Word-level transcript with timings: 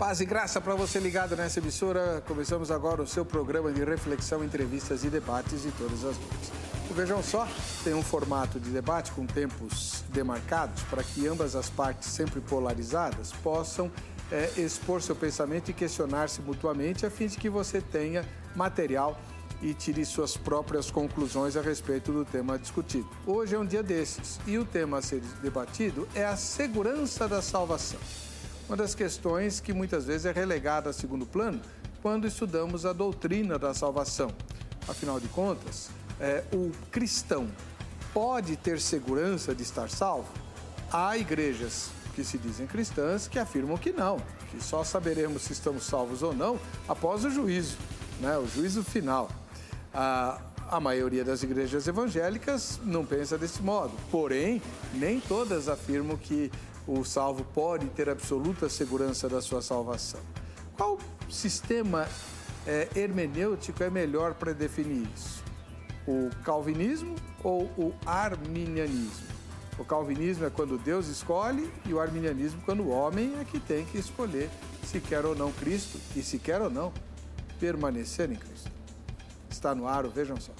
Paz 0.00 0.18
e 0.18 0.24
graça 0.24 0.62
para 0.62 0.74
você 0.74 0.98
ligado 0.98 1.36
nessa 1.36 1.58
emissora. 1.58 2.22
Começamos 2.26 2.70
agora 2.70 3.02
o 3.02 3.06
seu 3.06 3.22
programa 3.22 3.70
de 3.70 3.84
reflexão, 3.84 4.42
entrevistas 4.42 5.04
e 5.04 5.10
debates 5.10 5.60
de 5.60 5.70
todas 5.72 6.06
as 6.06 6.16
noites. 6.16 6.50
Vejam 6.92 7.22
só, 7.22 7.46
tem 7.84 7.92
um 7.92 8.02
formato 8.02 8.58
de 8.58 8.70
debate 8.70 9.12
com 9.12 9.26
tempos 9.26 10.02
demarcados 10.08 10.82
para 10.84 11.02
que 11.02 11.28
ambas 11.28 11.54
as 11.54 11.68
partes, 11.68 12.08
sempre 12.08 12.40
polarizadas, 12.40 13.30
possam 13.42 13.92
é, 14.32 14.50
expor 14.56 15.02
seu 15.02 15.14
pensamento 15.14 15.70
e 15.70 15.74
questionar-se 15.74 16.40
mutuamente, 16.40 17.04
a 17.04 17.10
fim 17.10 17.26
de 17.26 17.36
que 17.36 17.50
você 17.50 17.82
tenha 17.82 18.26
material 18.56 19.20
e 19.60 19.74
tire 19.74 20.06
suas 20.06 20.34
próprias 20.34 20.90
conclusões 20.90 21.58
a 21.58 21.60
respeito 21.60 22.10
do 22.10 22.24
tema 22.24 22.58
discutido. 22.58 23.06
Hoje 23.26 23.54
é 23.54 23.58
um 23.58 23.66
dia 23.66 23.82
desses 23.82 24.40
e 24.46 24.56
o 24.56 24.64
tema 24.64 24.96
a 24.96 25.02
ser 25.02 25.20
debatido 25.42 26.08
é 26.14 26.24
a 26.24 26.38
segurança 26.38 27.28
da 27.28 27.42
salvação 27.42 28.00
uma 28.70 28.76
das 28.76 28.94
questões 28.94 29.58
que 29.58 29.72
muitas 29.72 30.04
vezes 30.04 30.26
é 30.26 30.30
relegada 30.30 30.90
a 30.90 30.92
segundo 30.92 31.26
plano 31.26 31.60
quando 32.00 32.24
estudamos 32.24 32.86
a 32.86 32.92
doutrina 32.92 33.58
da 33.58 33.74
salvação. 33.74 34.30
Afinal 34.86 35.18
de 35.18 35.26
contas, 35.26 35.90
é, 36.20 36.44
o 36.52 36.70
cristão 36.88 37.48
pode 38.14 38.54
ter 38.56 38.80
segurança 38.80 39.52
de 39.56 39.64
estar 39.64 39.90
salvo? 39.90 40.28
Há 40.92 41.18
igrejas 41.18 41.90
que 42.14 42.22
se 42.22 42.38
dizem 42.38 42.64
cristãs 42.64 43.26
que 43.26 43.40
afirmam 43.40 43.76
que 43.76 43.90
não, 43.90 44.22
que 44.52 44.62
só 44.62 44.84
saberemos 44.84 45.42
se 45.42 45.52
estamos 45.52 45.82
salvos 45.82 46.22
ou 46.22 46.32
não 46.32 46.56
após 46.86 47.24
o 47.24 47.30
juízo, 47.30 47.76
né, 48.20 48.38
o 48.38 48.46
juízo 48.46 48.84
final. 48.84 49.28
A, 49.92 50.40
a 50.70 50.78
maioria 50.78 51.24
das 51.24 51.42
igrejas 51.42 51.88
evangélicas 51.88 52.78
não 52.84 53.04
pensa 53.04 53.36
desse 53.36 53.60
modo, 53.62 53.92
porém, 54.12 54.62
nem 54.94 55.18
todas 55.18 55.68
afirmam 55.68 56.16
que 56.16 56.52
o 56.86 57.04
salvo 57.04 57.44
pode 57.54 57.86
ter 57.88 58.08
absoluta 58.08 58.68
segurança 58.68 59.28
da 59.28 59.40
sua 59.40 59.62
salvação. 59.62 60.20
Qual 60.76 60.98
sistema 61.28 62.08
é, 62.66 62.88
hermenêutico 62.96 63.82
é 63.82 63.90
melhor 63.90 64.34
para 64.34 64.52
definir 64.52 65.08
isso? 65.14 65.42
O 66.06 66.30
calvinismo 66.42 67.14
ou 67.42 67.64
o 67.76 67.94
arminianismo? 68.06 69.28
O 69.78 69.84
calvinismo 69.84 70.44
é 70.44 70.50
quando 70.50 70.76
Deus 70.76 71.08
escolhe 71.08 71.72
e 71.86 71.94
o 71.94 72.00
arminianismo 72.00 72.60
quando 72.66 72.82
o 72.82 72.90
homem 72.90 73.34
é 73.40 73.44
que 73.44 73.58
tem 73.58 73.84
que 73.86 73.98
escolher 73.98 74.50
se 74.84 75.00
quer 75.00 75.24
ou 75.24 75.34
não 75.34 75.52
Cristo 75.52 75.98
e 76.14 76.22
se 76.22 76.38
quer 76.38 76.60
ou 76.60 76.70
não 76.70 76.92
permanecer 77.58 78.30
em 78.30 78.36
Cristo. 78.36 78.70
Está 79.48 79.74
no 79.74 79.86
ar, 79.86 80.06
vejam 80.08 80.36
só. 80.38 80.52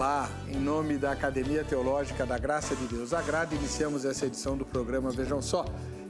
Olá, 0.00 0.30
em 0.48 0.56
nome 0.56 0.96
da 0.96 1.12
Academia 1.12 1.62
Teológica 1.62 2.24
da 2.24 2.38
Graça 2.38 2.74
de 2.74 2.86
Deus 2.86 3.12
Agrada, 3.12 3.54
iniciamos 3.54 4.06
essa 4.06 4.24
edição 4.24 4.56
do 4.56 4.64
programa 4.64 5.10
Vejam 5.10 5.42
Só. 5.42 5.62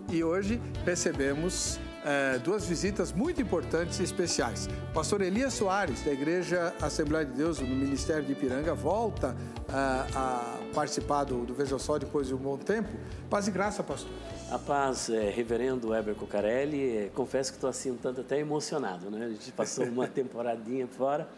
E 0.08 0.22
hoje 0.22 0.62
recebemos 0.84 1.77
é, 2.05 2.38
duas 2.38 2.64
visitas 2.64 3.10
muito 3.10 3.42
importantes 3.42 3.98
e 3.98 4.05
especiais. 4.05 4.69
Pastor 4.94 5.22
Elias 5.22 5.55
Soares, 5.55 6.05
da 6.05 6.12
Igreja 6.12 6.72
Assembleia 6.80 7.27
de 7.27 7.32
Deus, 7.32 7.58
no 7.58 7.66
Ministério 7.66 8.22
de 8.22 8.30
Ipiranga, 8.30 8.77
volta 8.77 9.34
é, 9.69 9.72
a 9.72 10.56
participar 10.72 11.25
do, 11.25 11.44
do 11.44 11.52
Vejam 11.52 11.80
Só 11.80 11.98
depois 11.98 12.28
de 12.28 12.34
um 12.34 12.38
bom 12.38 12.56
tempo. 12.56 12.91
Paz 13.28 13.48
e 13.48 13.50
graça, 13.50 13.82
pastor. 13.82 14.12
A 14.52 14.58
paz, 14.60 15.10
é, 15.10 15.30
reverendo 15.30 15.88
Weber 15.88 16.14
Cocarelli, 16.14 16.97
é, 16.97 17.10
confesso 17.12 17.50
que 17.50 17.56
estou 17.56 17.69
assim 17.69 17.91
um 17.91 17.97
tanto 17.97 18.20
até 18.20 18.38
emocionado, 18.38 19.10
né? 19.10 19.27
A 19.27 19.28
gente 19.30 19.50
passou 19.50 19.84
uma 19.86 20.06
temporadinha 20.08 20.86
fora 20.86 21.28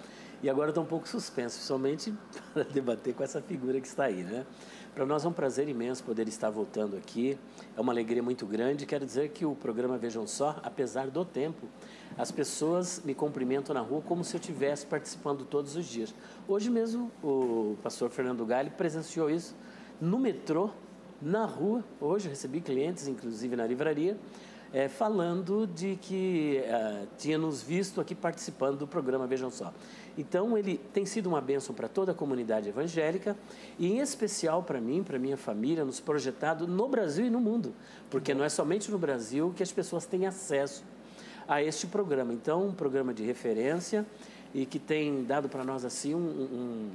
e 0.42 0.50
agora 0.50 0.70
estou 0.70 0.82
um 0.82 0.86
pouco 0.86 1.08
suspenso, 1.08 1.60
somente 1.60 2.12
para 2.52 2.64
debater 2.64 3.14
com 3.14 3.22
essa 3.22 3.40
figura 3.40 3.80
que 3.80 3.86
está 3.86 4.04
aí, 4.04 4.24
né? 4.24 4.44
Para 4.94 5.06
nós 5.06 5.24
é 5.24 5.28
um 5.28 5.32
prazer 5.32 5.68
imenso 5.68 6.04
poder 6.04 6.28
estar 6.28 6.50
voltando 6.50 6.96
aqui. 6.96 7.38
É 7.74 7.80
uma 7.80 7.92
alegria 7.92 8.22
muito 8.22 8.44
grande. 8.44 8.84
Quero 8.84 9.06
dizer 9.06 9.30
que 9.30 9.46
o 9.46 9.54
programa 9.54 9.96
Vejam 9.96 10.26
Só, 10.26 10.60
apesar 10.62 11.08
do 11.08 11.24
tempo, 11.24 11.66
as 12.18 12.30
pessoas 12.30 13.00
me 13.02 13.14
cumprimentam 13.14 13.72
na 13.72 13.80
rua 13.80 14.02
como 14.02 14.22
se 14.22 14.36
eu 14.36 14.40
estivesse 14.40 14.84
participando 14.84 15.46
todos 15.46 15.76
os 15.76 15.86
dias. 15.86 16.14
Hoje 16.46 16.68
mesmo, 16.68 17.10
o 17.22 17.74
pastor 17.82 18.10
Fernando 18.10 18.44
Galli 18.44 18.68
presenciou 18.68 19.30
isso 19.30 19.56
no 19.98 20.18
metrô, 20.18 20.68
na 21.22 21.46
rua. 21.46 21.82
Hoje 21.98 22.28
recebi 22.28 22.60
clientes, 22.60 23.08
inclusive 23.08 23.56
na 23.56 23.66
livraria, 23.66 24.18
é, 24.72 24.88
falando 24.88 25.66
de 25.66 25.96
que 26.00 26.62
uh, 26.64 27.06
tinha 27.18 27.36
nos 27.36 27.62
visto 27.62 28.00
aqui 28.00 28.14
participando 28.14 28.78
do 28.78 28.86
programa 28.86 29.26
Vejam 29.26 29.50
Só. 29.50 29.72
Então, 30.16 30.56
ele 30.56 30.78
tem 30.92 31.06
sido 31.06 31.26
uma 31.26 31.40
bênção 31.40 31.74
para 31.74 31.88
toda 31.88 32.12
a 32.12 32.14
comunidade 32.14 32.68
evangélica 32.68 33.36
e, 33.78 33.86
em 33.86 33.98
especial, 33.98 34.62
para 34.62 34.80
mim, 34.80 35.02
para 35.02 35.18
minha 35.18 35.36
família, 35.36 35.84
nos 35.84 36.00
projetado 36.00 36.66
no 36.66 36.88
Brasil 36.88 37.26
e 37.26 37.30
no 37.30 37.40
mundo, 37.40 37.74
porque 38.10 38.34
não 38.34 38.44
é 38.44 38.48
somente 38.48 38.90
no 38.90 38.98
Brasil 38.98 39.52
que 39.56 39.62
as 39.62 39.72
pessoas 39.72 40.06
têm 40.06 40.26
acesso 40.26 40.84
a 41.46 41.62
este 41.62 41.86
programa. 41.86 42.32
Então, 42.32 42.66
um 42.66 42.72
programa 42.72 43.12
de 43.12 43.22
referência 43.22 44.06
e 44.54 44.66
que 44.66 44.78
tem 44.78 45.24
dado 45.24 45.48
para 45.48 45.64
nós 45.64 45.84
assim 45.84 46.14
um, 46.14 46.18
um 46.18 46.90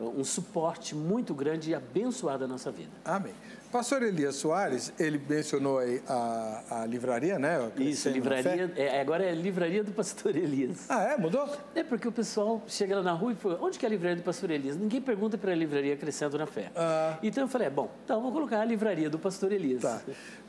um 0.00 0.24
suporte 0.24 0.94
muito 0.94 1.34
grande 1.34 1.70
e 1.70 1.74
abençoado 1.74 2.44
à 2.44 2.48
nossa 2.48 2.70
vida. 2.70 2.90
Amém. 3.04 3.34
Pastor 3.74 4.04
Elias 4.04 4.36
Soares, 4.36 4.92
ele 5.00 5.20
mencionou 5.28 5.80
aí 5.80 6.00
a, 6.06 6.82
a 6.82 6.86
livraria, 6.86 7.40
né? 7.40 7.72
Isso, 7.76 8.08
livraria. 8.08 8.72
É, 8.76 9.00
agora 9.00 9.24
é 9.24 9.32
livraria 9.32 9.82
do 9.82 9.90
Pastor 9.90 10.36
Elias. 10.36 10.88
Ah, 10.88 11.02
é? 11.02 11.16
Mudou? 11.16 11.50
É 11.74 11.82
porque 11.82 12.06
o 12.06 12.12
pessoal 12.12 12.62
chega 12.68 12.94
lá 12.94 13.02
na 13.02 13.10
rua 13.10 13.32
e 13.32 13.34
fala: 13.34 13.58
onde 13.60 13.76
que 13.76 13.84
é 13.84 13.88
a 13.88 13.90
livraria 13.90 14.14
do 14.14 14.22
Pastor 14.22 14.52
Elias? 14.52 14.76
Ninguém 14.76 15.00
pergunta 15.00 15.36
para 15.36 15.50
a 15.50 15.56
livraria 15.56 15.96
Crescendo 15.96 16.38
na 16.38 16.46
Fé. 16.46 16.70
Ah. 16.76 17.18
Então 17.20 17.42
eu 17.42 17.48
falei: 17.48 17.66
é, 17.66 17.70
bom, 17.70 17.90
então 18.04 18.22
vou 18.22 18.30
colocar 18.30 18.60
a 18.60 18.64
livraria 18.64 19.10
do 19.10 19.18
Pastor 19.18 19.50
Elias. 19.50 19.82
Tá. 19.82 20.00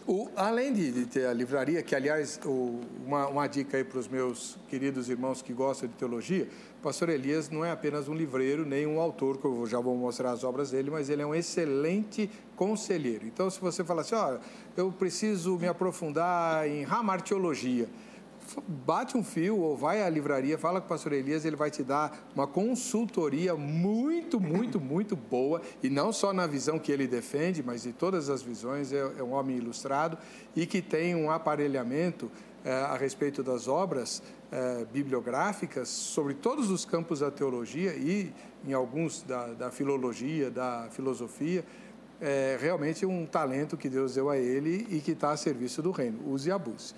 O, 0.07 0.29
além 0.35 0.71
de, 0.71 0.91
de, 0.91 1.05
ter 1.07 1.25
a 1.25 1.33
livraria, 1.33 1.81
que 1.81 1.95
aliás, 1.95 2.39
o, 2.45 2.79
uma, 3.03 3.27
uma 3.27 3.47
dica 3.47 3.77
aí 3.77 3.83
para 3.83 3.97
os 3.97 4.07
meus 4.07 4.55
queridos 4.69 5.09
irmãos 5.09 5.41
que 5.41 5.51
gostam 5.51 5.89
de 5.89 5.95
teologia, 5.95 6.47
o 6.79 6.83
pastor 6.83 7.09
Elias 7.09 7.49
não 7.49 7.65
é 7.65 7.71
apenas 7.71 8.07
um 8.07 8.13
livreiro, 8.13 8.63
nem 8.67 8.85
um 8.85 9.01
autor, 9.01 9.39
que 9.39 9.45
eu 9.45 9.65
já 9.65 9.79
vou 9.79 9.97
mostrar 9.97 10.29
as 10.29 10.43
obras 10.43 10.69
dele, 10.69 10.91
mas 10.91 11.09
ele 11.09 11.23
é 11.23 11.25
um 11.25 11.33
excelente 11.33 12.29
conselheiro. 12.55 13.25
Então, 13.25 13.49
se 13.49 13.59
você 13.59 13.83
fala 13.83 14.01
assim, 14.01 14.13
ó, 14.13 14.37
eu 14.77 14.91
preciso 14.91 15.57
me 15.57 15.67
aprofundar 15.67 16.69
em 16.69 16.83
ramartiologia, 16.83 17.89
bate 18.67 19.17
um 19.17 19.23
fio 19.23 19.59
ou 19.59 19.75
vai 19.75 20.03
à 20.03 20.09
livraria, 20.09 20.57
fala 20.57 20.79
com 20.79 20.85
o 20.85 20.89
pastor 20.89 21.13
Elias, 21.13 21.45
ele 21.45 21.55
vai 21.55 21.71
te 21.71 21.83
dar 21.83 22.27
uma 22.35 22.47
consultoria 22.47 23.55
muito, 23.55 24.39
muito, 24.39 24.79
muito 24.81 25.15
boa, 25.15 25.61
e 25.81 25.89
não 25.89 26.11
só 26.11 26.33
na 26.33 26.47
visão 26.47 26.79
que 26.79 26.91
ele 26.91 27.07
defende, 27.07 27.63
mas 27.63 27.83
de 27.83 27.93
todas 27.93 28.29
as 28.29 28.41
visões, 28.41 28.91
é, 28.93 28.99
é 29.17 29.23
um 29.23 29.33
homem 29.33 29.57
ilustrado 29.57 30.17
e 30.55 30.65
que 30.65 30.81
tem 30.81 31.15
um 31.15 31.31
aparelhamento 31.31 32.31
é, 32.63 32.71
a 32.71 32.97
respeito 32.97 33.43
das 33.43 33.67
obras 33.67 34.23
é, 34.51 34.85
bibliográficas 34.85 35.87
sobre 35.89 36.33
todos 36.33 36.69
os 36.69 36.85
campos 36.85 37.19
da 37.19 37.29
teologia 37.29 37.93
e 37.95 38.33
em 38.67 38.73
alguns 38.73 39.21
da, 39.21 39.47
da 39.47 39.71
filologia, 39.71 40.49
da 40.49 40.87
filosofia, 40.91 41.63
é 42.19 42.57
realmente 42.59 43.05
um 43.05 43.25
talento 43.25 43.77
que 43.77 43.89
Deus 43.89 44.15
deu 44.15 44.29
a 44.29 44.37
ele 44.37 44.87
e 44.89 44.99
que 44.99 45.11
está 45.11 45.31
a 45.31 45.37
serviço 45.37 45.81
do 45.81 45.91
reino. 45.91 46.19
Use 46.27 46.49
e 46.49 46.51
abuse. 46.51 46.93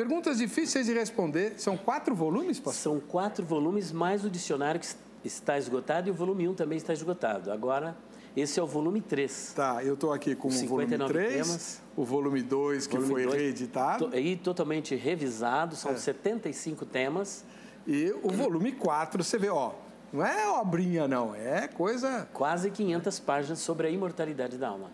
Perguntas 0.00 0.38
difíceis 0.38 0.86
de 0.86 0.94
responder. 0.94 1.52
São 1.58 1.76
quatro 1.76 2.14
volumes, 2.14 2.58
pastor? 2.58 2.94
São 2.94 2.98
quatro 2.98 3.44
volumes, 3.44 3.92
mais 3.92 4.24
o 4.24 4.30
dicionário 4.30 4.80
que 4.80 4.86
está 5.22 5.58
esgotado 5.58 6.08
e 6.08 6.10
o 6.10 6.14
volume 6.14 6.48
1 6.48 6.54
também 6.54 6.78
está 6.78 6.94
esgotado. 6.94 7.52
Agora, 7.52 7.94
esse 8.34 8.58
é 8.58 8.62
o 8.62 8.66
volume 8.66 9.02
3. 9.02 9.52
Tá, 9.54 9.84
eu 9.84 9.92
estou 9.92 10.10
aqui 10.10 10.34
com 10.34 10.48
o 10.48 10.50
volume 10.50 10.96
3, 10.96 11.32
temas. 11.34 11.82
o 11.94 12.02
volume 12.02 12.40
2 12.40 12.86
que 12.86 12.96
volume 12.96 13.12
foi 13.12 13.24
2, 13.24 13.34
reeditado. 13.42 14.16
E 14.16 14.36
totalmente 14.36 14.94
revisado, 14.94 15.76
são 15.76 15.92
é. 15.92 15.96
75 15.96 16.86
temas. 16.86 17.44
E 17.86 18.10
o 18.22 18.30
volume 18.30 18.72
4, 18.72 19.22
você 19.22 19.36
vê, 19.36 19.50
ó, 19.50 19.72
não 20.10 20.24
é 20.24 20.48
obrinha 20.48 21.06
não, 21.06 21.34
é 21.34 21.68
coisa... 21.68 22.26
Quase 22.32 22.70
500 22.70 23.20
páginas 23.20 23.58
sobre 23.58 23.86
a 23.88 23.90
imortalidade 23.90 24.56
da 24.56 24.68
alma. 24.68 24.90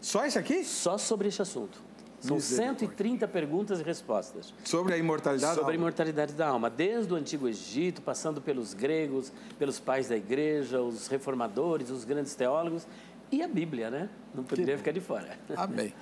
Só 0.00 0.26
esse 0.26 0.36
aqui? 0.36 0.64
Só 0.64 0.98
sobre 0.98 1.28
esse 1.28 1.40
assunto. 1.40 1.91
São 2.22 2.38
130 2.38 3.26
perguntas 3.26 3.80
e 3.80 3.82
respostas. 3.82 4.54
Sobre 4.64 4.94
a 4.94 4.96
imortalidade 4.96 5.56
Sobre 5.56 5.72
a 5.72 5.74
imortalidade 5.74 6.32
da 6.34 6.46
alma. 6.46 6.70
Desde 6.70 7.12
o 7.12 7.16
Antigo 7.16 7.48
Egito, 7.48 8.00
passando 8.00 8.40
pelos 8.40 8.74
gregos, 8.74 9.32
pelos 9.58 9.80
pais 9.80 10.08
da 10.08 10.16
igreja, 10.16 10.80
os 10.80 11.08
reformadores, 11.08 11.90
os 11.90 12.04
grandes 12.04 12.36
teólogos 12.36 12.86
e 13.30 13.42
a 13.42 13.48
Bíblia, 13.48 13.90
né? 13.90 14.08
Não 14.32 14.44
poderia 14.44 14.78
ficar 14.78 14.92
de 14.92 15.00
fora. 15.00 15.36
Amém. 15.56 15.92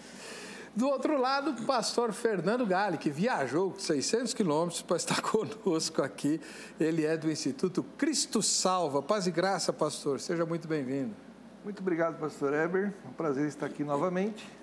Do 0.77 0.89
outro 0.89 1.19
lado, 1.19 1.53
o 1.53 1.67
pastor 1.67 2.13
Fernando 2.13 2.67
Gale, 2.67 2.99
que 2.99 3.09
viajou 3.09 3.75
600 3.79 4.35
quilômetros 4.35 4.83
para 4.83 4.99
estar 4.99 5.21
conosco 5.23 6.03
aqui. 6.03 6.39
Ele 6.79 7.07
é 7.07 7.17
do 7.17 7.31
Instituto 7.31 7.83
Cristo 7.97 8.43
Salva. 8.43 9.01
Paz 9.01 9.27
e 9.27 9.31
graça, 9.31 9.73
pastor. 9.73 10.21
Seja 10.21 10.45
muito 10.45 10.69
bem-vindo. 10.69 11.15
Muito 11.65 11.81
obrigado, 11.81 12.21
pastor 12.21 12.53
Eber. 12.53 12.93
É 13.05 13.09
um 13.09 13.13
prazer 13.13 13.49
estar 13.49 13.67
aqui 13.67 13.83
novamente 13.83 14.60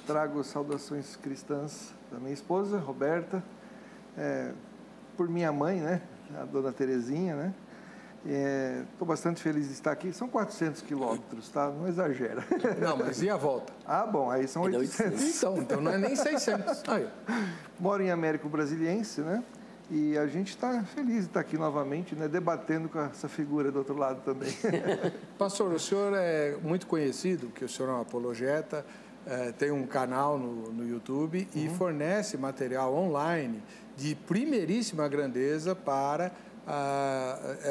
trago 0.00 0.42
saudações 0.44 1.16
cristãs 1.16 1.92
da 2.10 2.18
minha 2.18 2.32
esposa, 2.32 2.78
Roberta, 2.78 3.42
é, 4.16 4.52
por 5.16 5.28
minha 5.28 5.52
mãe, 5.52 5.80
né? 5.80 6.02
A 6.40 6.44
dona 6.44 6.72
Terezinha, 6.72 7.36
né? 7.36 7.54
Estou 8.24 9.06
é, 9.06 9.08
bastante 9.08 9.42
feliz 9.42 9.66
de 9.66 9.74
estar 9.74 9.92
aqui. 9.92 10.10
São 10.12 10.28
400 10.28 10.80
quilômetros, 10.80 11.50
tá? 11.50 11.68
Não 11.68 11.86
exagera. 11.86 12.42
Não, 12.80 12.96
mas 12.96 13.20
e 13.22 13.28
a 13.28 13.36
volta? 13.36 13.72
ah, 13.86 14.06
bom, 14.06 14.30
aí 14.30 14.48
são 14.48 14.62
800. 14.62 15.36
Então, 15.36 15.58
então 15.58 15.80
não 15.80 15.92
é 15.92 15.98
nem 15.98 16.16
600. 16.16 16.82
Aí. 16.88 17.06
Moro 17.78 18.02
em 18.02 18.10
Américo 18.10 18.48
Brasiliense, 18.48 19.20
né? 19.20 19.44
E 19.90 20.16
a 20.16 20.26
gente 20.26 20.48
está 20.48 20.82
feliz 20.84 21.20
de 21.20 21.26
estar 21.26 21.40
aqui 21.40 21.58
novamente, 21.58 22.14
né, 22.14 22.26
debatendo 22.26 22.88
com 22.88 22.98
essa 22.98 23.28
figura 23.28 23.70
do 23.70 23.80
outro 23.80 23.94
lado 23.94 24.22
também. 24.24 24.50
Pastor, 25.36 25.74
o 25.74 25.78
senhor 25.78 26.14
é 26.16 26.56
muito 26.62 26.86
conhecido, 26.86 27.48
que 27.48 27.66
o 27.66 27.68
senhor 27.68 27.90
é 27.90 27.92
um 27.92 28.00
apologeta, 28.00 28.84
é, 29.26 29.52
tem 29.52 29.70
um 29.70 29.86
canal 29.86 30.38
no, 30.38 30.72
no 30.72 30.88
YouTube 30.88 31.48
uhum. 31.54 31.64
e 31.64 31.68
fornece 31.70 32.36
material 32.36 32.94
online 32.94 33.62
de 33.96 34.14
primeiríssima 34.14 35.06
grandeza 35.08 35.74
para 35.74 36.32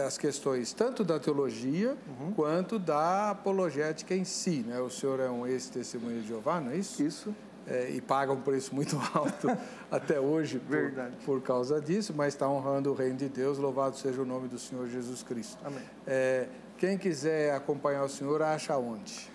as 0.06 0.20
questões 0.20 0.72
tanto 0.72 1.04
da 1.04 1.20
teologia 1.20 1.98
uhum. 2.08 2.32
quanto 2.34 2.78
da 2.78 3.32
apologética 3.32 4.14
em 4.14 4.24
si. 4.24 4.64
Né? 4.68 4.80
O 4.80 4.90
senhor 4.90 5.20
é 5.20 5.30
um 5.30 5.48
ex-testemunho 5.48 6.22
de 6.22 6.28
Jeová, 6.28 6.62
não 6.62 6.72
é 6.72 6.78
isso? 6.78 7.02
Isso 7.02 7.36
é, 7.68 7.90
e 7.90 8.02
paga 8.02 8.32
um 8.32 8.42
preço 8.42 8.74
muito 8.76 8.98
alto 9.14 9.48
até 9.90 10.20
hoje 10.20 10.60
por, 10.60 10.92
por, 11.26 11.42
causa 11.42 11.80
disso, 11.80 12.14
mas 12.16 12.34
está 12.34 12.48
honrando 12.48 12.92
o 12.92 12.94
reino 12.94 13.18
de 13.18 13.30
Deus. 13.30 13.58
Louvado 13.58 13.98
seja 13.98 14.22
o 14.22 14.26
nome 14.26 14.48
do 14.48 14.60
Senhor 14.60 14.88
Jesus 14.88 15.24
Cristo. 15.24 15.58
Amém. 15.64 15.84
É, 16.06 16.48
quem 16.78 16.98
quiser 16.98 17.54
acompanhar 17.54 18.04
o 18.04 18.10
Senhor, 18.10 18.42
acha 18.42 18.76
onde? 18.78 19.32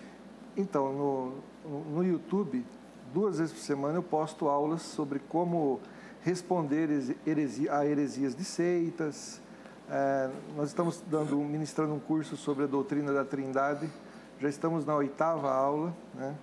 Então, 0.55 0.93
no, 0.93 1.33
no 1.65 2.03
YouTube, 2.03 2.65
duas 3.13 3.39
vezes 3.39 3.53
por 3.53 3.61
semana 3.61 3.97
eu 3.97 4.03
posto 4.03 4.47
aulas 4.47 4.81
sobre 4.81 5.19
como 5.19 5.79
responder 6.21 7.17
heresia, 7.25 7.75
a 7.75 7.85
heresias 7.85 8.35
de 8.35 8.43
seitas. 8.43 9.41
É, 9.89 10.29
nós 10.55 10.69
estamos 10.69 11.01
dando, 11.07 11.35
ministrando 11.37 11.93
um 11.93 11.99
curso 11.99 12.37
sobre 12.37 12.65
a 12.65 12.67
doutrina 12.67 13.11
da 13.11 13.25
Trindade. 13.25 13.89
Já 14.39 14.47
estamos 14.47 14.85
na 14.85 14.95
oitava 14.95 15.51
aula, 15.51 15.95
né? 16.13 16.35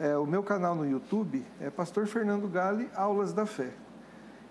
É, 0.00 0.16
o 0.16 0.24
meu 0.24 0.44
canal 0.44 0.76
no 0.76 0.88
YouTube 0.88 1.44
é 1.60 1.70
Pastor 1.70 2.06
Fernando 2.06 2.46
Gale 2.46 2.88
Aulas 2.94 3.32
da 3.32 3.44
Fé. 3.44 3.72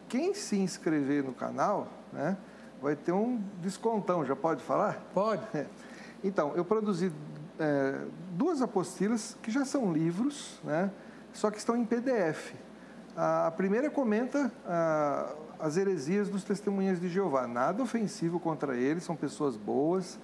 Quem 0.09 0.33
se 0.33 0.57
inscrever 0.57 1.23
no 1.23 1.33
canal, 1.33 1.87
né, 2.11 2.37
vai 2.81 2.97
ter 2.97 3.13
um 3.13 3.41
descontão, 3.61 4.25
já 4.25 4.35
pode 4.35 4.61
falar? 4.61 5.01
Pode. 5.13 5.43
É. 5.53 5.65
Então, 6.23 6.51
eu 6.55 6.65
produzi 6.65 7.11
é, 7.59 8.01
duas 8.31 8.61
apostilas 8.61 9.37
que 9.41 9.51
já 9.51 9.65
são 9.65 9.91
livros, 9.91 10.59
né, 10.63 10.91
só 11.33 11.51
que 11.51 11.57
estão 11.57 11.75
em 11.75 11.85
PDF. 11.85 12.53
A, 13.15 13.51
primeira 13.51 13.89
comenta 13.89 14.51
as 15.59 15.75
heresias 15.75 16.29
dos 16.29 16.43
testemunhas 16.43 16.99
de 16.99 17.09
Jeová. 17.09 17.47
Nada 17.47 17.81
ofensivo 17.81 18.39
contra 18.39 18.75
eles, 18.75 19.03
são 19.03 19.15
pessoas 19.15 19.57
boas, 19.57 20.19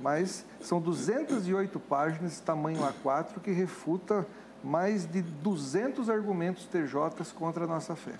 mas 0.00 0.46
são 0.60 0.80
208 0.80 1.78
páginas, 1.80 2.40
tamanho 2.40 2.80
A4, 2.80 3.40
que 3.42 3.50
refuta 3.50 4.26
mais 4.62 5.06
de 5.06 5.20
200 5.20 6.08
argumentos 6.08 6.66
TJs 6.66 7.32
contra 7.32 7.64
a 7.64 7.66
nossa 7.66 7.94
fé. 7.94 8.14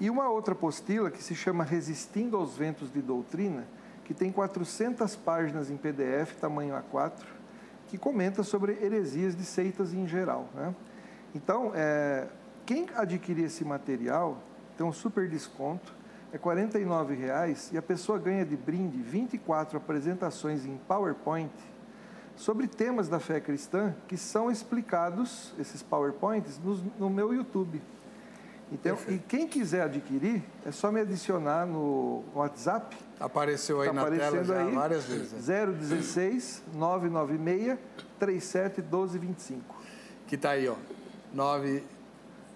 E 0.00 0.10
uma 0.10 0.28
outra 0.28 0.52
apostila 0.52 1.10
que 1.10 1.22
se 1.22 1.34
chama 1.34 1.62
Resistindo 1.62 2.36
aos 2.36 2.56
Ventos 2.56 2.92
de 2.92 3.00
Doutrina, 3.00 3.64
que 4.04 4.12
tem 4.12 4.32
400 4.32 5.14
páginas 5.16 5.70
em 5.70 5.76
PDF, 5.76 6.34
tamanho 6.40 6.74
A4, 6.74 7.12
que 7.94 7.98
comenta 7.98 8.42
sobre 8.42 8.72
heresias 8.84 9.36
de 9.36 9.44
seitas 9.44 9.94
em 9.94 10.04
geral. 10.04 10.48
Né? 10.52 10.74
Então, 11.32 11.70
é, 11.76 12.26
quem 12.66 12.88
adquirir 12.92 13.44
esse 13.44 13.64
material 13.64 14.36
tem 14.76 14.84
um 14.84 14.92
super 14.92 15.28
desconto, 15.28 15.94
é 16.32 16.36
R$ 16.36 16.42
49,00 16.42 17.72
e 17.72 17.78
a 17.78 17.82
pessoa 17.82 18.18
ganha 18.18 18.44
de 18.44 18.56
brinde 18.56 19.00
24 19.00 19.78
apresentações 19.78 20.66
em 20.66 20.76
PowerPoint 20.88 21.52
sobre 22.34 22.66
temas 22.66 23.08
da 23.08 23.20
fé 23.20 23.40
cristã 23.40 23.94
que 24.08 24.16
são 24.16 24.50
explicados, 24.50 25.54
esses 25.56 25.80
PowerPoints, 25.80 26.58
no, 26.58 26.74
no 26.98 27.08
meu 27.08 27.32
YouTube. 27.32 27.80
Então, 28.72 28.98
e 29.06 29.18
quem 29.18 29.46
quiser 29.46 29.82
adquirir, 29.82 30.42
é 30.66 30.72
só 30.72 30.90
me 30.90 30.98
adicionar 31.00 31.64
no 31.64 32.24
WhatsApp. 32.34 32.96
Apareceu 33.18 33.80
aí 33.80 33.88
tá 33.88 33.92
na 33.92 34.10
tela 34.10 34.44
já 34.44 34.62
aí, 34.62 34.74
várias 34.74 35.04
vezes. 35.04 35.32
016 35.32 36.62
996 36.74 37.78
37 38.18 38.82
12 38.82 39.18
25. 39.18 39.82
Que 40.26 40.36
tá 40.36 40.50
aí, 40.50 40.68
ó. 40.68 40.76
9 41.32 41.82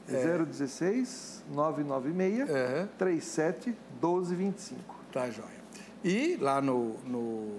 é... 0.08 0.38
016 0.44 1.44
996 1.50 2.49
uhum. 2.49 2.88
37 2.99 3.76
12 4.00 4.34
25. 4.34 4.96
Tá 5.12 5.31
joia. 5.31 5.58
E 6.05 6.37
lá 6.37 6.60
no, 6.60 6.94
no 7.05 7.58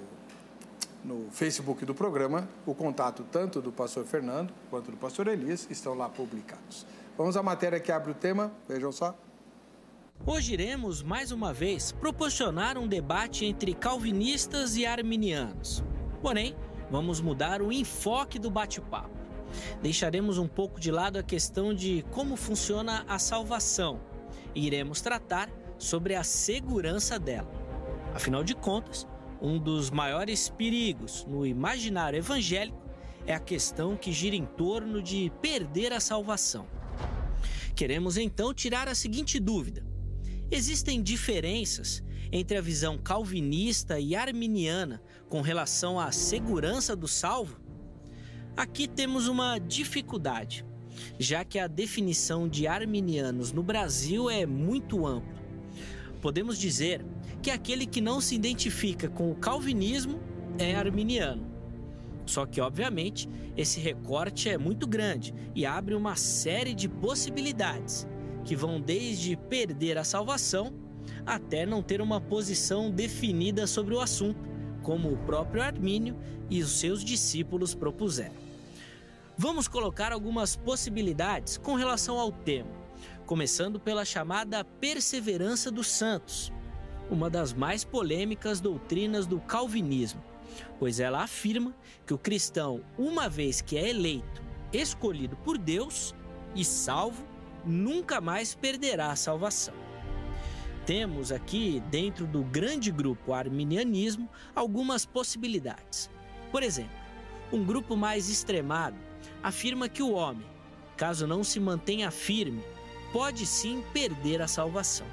no 1.03 1.29
Facebook 1.31 1.85
do 1.85 1.95
programa, 1.95 2.47
o 2.65 2.75
contato 2.75 3.25
tanto 3.31 3.61
do 3.61 3.71
pastor 3.71 4.05
Fernando 4.05 4.53
quanto 4.69 4.91
do 4.91 4.97
pastor 4.97 5.27
Elias 5.27 5.67
estão 5.69 5.93
lá 5.93 6.09
publicados. 6.09 6.85
Vamos 7.17 7.35
à 7.37 7.43
matéria 7.43 7.79
que 7.79 7.91
abre 7.91 8.11
o 8.11 8.13
tema, 8.13 8.51
vejam 8.67 8.91
só. 8.91 9.15
Hoje 10.25 10.53
iremos, 10.53 11.01
mais 11.01 11.31
uma 11.31 11.53
vez, 11.53 11.93
proporcionar 11.93 12.77
um 12.77 12.87
debate 12.87 13.45
entre 13.45 13.73
calvinistas 13.73 14.75
e 14.75 14.85
arminianos. 14.85 15.81
Porém, 16.21 16.55
vamos 16.91 17.21
mudar 17.21 17.61
o 17.61 17.71
enfoque 17.71 18.37
do 18.37 18.51
bate-papo. 18.51 19.17
Deixaremos 19.81 20.37
um 20.37 20.47
pouco 20.47 20.79
de 20.79 20.91
lado 20.91 21.17
a 21.17 21.23
questão 21.23 21.73
de 21.73 22.05
como 22.11 22.35
funciona 22.35 23.05
a 23.07 23.17
salvação 23.17 24.01
e 24.53 24.67
iremos 24.67 24.99
tratar 24.99 25.49
sobre 25.77 26.13
a 26.13 26.23
segurança 26.23 27.17
dela. 27.17 27.49
Afinal 28.13 28.43
de 28.43 28.53
contas, 28.53 29.07
um 29.41 29.57
dos 29.57 29.89
maiores 29.89 30.49
perigos 30.49 31.25
no 31.27 31.45
imaginário 31.45 32.17
evangélico 32.17 32.77
é 33.25 33.33
a 33.33 33.39
questão 33.39 33.95
que 33.95 34.11
gira 34.11 34.35
em 34.35 34.45
torno 34.45 35.01
de 35.01 35.31
perder 35.41 35.93
a 35.93 35.99
salvação. 35.99 36.67
Queremos 37.73 38.17
então 38.17 38.53
tirar 38.53 38.89
a 38.89 38.93
seguinte 38.93 39.39
dúvida: 39.39 39.88
existem 40.51 41.01
diferenças 41.01 42.03
entre 42.31 42.57
a 42.57 42.61
visão 42.61 42.97
calvinista 42.97 43.99
e 43.99 44.15
arminiana 44.15 45.01
com 45.27 45.41
relação 45.41 45.99
à 45.99 46.11
segurança 46.11 46.95
do 46.95 47.07
salvo? 47.07 47.59
Aqui 48.55 48.87
temos 48.87 49.27
uma 49.27 49.57
dificuldade, 49.57 50.65
já 51.17 51.43
que 51.43 51.59
a 51.59 51.67
definição 51.67 52.47
de 52.47 52.67
arminianos 52.67 53.51
no 53.51 53.63
Brasil 53.63 54.29
é 54.29 54.45
muito 54.45 55.05
ampla. 55.05 55.39
Podemos 56.21 56.57
dizer 56.57 57.05
que 57.41 57.51
aquele 57.51 57.85
que 57.85 58.01
não 58.01 58.19
se 58.19 58.35
identifica 58.35 59.07
com 59.07 59.31
o 59.31 59.35
calvinismo 59.35 60.19
é 60.57 60.75
arminiano. 60.75 61.47
Só 62.25 62.45
que, 62.45 62.59
obviamente, 62.59 63.29
esse 63.55 63.79
recorte 63.79 64.49
é 64.49 64.57
muito 64.57 64.85
grande 64.85 65.33
e 65.55 65.65
abre 65.65 65.95
uma 65.95 66.15
série 66.15 66.75
de 66.75 66.87
possibilidades, 66.87 68.05
que 68.43 68.55
vão 68.55 68.79
desde 68.79 69.35
perder 69.35 69.97
a 69.97 70.03
salvação 70.03 70.73
até 71.25 71.65
não 71.65 71.81
ter 71.81 72.01
uma 72.01 72.19
posição 72.19 72.89
definida 72.89 73.67
sobre 73.67 73.93
o 73.93 73.99
assunto, 73.99 74.49
como 74.81 75.11
o 75.11 75.17
próprio 75.17 75.61
Armínio 75.61 76.17
e 76.49 76.61
os 76.61 76.79
seus 76.79 77.03
discípulos 77.03 77.75
propuseram. 77.75 78.35
Vamos 79.37 79.67
colocar 79.67 80.11
algumas 80.11 80.55
possibilidades 80.55 81.57
com 81.57 81.75
relação 81.75 82.19
ao 82.19 82.31
tema, 82.31 82.71
começando 83.25 83.79
pela 83.79 84.03
chamada 84.03 84.63
perseverança 84.63 85.71
dos 85.71 85.87
santos 85.87 86.51
uma 87.09 87.29
das 87.29 87.53
mais 87.53 87.83
polêmicas 87.83 88.61
doutrinas 88.61 89.25
do 89.25 89.39
calvinismo, 89.39 90.21
pois 90.77 90.99
ela 90.99 91.23
afirma 91.23 91.75
que 92.05 92.13
o 92.13 92.17
cristão, 92.17 92.81
uma 92.97 93.27
vez 93.27 93.61
que 93.61 93.77
é 93.77 93.89
eleito, 93.89 94.41
escolhido 94.71 95.35
por 95.37 95.57
Deus 95.57 96.13
e 96.55 96.63
salvo, 96.63 97.25
nunca 97.65 98.19
mais 98.21 98.55
perderá 98.55 99.11
a 99.11 99.15
salvação. 99.15 99.73
Temos 100.85 101.31
aqui, 101.31 101.81
dentro 101.91 102.25
do 102.25 102.43
grande 102.43 102.91
grupo 102.91 103.33
arminianismo, 103.33 104.29
algumas 104.55 105.05
possibilidades. 105.05 106.09
Por 106.51 106.63
exemplo, 106.63 106.97
um 107.51 107.63
grupo 107.63 107.95
mais 107.95 108.29
extremado 108.29 108.97
afirma 109.43 109.87
que 109.87 110.01
o 110.01 110.11
homem, 110.11 110.45
caso 110.97 111.27
não 111.27 111.43
se 111.43 111.59
mantenha 111.59 112.09
firme, 112.09 112.63
pode 113.13 113.45
sim 113.45 113.83
perder 113.93 114.41
a 114.41 114.47
salvação 114.47 115.05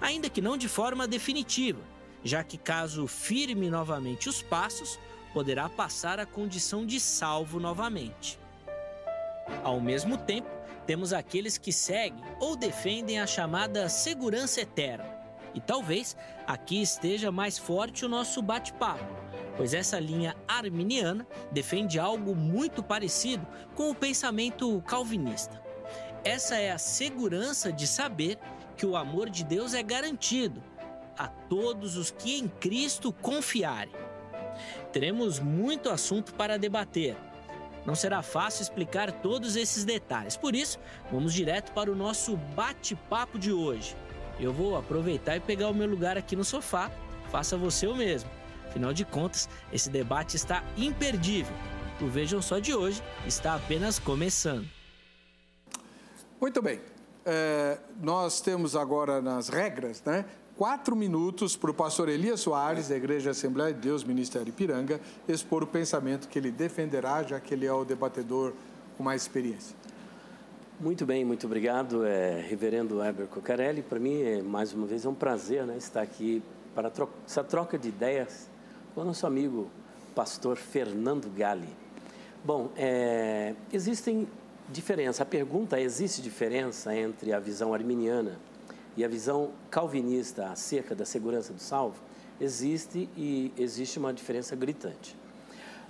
ainda 0.00 0.28
que 0.28 0.40
não 0.40 0.56
de 0.56 0.68
forma 0.68 1.06
definitiva, 1.06 1.80
já 2.22 2.42
que 2.42 2.56
caso 2.56 3.06
firme 3.06 3.70
novamente 3.70 4.28
os 4.28 4.42
passos, 4.42 4.98
poderá 5.32 5.68
passar 5.68 6.18
a 6.18 6.26
condição 6.26 6.86
de 6.86 6.98
salvo 6.98 7.60
novamente. 7.60 8.38
Ao 9.62 9.80
mesmo 9.80 10.18
tempo, 10.18 10.48
temos 10.88 11.12
aqueles 11.12 11.58
que 11.58 11.70
seguem 11.70 12.24
ou 12.40 12.56
defendem 12.56 13.20
a 13.20 13.26
chamada 13.26 13.90
segurança 13.90 14.62
eterna. 14.62 15.04
E 15.54 15.60
talvez 15.60 16.16
aqui 16.46 16.80
esteja 16.80 17.30
mais 17.30 17.58
forte 17.58 18.06
o 18.06 18.08
nosso 18.08 18.40
bate-papo, 18.40 19.04
pois 19.54 19.74
essa 19.74 20.00
linha 20.00 20.34
arminiana 20.48 21.26
defende 21.52 21.98
algo 21.98 22.34
muito 22.34 22.82
parecido 22.82 23.46
com 23.74 23.90
o 23.90 23.94
pensamento 23.94 24.82
calvinista. 24.86 25.62
essa 26.24 26.56
é 26.56 26.72
a 26.72 26.78
segurança 26.78 27.70
de 27.70 27.86
saber 27.86 28.38
que 28.74 28.86
o 28.86 28.96
amor 28.96 29.28
de 29.28 29.44
Deus 29.44 29.74
é 29.74 29.82
garantido 29.82 30.62
a 31.18 31.28
todos 31.28 31.98
os 31.98 32.10
que 32.10 32.38
em 32.38 32.48
Cristo 32.48 33.12
confiarem. 33.12 33.92
Teremos 34.90 35.38
muito 35.38 35.90
assunto 35.90 36.32
para 36.34 36.58
debater. 36.58 37.27
Não 37.88 37.94
será 37.94 38.20
fácil 38.20 38.60
explicar 38.60 39.10
todos 39.10 39.56
esses 39.56 39.82
detalhes, 39.82 40.36
por 40.36 40.54
isso, 40.54 40.78
vamos 41.10 41.32
direto 41.32 41.72
para 41.72 41.90
o 41.90 41.94
nosso 41.94 42.36
bate-papo 42.36 43.38
de 43.38 43.50
hoje. 43.50 43.96
Eu 44.38 44.52
vou 44.52 44.76
aproveitar 44.76 45.38
e 45.38 45.40
pegar 45.40 45.70
o 45.70 45.74
meu 45.74 45.88
lugar 45.88 46.18
aqui 46.18 46.36
no 46.36 46.44
sofá, 46.44 46.90
faça 47.30 47.56
você 47.56 47.86
o 47.86 47.96
mesmo. 47.96 48.28
Afinal 48.66 48.92
de 48.92 49.06
contas, 49.06 49.48
esse 49.72 49.88
debate 49.88 50.36
está 50.36 50.62
imperdível. 50.76 51.56
O 51.98 52.08
Vejam 52.08 52.42
Só 52.42 52.58
de 52.58 52.74
hoje 52.74 53.02
está 53.26 53.54
apenas 53.54 53.98
começando. 53.98 54.68
Muito 56.38 56.60
bem. 56.60 56.82
É, 57.24 57.78
nós 58.02 58.42
temos 58.42 58.76
agora 58.76 59.22
nas 59.22 59.48
regras, 59.48 60.02
né? 60.04 60.26
Quatro 60.58 60.96
minutos 60.96 61.54
para 61.54 61.70
o 61.70 61.72
pastor 61.72 62.08
Elias 62.08 62.40
Soares, 62.40 62.88
da 62.88 62.96
Igreja 62.96 63.30
Assembleia 63.30 63.72
de 63.72 63.78
Deus, 63.78 64.02
Ministério 64.02 64.48
Ipiranga, 64.48 65.00
expor 65.28 65.62
o 65.62 65.66
pensamento 65.68 66.26
que 66.26 66.36
ele 66.36 66.50
defenderá, 66.50 67.22
já 67.22 67.38
que 67.38 67.54
ele 67.54 67.64
é 67.64 67.72
o 67.72 67.84
debatedor 67.84 68.52
com 68.96 69.04
mais 69.04 69.22
experiência. 69.22 69.76
Muito 70.80 71.06
bem, 71.06 71.24
muito 71.24 71.46
obrigado, 71.46 72.04
é, 72.04 72.40
Reverendo 72.40 73.00
Heber 73.00 73.28
Cocarelli. 73.28 73.82
Para 73.82 74.00
mim, 74.00 74.20
é, 74.20 74.42
mais 74.42 74.72
uma 74.72 74.84
vez, 74.84 75.04
é 75.04 75.08
um 75.08 75.14
prazer 75.14 75.64
né, 75.64 75.76
estar 75.76 76.02
aqui 76.02 76.42
para 76.74 76.90
essa 77.24 77.44
troca 77.44 77.78
de 77.78 77.90
ideias 77.90 78.48
com 78.96 79.02
o 79.02 79.04
nosso 79.04 79.28
amigo 79.28 79.70
pastor 80.12 80.56
Fernando 80.56 81.32
Gali. 81.36 81.68
Bom, 82.44 82.68
é, 82.76 83.54
existem 83.72 84.26
diferenças. 84.68 85.20
A 85.20 85.24
pergunta 85.24 85.78
é: 85.78 85.82
existe 85.84 86.20
diferença 86.20 86.92
entre 86.96 87.32
a 87.32 87.38
visão 87.38 87.72
arminiana 87.72 88.47
e 88.98 89.04
a 89.04 89.08
visão 89.08 89.52
calvinista 89.70 90.48
acerca 90.48 90.92
da 90.92 91.04
segurança 91.04 91.52
do 91.52 91.60
salvo? 91.60 92.02
Existe 92.40 93.08
e 93.16 93.52
existe 93.56 93.96
uma 93.96 94.12
diferença 94.12 94.56
gritante. 94.56 95.16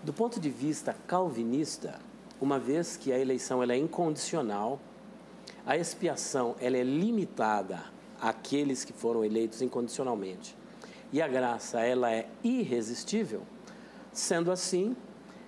Do 0.03 0.13
ponto 0.13 0.39
de 0.39 0.51
vista 0.51 0.95
calvinista, 1.07 1.99
uma 2.39 2.59
vez 2.59 2.99
que 2.99 3.11
a 3.11 3.19
eleição 3.19 3.63
ela 3.63 3.73
é 3.73 3.79
incondicional, 3.79 4.79
a 5.65 5.75
expiação 5.75 6.55
ela 6.61 6.77
é 6.77 6.83
limitada 6.83 7.83
àqueles 8.21 8.85
que 8.85 8.93
foram 8.93 9.25
eleitos 9.25 9.63
incondicionalmente 9.63 10.55
e 11.11 11.23
a 11.23 11.27
graça 11.27 11.81
ela 11.81 12.13
é 12.13 12.29
irresistível, 12.45 13.41
sendo 14.13 14.53
assim, 14.53 14.95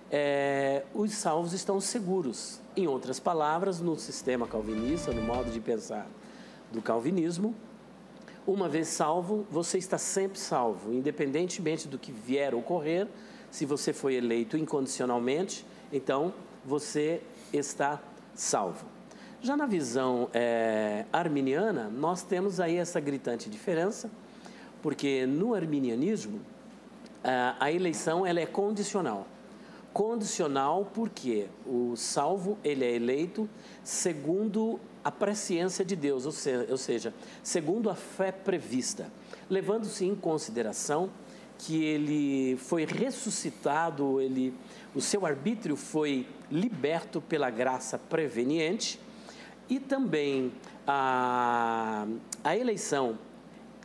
é, 0.09 0.83
os 0.95 1.11
salvos 1.11 1.53
estão 1.53 1.79
seguros. 1.79 2.59
Em 2.75 2.87
outras 2.87 3.19
palavras, 3.19 3.79
no 3.79 3.99
sistema 3.99 4.47
calvinista, 4.47 5.11
no 5.11 5.21
modo 5.21 5.51
de 5.51 5.59
pensar 5.59 6.07
do 6.71 6.81
calvinismo, 6.81 7.55
uma 8.45 8.67
vez 8.67 8.87
salvo, 8.87 9.45
você 9.51 9.77
está 9.77 9.97
sempre 9.97 10.39
salvo, 10.39 10.93
independentemente 10.93 11.87
do 11.87 11.99
que 11.99 12.11
vier 12.11 12.53
a 12.53 12.57
ocorrer. 12.57 13.07
Se 13.51 13.65
você 13.65 13.93
foi 13.93 14.15
eleito 14.15 14.57
incondicionalmente, 14.57 15.65
então 15.91 16.33
você 16.65 17.21
está 17.53 18.01
salvo. 18.33 18.85
Já 19.41 19.57
na 19.57 19.65
visão 19.65 20.29
é, 20.33 21.05
arminiana, 21.11 21.89
nós 21.89 22.23
temos 22.23 22.59
aí 22.59 22.77
essa 22.77 22.99
gritante 22.99 23.49
diferença 23.49 24.09
porque 24.81 25.25
no 25.25 25.53
arminianismo 25.53 26.41
a 27.59 27.71
eleição 27.71 28.25
ela 28.25 28.39
é 28.39 28.45
condicional. 28.45 29.27
Condicional 29.93 30.89
porque 30.93 31.47
o 31.65 31.95
salvo 31.95 32.57
ele 32.63 32.85
é 32.85 32.95
eleito 32.95 33.49
segundo 33.83 34.79
a 35.03 35.11
presciência 35.11 35.83
de 35.83 35.95
Deus, 35.95 36.25
ou 36.25 36.77
seja, 36.77 37.13
segundo 37.43 37.89
a 37.89 37.95
fé 37.95 38.31
prevista, 38.31 39.11
levando-se 39.49 40.05
em 40.05 40.15
consideração 40.15 41.09
que 41.57 41.83
ele 41.83 42.55
foi 42.57 42.85
ressuscitado, 42.85 44.21
ele, 44.21 44.53
o 44.95 45.01
seu 45.01 45.25
arbítrio 45.25 45.75
foi 45.75 46.27
liberto 46.49 47.19
pela 47.19 47.49
graça 47.49 47.97
preveniente 47.97 48.99
e 49.69 49.79
também 49.79 50.51
a, 50.87 52.07
a 52.43 52.55
eleição 52.55 53.17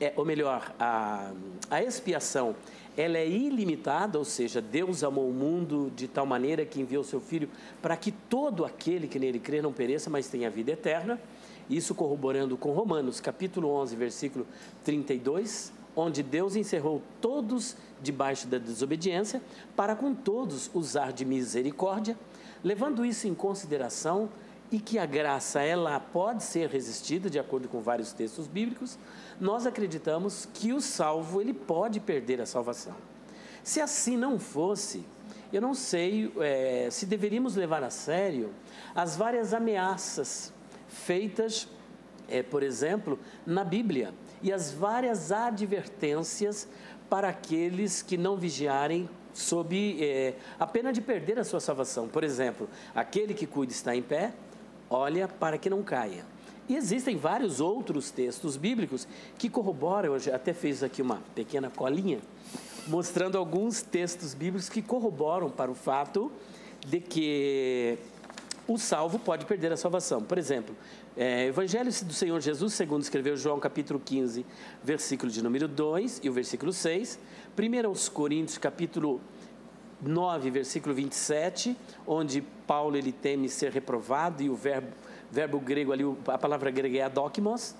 é, 0.00 0.12
ou 0.16 0.24
melhor, 0.24 0.74
a, 0.78 1.32
a 1.70 1.82
expiação, 1.82 2.54
ela 2.96 3.18
é 3.18 3.28
ilimitada, 3.28 4.18
ou 4.18 4.24
seja, 4.24 4.60
Deus 4.60 5.04
amou 5.04 5.28
o 5.28 5.32
mundo 5.32 5.92
de 5.94 6.08
tal 6.08 6.24
maneira 6.24 6.64
que 6.64 6.80
enviou 6.80 7.04
seu 7.04 7.20
Filho 7.20 7.48
para 7.82 7.96
que 7.96 8.10
todo 8.10 8.64
aquele 8.64 9.06
que 9.06 9.18
nele 9.18 9.38
crê 9.38 9.60
não 9.60 9.72
pereça, 9.72 10.08
mas 10.08 10.28
tenha 10.28 10.48
vida 10.48 10.72
eterna. 10.72 11.20
Isso 11.68 11.94
corroborando 11.94 12.56
com 12.56 12.72
Romanos, 12.72 13.20
capítulo 13.20 13.68
11, 13.68 13.96
versículo 13.96 14.46
32, 14.84 15.72
onde 15.94 16.22
Deus 16.22 16.56
encerrou 16.56 17.02
todos 17.20 17.76
debaixo 18.00 18.46
da 18.46 18.56
desobediência, 18.56 19.42
para 19.74 19.94
com 19.96 20.14
todos 20.14 20.70
usar 20.72 21.12
de 21.12 21.24
misericórdia, 21.24 22.16
levando 22.62 23.04
isso 23.04 23.26
em 23.26 23.34
consideração 23.34 24.28
e 24.70 24.78
que 24.78 24.98
a 24.98 25.06
graça 25.06 25.60
ela 25.60 25.98
pode 26.00 26.42
ser 26.42 26.68
resistida 26.68 27.30
de 27.30 27.38
acordo 27.38 27.68
com 27.68 27.80
vários 27.80 28.12
textos 28.12 28.46
bíblicos, 28.46 28.98
nós 29.40 29.66
acreditamos 29.66 30.48
que 30.52 30.72
o 30.72 30.80
salvo 30.80 31.40
ele 31.40 31.52
pode 31.52 32.00
perder 32.00 32.40
a 32.40 32.46
salvação. 32.46 32.94
Se 33.62 33.80
assim 33.80 34.16
não 34.16 34.38
fosse, 34.38 35.04
eu 35.52 35.60
não 35.60 35.74
sei 35.74 36.32
é, 36.38 36.88
se 36.90 37.06
deveríamos 37.06 37.56
levar 37.56 37.82
a 37.82 37.90
sério 37.90 38.52
as 38.94 39.16
várias 39.16 39.52
ameaças 39.52 40.52
feitas, 40.88 41.68
é, 42.28 42.42
por 42.42 42.62
exemplo, 42.62 43.18
na 43.44 43.62
Bíblia 43.62 44.14
e 44.42 44.52
as 44.52 44.72
várias 44.72 45.30
advertências 45.32 46.68
para 47.08 47.28
aqueles 47.28 48.02
que 48.02 48.16
não 48.16 48.36
vigiarem 48.36 49.08
sob 49.32 50.02
é, 50.02 50.34
a 50.58 50.66
pena 50.66 50.92
de 50.92 51.00
perder 51.00 51.38
a 51.38 51.44
sua 51.44 51.60
salvação. 51.60 52.08
Por 52.08 52.24
exemplo, 52.24 52.68
aquele 52.94 53.34
que 53.34 53.46
cuida 53.46 53.72
está 53.72 53.94
em 53.94 54.02
pé, 54.02 54.32
olha 54.88 55.28
para 55.28 55.58
que 55.58 55.68
não 55.68 55.82
caia. 55.82 56.24
E 56.68 56.74
existem 56.74 57.16
vários 57.16 57.60
outros 57.60 58.10
textos 58.10 58.56
bíblicos 58.56 59.06
que 59.38 59.48
corroboram, 59.48 60.16
eu 60.16 60.34
até 60.34 60.52
fiz 60.52 60.82
aqui 60.82 61.00
uma 61.00 61.22
pequena 61.34 61.70
colinha, 61.70 62.18
mostrando 62.88 63.38
alguns 63.38 63.82
textos 63.82 64.34
bíblicos 64.34 64.68
que 64.68 64.82
corroboram 64.82 65.48
para 65.48 65.70
o 65.70 65.74
fato 65.74 66.30
de 66.84 67.00
que 67.00 67.98
o 68.66 68.78
salvo 68.78 69.18
pode 69.18 69.46
perder 69.46 69.72
a 69.72 69.76
salvação. 69.76 70.22
Por 70.22 70.38
exemplo, 70.38 70.74
é, 71.16 71.46
Evangelho 71.46 71.90
do 72.04 72.12
Senhor 72.12 72.40
Jesus, 72.40 72.74
segundo 72.74 73.02
escreveu 73.02 73.36
João 73.36 73.60
capítulo 73.60 74.00
15, 74.04 74.44
versículo 74.82 75.30
de 75.30 75.42
número 75.42 75.68
2 75.68 76.20
e 76.24 76.28
o 76.28 76.32
versículo 76.32 76.72
6. 76.72 77.18
1 77.56 77.86
aos 77.86 78.08
Coríntios, 78.08 78.58
capítulo 78.58 79.20
9, 80.02 80.50
versículo 80.50 80.94
27, 80.94 81.76
onde 82.06 82.42
Paulo 82.66 82.96
ele 82.96 83.12
teme 83.12 83.48
ser 83.48 83.72
reprovado 83.72 84.42
e 84.42 84.50
o 84.50 84.54
verbo, 84.54 84.88
verbo 85.30 85.58
grego 85.58 85.92
ali, 85.92 86.04
a 86.26 86.38
palavra 86.38 86.70
grega 86.70 86.98
é 86.98 87.02
adokimos. 87.02 87.74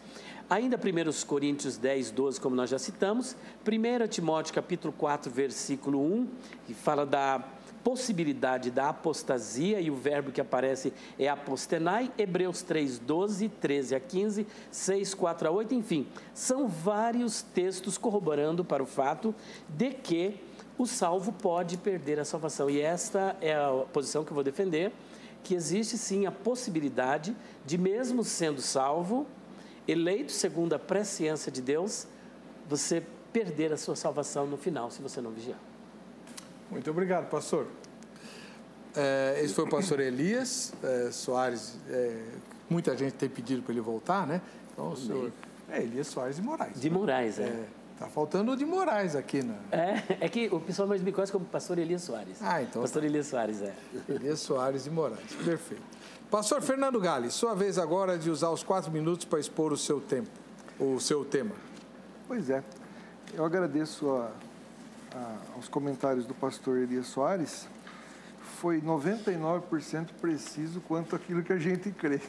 Ainda 0.49 0.76
1 0.76 1.26
Coríntios 1.26 1.76
10, 1.76 2.12
12, 2.12 2.41
como 2.41 2.55
nós 2.55 2.71
já 2.71 2.79
citamos. 2.79 3.37
1 3.67 4.07
Timóteo 4.09 4.55
capítulo 4.55 4.93
4, 4.97 5.31
versículo 5.31 6.00
1, 6.00 6.29
que 6.67 6.75
fala 6.75 7.05
da 7.05 7.45
possibilidade 7.83 8.71
da 8.71 8.88
apostasia 8.88 9.81
e 9.81 9.93
o 9.93 9.95
verbo 9.95 10.33
que 10.33 10.41
aparece 10.41 10.93
é 11.17 11.29
apostenai. 11.29 12.11
Hebreus 12.19 12.62
3, 12.62 12.99
12, 12.99 13.49
13 13.49 13.95
a 13.95 14.00
15, 14.00 14.47
6, 14.73 15.15
4 15.15 15.49
a 15.49 15.50
8, 15.53 15.75
enfim. 15.75 16.07
São 16.35 16.67
vários 16.67 17.43
textos 17.43 17.97
corroborando 17.97 18.65
para 18.65 18.83
o 18.83 18.87
fato 18.87 19.33
de 19.69 19.91
que 19.91 20.41
o 20.79 20.85
salvo 20.85 21.33
pode 21.33 21.76
perder 21.76 22.19
a 22.19 22.25
salvação. 22.25 22.69
E 22.69 22.81
esta 22.81 23.37
é 23.41 23.55
a 23.55 23.71
posição 23.93 24.25
que 24.25 24.33
eu 24.33 24.35
vou 24.35 24.45
defender, 24.45 24.93
que 25.47 25.55
existe 25.55 25.97
sim 25.97 26.26
a 26.26 26.33
possibilidade 26.33 27.37
de, 27.65 27.79
mesmo 27.79 28.25
sendo 28.25 28.61
salvo, 28.61 29.25
eleito 29.87 30.33
segundo 30.33 30.73
a 30.73 30.79
presciência 30.79 31.53
de 31.53 31.62
Deus, 31.62 32.09
você 32.69 33.00
perder 33.33 33.73
a 33.73 33.76
sua 33.76 33.95
salvação 33.95 34.45
no 34.45 34.57
final, 34.57 34.91
se 34.91 35.00
você 35.00 35.21
não 35.21 35.31
vigiar. 35.31 35.61
Muito 36.69 36.91
obrigado, 36.91 37.31
pastor. 37.31 37.69
É, 38.97 39.41
esse 39.41 39.55
foi 39.55 39.65
o 39.65 39.69
pastor 39.69 40.00
Elias 40.00 40.73
é, 40.83 41.12
Soares. 41.12 41.79
É, 41.88 42.25
muita 42.69 42.97
gente 42.97 43.12
tem 43.12 43.29
pedido 43.29 43.62
para 43.62 43.71
ele 43.71 43.81
voltar, 43.81 44.26
né? 44.26 44.43
Então, 44.73 44.91
o 44.91 44.97
senhor. 44.97 45.33
É 45.71 45.81
Elias 45.81 46.09
Soares 46.09 46.37
de 46.37 46.43
Moraes. 46.43 46.81
De 46.81 46.91
Moraes, 46.91 47.38
é. 47.38 47.67
Tá 47.99 48.07
faltando 48.09 48.53
o 48.53 48.57
de 48.57 48.67
Moraes 48.67 49.17
aqui, 49.17 49.43
né? 49.43 49.57
É, 49.73 50.26
é 50.26 50.29
que 50.29 50.49
o 50.53 50.61
pessoal 50.61 50.87
mais 50.87 51.03
me 51.03 51.11
conhece 51.11 51.33
como 51.33 51.47
pastor 51.47 51.79
Elias 51.79 52.03
Soares. 52.03 52.37
Ah, 52.43 52.62
então. 52.62 52.83
Pastor 52.83 53.00
tá. 53.00 53.09
Elias 53.09 53.26
Soares, 53.26 53.62
é. 53.62 53.75
Elias 54.07 54.41
Soares 54.41 54.85
de 54.85 54.91
Moraes, 54.91 55.33
perfeito. 55.43 55.83
Pastor 56.31 56.61
Fernando 56.61 57.00
Gales, 57.00 57.33
sua 57.33 57.55
vez 57.55 57.79
agora 57.79 58.19
de 58.19 58.31
usar 58.31 58.50
os 58.50 58.62
quatro 58.62 58.91
minutos 58.91 59.25
para 59.25 59.41
expor 59.41 59.73
o 59.73 59.79
seu 59.79 59.99
tempo, 59.99 60.29
o 60.79 61.00
seu 61.00 61.25
tema. 61.25 61.53
Pois 62.29 62.50
é. 62.50 62.62
Eu 63.33 63.45
agradeço 63.45 64.11
a, 64.11 64.31
a, 65.15 65.37
aos 65.55 65.69
comentários 65.69 66.26
do 66.26 66.35
pastor 66.35 66.76
Elias 66.76 67.07
Soares. 67.07 67.67
foi 68.61 68.81
99% 68.83 70.09
preciso 70.21 70.81
quanto 70.83 71.17
aquilo 71.17 71.43
que 71.43 71.53
a 71.53 71.59
gente 71.59 71.91
crê. 71.93 72.21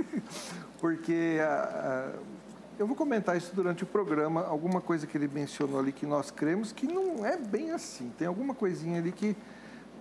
Porque 0.80 1.38
a, 1.42 2.12
a, 2.14 2.45
eu 2.78 2.86
vou 2.86 2.94
comentar 2.94 3.36
isso 3.36 3.54
durante 3.54 3.84
o 3.84 3.86
programa, 3.86 4.44
alguma 4.44 4.80
coisa 4.80 5.06
que 5.06 5.16
ele 5.16 5.28
mencionou 5.28 5.78
ali 5.80 5.92
que 5.92 6.04
nós 6.04 6.30
cremos 6.30 6.72
que 6.72 6.86
não 6.86 7.24
é 7.24 7.36
bem 7.36 7.70
assim. 7.70 8.12
Tem 8.18 8.26
alguma 8.26 8.54
coisinha 8.54 8.98
ali 8.98 9.12
que 9.12 9.34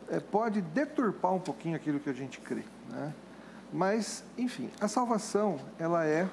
é, 0.10 0.20
pode 0.20 0.62
deturpar 0.62 1.34
um 1.34 1.40
pouquinho 1.40 1.76
aquilo 1.76 2.00
que 2.00 2.10
a 2.10 2.14
gente 2.14 2.40
crê. 2.42 2.64
Né? 2.90 3.14
Mas, 3.72 4.24
enfim, 4.38 4.70
a 4.80 4.88
salvação 4.88 5.58
ela 5.80 6.06
é, 6.06 6.28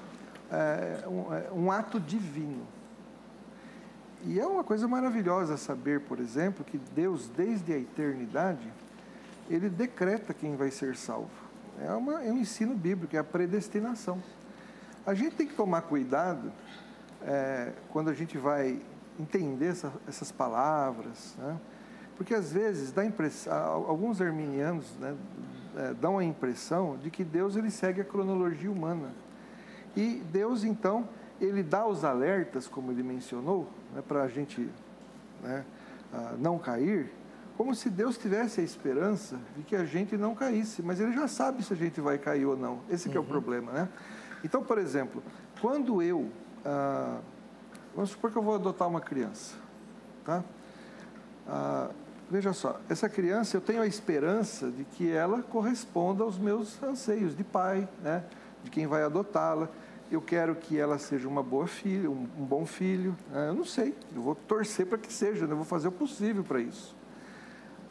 é, 0.51 1.09
um, 1.09 1.35
é 1.35 1.53
um 1.53 1.71
ato 1.71 2.01
divino. 2.01 2.67
E 4.25 4.39
é 4.39 4.47
uma 4.47 4.65
coisa 4.65 4.87
maravilhosa 4.87 5.57
saber, 5.57 6.01
por 6.01 6.19
exemplo, 6.21 6.65
que 6.65 6.79
Deus, 6.79 7.29
desde 7.29 7.73
a 7.73 7.79
eternidade, 7.79 8.73
ele 9.49 9.69
decreta 9.69 10.35
quem 10.35 10.57
vai 10.57 10.71
ser 10.71 10.97
salvo. 10.97 11.31
É, 11.81 11.91
uma, 11.93 12.23
é 12.23 12.31
um 12.31 12.39
ensino 12.39 12.75
bíblico, 12.75 13.17
é 13.17 13.19
a 13.19 13.25
predestinação. 13.25 14.23
A 15.05 15.15
gente 15.15 15.35
tem 15.35 15.47
que 15.47 15.55
tomar 15.55 15.83
cuidado 15.83 16.53
é, 17.23 17.73
quando 17.91 18.09
a 18.09 18.15
gente 18.15 18.39
vai 18.39 18.81
entender 19.19 19.67
essa, 19.67 19.93
essas 20.07 20.31
palavras, 20.31 21.35
né? 21.39 21.59
porque 22.17 22.35
às 22.35 22.53
vezes 22.53 22.93
dá 22.93 23.05
impressão, 23.05 23.53
alguns 23.89 24.21
arminianos 24.21 24.87
né, 25.01 25.17
é, 25.77 25.95
dão 25.95 26.19
a 26.19 26.25
impressão 26.25 26.97
de 26.97 27.11
que 27.11 27.25
Deus 27.25 27.57
ele 27.57 27.71
segue 27.71 28.01
a 28.01 28.05
cronologia 28.05 28.71
humana. 28.71 29.11
E 29.97 30.23
Deus, 30.31 30.63
então, 30.63 31.09
ele 31.41 31.63
dá 31.63 31.85
os 31.85 32.05
alertas, 32.05 32.69
como 32.69 32.93
ele 32.93 33.03
mencionou, 33.03 33.69
né, 33.95 34.03
para 34.07 34.23
a 34.23 34.29
gente 34.29 34.71
né, 35.43 35.65
não 36.39 36.59
cair, 36.59 37.11
como 37.57 37.75
se 37.75 37.91
Deus 37.91 38.17
tivesse 38.17 38.61
a 38.61 38.65
esperança 38.65 39.39
de 39.57 39.63
que 39.63 39.77
a 39.77 39.85
gente 39.85 40.17
não 40.17 40.35
caísse, 40.35 40.83
mas 40.83 41.01
ele 41.01 41.13
já 41.13 41.27
sabe 41.27 41.63
se 41.63 41.73
a 41.73 41.77
gente 41.77 42.01
vai 42.01 42.19
cair 42.19 42.47
ou 42.47 42.57
não. 42.57 42.81
Esse 42.89 43.09
uhum. 43.09 43.15
é 43.15 43.19
o 43.19 43.23
uhum. 43.23 43.29
problema, 43.29 43.73
né? 43.73 43.89
Então, 44.45 44.63
por 44.63 44.79
exemplo, 44.79 45.23
quando 45.61 46.03
eu, 46.03 46.29
ah, 46.65 47.19
vamos 47.95 48.11
supor 48.11 48.31
que 48.31 48.39
eu 48.39 48.43
vou 48.43 48.55
adotar 48.55 48.89
uma 48.89 49.01
criança, 49.01 49.55
tá? 50.25 50.43
Ah, 51.47 51.91
veja 52.31 52.53
só, 52.53 52.81
essa 52.89 53.09
criança 53.09 53.57
eu 53.57 53.61
tenho 53.61 53.83
a 53.83 53.87
esperança 53.87 54.71
de 54.71 54.85
que 54.85 55.11
ela 55.11 55.43
corresponda 55.43 56.25
aos 56.25 56.39
meus 56.39 56.83
anseios 56.83 57.37
de 57.37 57.45
pai, 57.45 57.89
né? 58.03 58.25
De 58.65 58.71
quem 58.71 58.87
vai 58.87 59.03
adotá-la 59.03 59.69
eu 60.15 60.21
quero 60.21 60.55
que 60.55 60.79
ela 60.79 60.99
seja 60.99 61.27
uma 61.27 61.43
boa 61.43 61.67
filha, 61.67 62.11
um, 62.11 62.29
um 62.39 62.45
bom 62.45 62.67
filho. 62.67 63.17
Né? 63.31 63.49
Eu 63.49 63.55
não 63.55 63.65
sei, 63.65 63.95
eu 64.15 64.21
vou 64.21 64.35
torcer 64.35 64.87
para 64.87 64.99
que 64.99 65.11
seja, 65.11 65.47
né? 65.47 65.53
eu 65.53 65.57
vou 65.57 65.65
fazer 65.65 65.89
o 65.89 65.93
possível 65.93 66.45
para 66.45 66.61
isso. 66.61 66.95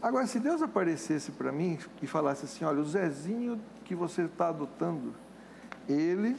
Agora, 0.02 0.26
se 0.28 0.40
Deus 0.40 0.62
aparecesse 0.62 1.32
para 1.32 1.52
mim 1.52 1.80
e 2.02 2.08
falasse 2.08 2.46
assim: 2.46 2.64
olha, 2.64 2.80
o 2.80 2.86
Zezinho 2.86 3.60
que 3.84 3.96
você 3.96 4.24
está 4.24 4.50
adotando, 4.50 5.14
ele 5.88 6.36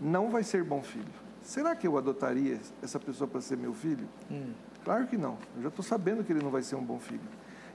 não 0.00 0.30
vai 0.30 0.42
ser 0.42 0.64
bom 0.64 0.82
filho. 0.82 1.22
Será 1.42 1.74
que 1.74 1.86
eu 1.86 1.98
adotaria 1.98 2.60
essa 2.82 2.98
pessoa 2.98 3.28
para 3.28 3.40
ser 3.40 3.56
meu 3.56 3.74
filho? 3.74 4.08
Hum. 4.30 4.52
Claro 4.84 5.06
que 5.06 5.16
não. 5.16 5.38
Eu 5.56 5.62
já 5.62 5.68
estou 5.68 5.84
sabendo 5.84 6.24
que 6.24 6.32
ele 6.32 6.42
não 6.42 6.50
vai 6.50 6.62
ser 6.62 6.76
um 6.76 6.84
bom 6.84 6.98
filho. 6.98 7.20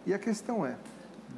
E 0.06 0.14
a 0.14 0.20
questão 0.20 0.66
é: 0.66 0.78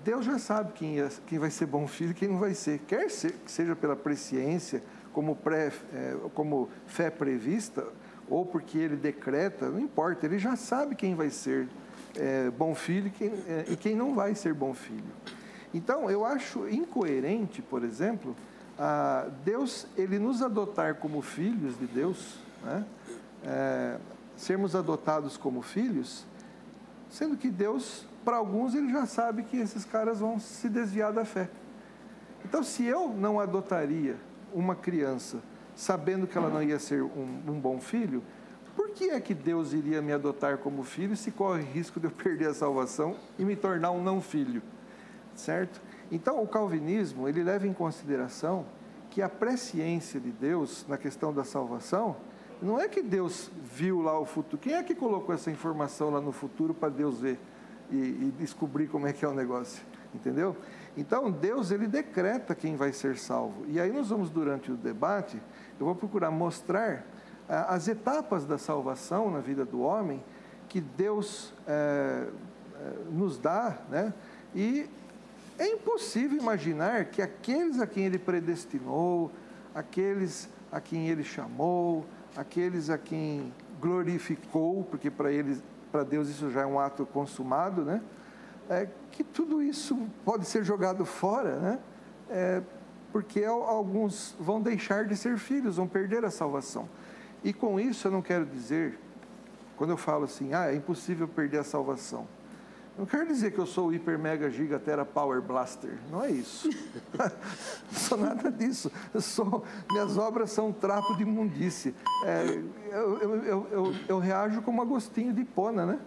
Deus 0.04 0.26
já 0.26 0.38
sabe 0.38 0.74
quem, 0.74 1.00
é, 1.00 1.10
quem 1.28 1.40
vai 1.40 1.50
ser 1.50 1.66
bom 1.66 1.88
filho 1.88 2.12
e 2.12 2.14
quem 2.14 2.28
não 2.28 2.38
vai 2.38 2.54
ser. 2.54 2.80
Quer 2.80 3.10
ser, 3.10 3.34
que 3.34 3.52
seja 3.52 3.76
pela 3.76 3.96
presciência, 3.96 4.84
como, 5.12 5.36
pré, 5.36 5.72
é, 5.94 6.16
como 6.34 6.70
fé 6.86 7.10
prevista, 7.10 7.86
ou 8.30 8.46
porque 8.46 8.78
ele 8.78 8.96
decreta, 8.96 9.70
não 9.70 9.80
importa, 9.80 10.26
ele 10.26 10.38
já 10.38 10.56
sabe 10.56 10.96
quem 10.96 11.16
vai 11.16 11.30
ser 11.30 11.68
é, 12.16 12.50
bom 12.52 12.76
filho 12.76 13.08
e 13.08 13.12
quem, 13.12 13.28
é, 13.48 13.66
e 13.70 13.76
quem 13.76 13.96
não 13.96 14.14
vai 14.14 14.36
ser 14.36 14.54
bom 14.54 14.74
filho. 14.74 15.12
Então, 15.74 16.10
eu 16.10 16.26
acho 16.26 16.68
incoerente, 16.70 17.62
por 17.62 17.84
exemplo, 17.84 18.36
a 18.80 19.28
Deus 19.44 19.86
ele 19.98 20.18
nos 20.18 20.42
adotar 20.42 20.96
como 20.96 21.22
filhos 21.22 21.78
de 21.78 21.86
Deus, 21.86 22.40
né? 22.64 22.86
É, 23.44 23.98
sermos 24.38 24.74
adotados 24.74 25.36
como 25.36 25.62
filhos, 25.62 26.26
sendo 27.10 27.36
que 27.36 27.50
Deus, 27.50 28.06
para 28.24 28.38
alguns, 28.38 28.74
ele 28.74 28.90
já 28.90 29.06
sabe 29.06 29.44
que 29.44 29.58
esses 29.58 29.84
caras 29.84 30.22
vão 30.22 30.40
se 30.40 30.70
desviar 30.70 31.12
da 31.12 31.26
fé. 31.26 31.50
Então, 32.46 32.64
se 32.64 32.86
eu 32.86 33.10
não 33.10 33.38
adotaria 33.38 34.16
uma 34.54 34.76
criança 34.76 35.40
sabendo 35.76 36.26
que 36.26 36.38
ela 36.38 36.50
não 36.50 36.64
ia 36.64 36.80
ser 36.80 37.04
um, 37.04 37.42
um 37.48 37.60
bom 37.60 37.82
filho, 37.82 38.24
por 38.76 38.92
que 38.92 39.10
é 39.10 39.20
que 39.20 39.34
Deus 39.34 39.74
iria 39.74 40.02
me 40.02 40.14
adotar 40.14 40.58
como 40.58 40.84
filho 40.84 41.18
se 41.18 41.32
corre 41.32 41.64
risco 41.64 42.00
de 42.00 42.08
eu 42.08 42.12
perder 42.16 42.48
a 42.48 42.54
salvação 42.54 43.18
e 43.38 43.44
me 43.44 43.58
tornar 43.58 43.92
um 43.92 44.02
não 44.02 44.22
filho? 44.22 44.62
Certo? 45.36 45.82
Então, 46.12 46.42
o 46.42 46.48
calvinismo, 46.48 47.28
ele 47.28 47.44
leva 47.44 47.68
em 47.68 47.74
consideração 47.74 48.66
que 49.10 49.22
a 49.22 49.30
presciência 49.30 50.20
de 50.20 50.32
Deus 50.32 50.86
na 50.88 50.98
questão 50.98 51.34
da 51.34 51.44
salvação 51.44 52.16
não 52.62 52.80
é 52.80 52.88
que 52.88 53.02
Deus 53.02 53.50
viu 53.64 54.02
lá 54.02 54.20
o 54.20 54.26
futuro. 54.26 54.62
Quem 54.62 54.74
é 54.74 54.84
que 54.84 54.94
colocou 54.94 55.34
essa 55.34 55.50
informação 55.50 56.10
lá 56.10 56.20
no 56.20 56.32
futuro 56.32 56.74
para 56.74 56.90
Deus 56.90 57.22
ver 57.22 57.40
e, 57.90 57.96
e, 57.96 58.34
descobrir 58.38 58.88
como 58.88 59.08
é 59.08 59.14
que 59.14 59.24
é 59.24 59.28
o 59.28 59.34
negócio? 59.34 59.84
Entendeu? 60.14 60.56
Então, 60.98 61.32
Deus, 61.32 61.72
ele 61.72 61.88
decreta 61.88 62.54
quem 62.54 62.76
vai 62.76 62.92
ser 62.92 63.18
salvo. 63.18 63.64
E 63.68 63.80
aí 63.80 63.92
nós 63.92 64.10
vamos, 64.10 64.30
durante 64.30 64.72
o 64.72 64.76
debate, 64.76 65.42
eu 65.80 65.86
vou 65.86 65.96
procurar 65.96 66.32
mostrar 66.32 67.06
as 67.48 67.88
etapas 67.88 68.46
da 68.46 68.58
salvação 68.58 69.32
na 69.32 69.40
vida 69.40 69.66
do 69.66 69.82
homem 69.82 70.24
que 70.68 70.80
Deus 70.80 71.54
é, 71.66 72.28
nos 73.12 73.40
dá, 73.40 73.80
né? 73.90 74.14
E 74.54 74.90
é 75.60 75.68
impossível 75.68 76.38
imaginar 76.38 77.06
que 77.06 77.22
aqueles 77.22 77.80
a 77.80 77.86
quem 77.86 78.06
ele 78.06 78.18
predestinou, 78.18 79.32
aqueles 79.76 80.50
a 80.72 80.82
quem 80.82 81.10
ele 81.10 81.24
chamou, 81.24 82.06
aqueles 82.36 82.90
a 82.90 82.98
quem 82.98 83.54
glorificou, 83.80 84.84
porque 84.86 85.12
para 85.12 85.32
eles, 85.32 85.62
para 85.92 86.04
Deus 86.04 86.30
isso 86.30 86.50
já 86.50 86.62
é 86.62 86.66
um 86.66 86.80
ato 86.80 87.06
consumado, 87.06 87.84
né? 87.84 88.02
é, 88.70 88.88
que 89.12 89.24
tudo 89.24 89.62
isso 89.62 90.08
pode 90.24 90.46
ser 90.46 90.64
jogado 90.64 91.04
fora, 91.04 91.56
né? 91.58 91.80
É, 92.30 92.62
porque 93.12 93.44
alguns 93.44 94.36
vão 94.40 94.62
deixar 94.62 95.06
de 95.06 95.18
ser 95.18 95.40
filhos, 95.40 95.78
vão 95.78 95.88
perder 95.88 96.24
a 96.24 96.30
salvação. 96.30 96.88
E 97.44 97.52
com 97.52 97.80
isso 97.80 98.08
eu 98.08 98.12
não 98.12 98.22
quero 98.22 98.46
dizer, 98.46 99.00
quando 99.76 99.90
eu 99.90 99.98
falo 99.98 100.26
assim, 100.26 100.54
ah, 100.54 100.72
é 100.72 100.76
impossível 100.76 101.28
perder 101.28 101.58
a 101.58 101.64
salvação. 101.64 102.28
Não 103.00 103.06
quero 103.06 103.28
dizer 103.28 103.54
que 103.54 103.60
eu 103.60 103.66
sou 103.66 103.88
o 103.88 103.94
hiper 103.94 104.20
mega 104.20 104.50
giga 104.50 104.78
tera 104.78 105.06
power 105.06 105.42
blaster. 105.42 105.98
Não 106.12 106.22
é 106.22 106.32
isso. 106.32 106.70
não 107.16 107.98
sou 107.98 108.18
nada 108.18 108.52
disso. 108.52 108.92
Sou, 109.22 109.64
minhas 109.90 110.18
obras 110.18 110.52
são 110.52 110.68
um 110.68 110.74
trapo 110.74 111.16
de 111.16 111.24
imundície. 111.24 111.96
É, 112.26 112.62
eu, 112.92 113.18
eu, 113.20 113.68
eu, 113.72 113.96
eu, 114.06 114.20
reajo 114.20 114.62
como 114.62 114.82
Agostinho 114.82 115.32
de 115.32 115.44
Hipona, 115.44 115.86
né? 115.86 116.00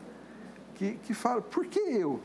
Que, 0.74 0.96
que 0.96 1.14
fala, 1.14 1.40
por 1.40 1.64
que 1.64 1.80
eu? 1.80 2.20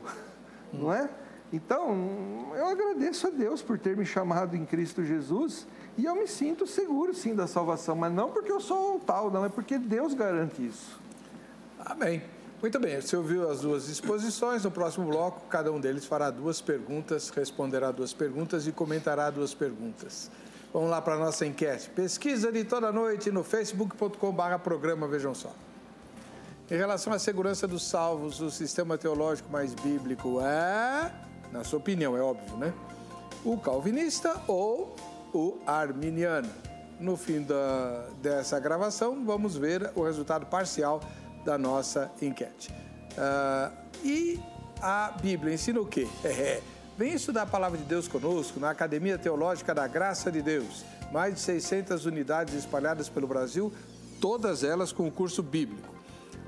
não 0.74 0.92
é? 0.92 1.10
Então, 1.54 2.52
eu 2.54 2.68
agradeço 2.68 3.28
a 3.28 3.30
Deus 3.30 3.62
por 3.62 3.80
ter 3.80 3.96
me 3.96 4.06
chamado 4.06 4.54
em 4.54 4.66
Cristo 4.66 5.02
Jesus 5.02 5.66
e 5.98 6.04
eu 6.04 6.14
me 6.14 6.28
sinto 6.28 6.68
seguro 6.68 7.14
sim 7.14 7.34
da 7.34 7.48
salvação, 7.48 7.96
mas 7.96 8.12
não 8.12 8.30
porque 8.32 8.52
eu 8.52 8.60
sou 8.60 8.98
um 8.98 9.00
tal, 9.00 9.32
não, 9.32 9.46
é 9.46 9.50
porque 9.50 9.78
Deus 9.78 10.14
garante 10.14 10.66
isso. 10.66 11.00
Amém. 11.80 12.22
Muito 12.60 12.80
bem, 12.80 13.00
você 13.00 13.16
ouviu 13.16 13.48
as 13.52 13.62
duas 13.62 13.88
exposições. 13.88 14.64
No 14.64 14.72
próximo 14.72 15.06
bloco, 15.08 15.42
cada 15.48 15.72
um 15.72 15.80
deles 15.80 16.06
fará 16.06 16.32
duas 16.32 16.60
perguntas, 16.60 17.30
responderá 17.30 17.92
duas 17.92 18.14
perguntas 18.14 18.66
e 18.66 18.72
comentará 18.72 19.30
duas 19.30 19.54
perguntas. 19.54 20.32
Vamos 20.74 20.90
lá 20.90 21.00
para 21.00 21.14
a 21.14 21.20
nossa 21.20 21.46
enquete. 21.46 21.88
Pesquisa 21.92 22.52
de 22.52 22.64
toda 22.64 22.92
noite 22.92 23.30
no 23.30 23.44
facebook.com/barra 23.44 24.58
programa, 24.58 25.08
vejam 25.08 25.36
só. 25.36 25.54
Em 26.70 26.76
relação 26.76 27.14
à 27.14 27.20
segurança 27.20 27.68
dos 27.68 27.88
salvos, 27.88 28.42
o 28.42 28.50
sistema 28.50 28.98
teológico 28.98 29.52
mais 29.52 29.76
bíblico 29.76 30.42
é, 30.42 31.14
na 31.52 31.64
sua 31.64 31.78
opinião, 31.78 32.18
é 32.18 32.22
óbvio, 32.22 32.58
né? 32.58 32.74
O 33.46 33.60
calvinista 33.60 34.36
ou 34.48 34.96
o 35.32 35.60
arminiano. 35.68 36.50
No 37.00 37.16
fim 37.16 37.44
da, 37.44 38.08
dessa 38.20 38.60
gravação, 38.60 39.24
vamos 39.24 39.56
ver 39.56 39.92
o 39.96 40.04
resultado 40.04 40.48
parcial 40.48 41.00
da 41.48 41.58
nossa 41.58 42.12
enquete. 42.22 42.70
Uh, 43.14 43.72
e 44.04 44.38
a 44.82 45.14
Bíblia 45.22 45.54
ensina 45.54 45.80
o 45.80 45.86
quê? 45.86 46.06
É, 46.26 46.62
vem 46.98 47.14
estudar 47.14 47.44
a 47.44 47.46
palavra 47.46 47.78
de 47.78 47.86
Deus 47.86 48.06
conosco 48.08 48.60
na 48.60 48.70
Academia 48.70 49.18
Teológica 49.18 49.74
da 49.74 49.88
Graça 49.88 50.30
de 50.30 50.42
Deus. 50.42 50.84
Mais 51.10 51.36
de 51.36 51.40
600 51.40 52.06
unidades 52.06 52.54
espalhadas 52.54 53.08
pelo 53.08 53.28
Brasil, 53.28 53.72
todas 54.20 54.62
elas 54.62 54.92
com 54.92 55.10
curso 55.10 55.42
bíblico. 55.42 55.97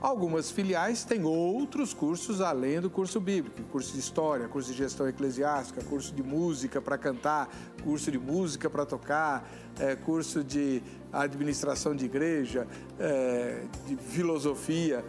Algumas 0.02 0.50
filiais 0.50 1.04
têm 1.04 1.26
outros 1.26 1.94
cursos 1.94 2.40
além 2.40 2.80
do 2.80 2.90
curso 2.90 3.20
bíblico, 3.20 3.62
curso 3.64 3.92
de 3.92 4.00
história, 4.00 4.48
curso 4.48 4.72
de 4.72 4.78
gestão 4.78 5.10
eclesiástica, 5.10 5.84
curso 5.84 6.14
de 6.16 6.24
música 6.24 6.82
para 6.82 6.98
cantar, 6.98 7.50
curso 7.84 8.10
de 8.10 8.18
música 8.18 8.70
para 8.70 8.86
tocar, 8.86 9.46
é, 9.78 9.98
curso 9.98 10.42
de 10.42 10.82
administração 11.12 11.94
de 11.94 12.06
igreja, 12.06 12.66
é, 12.98 13.66
de 13.86 13.98
filosofia 13.98 15.04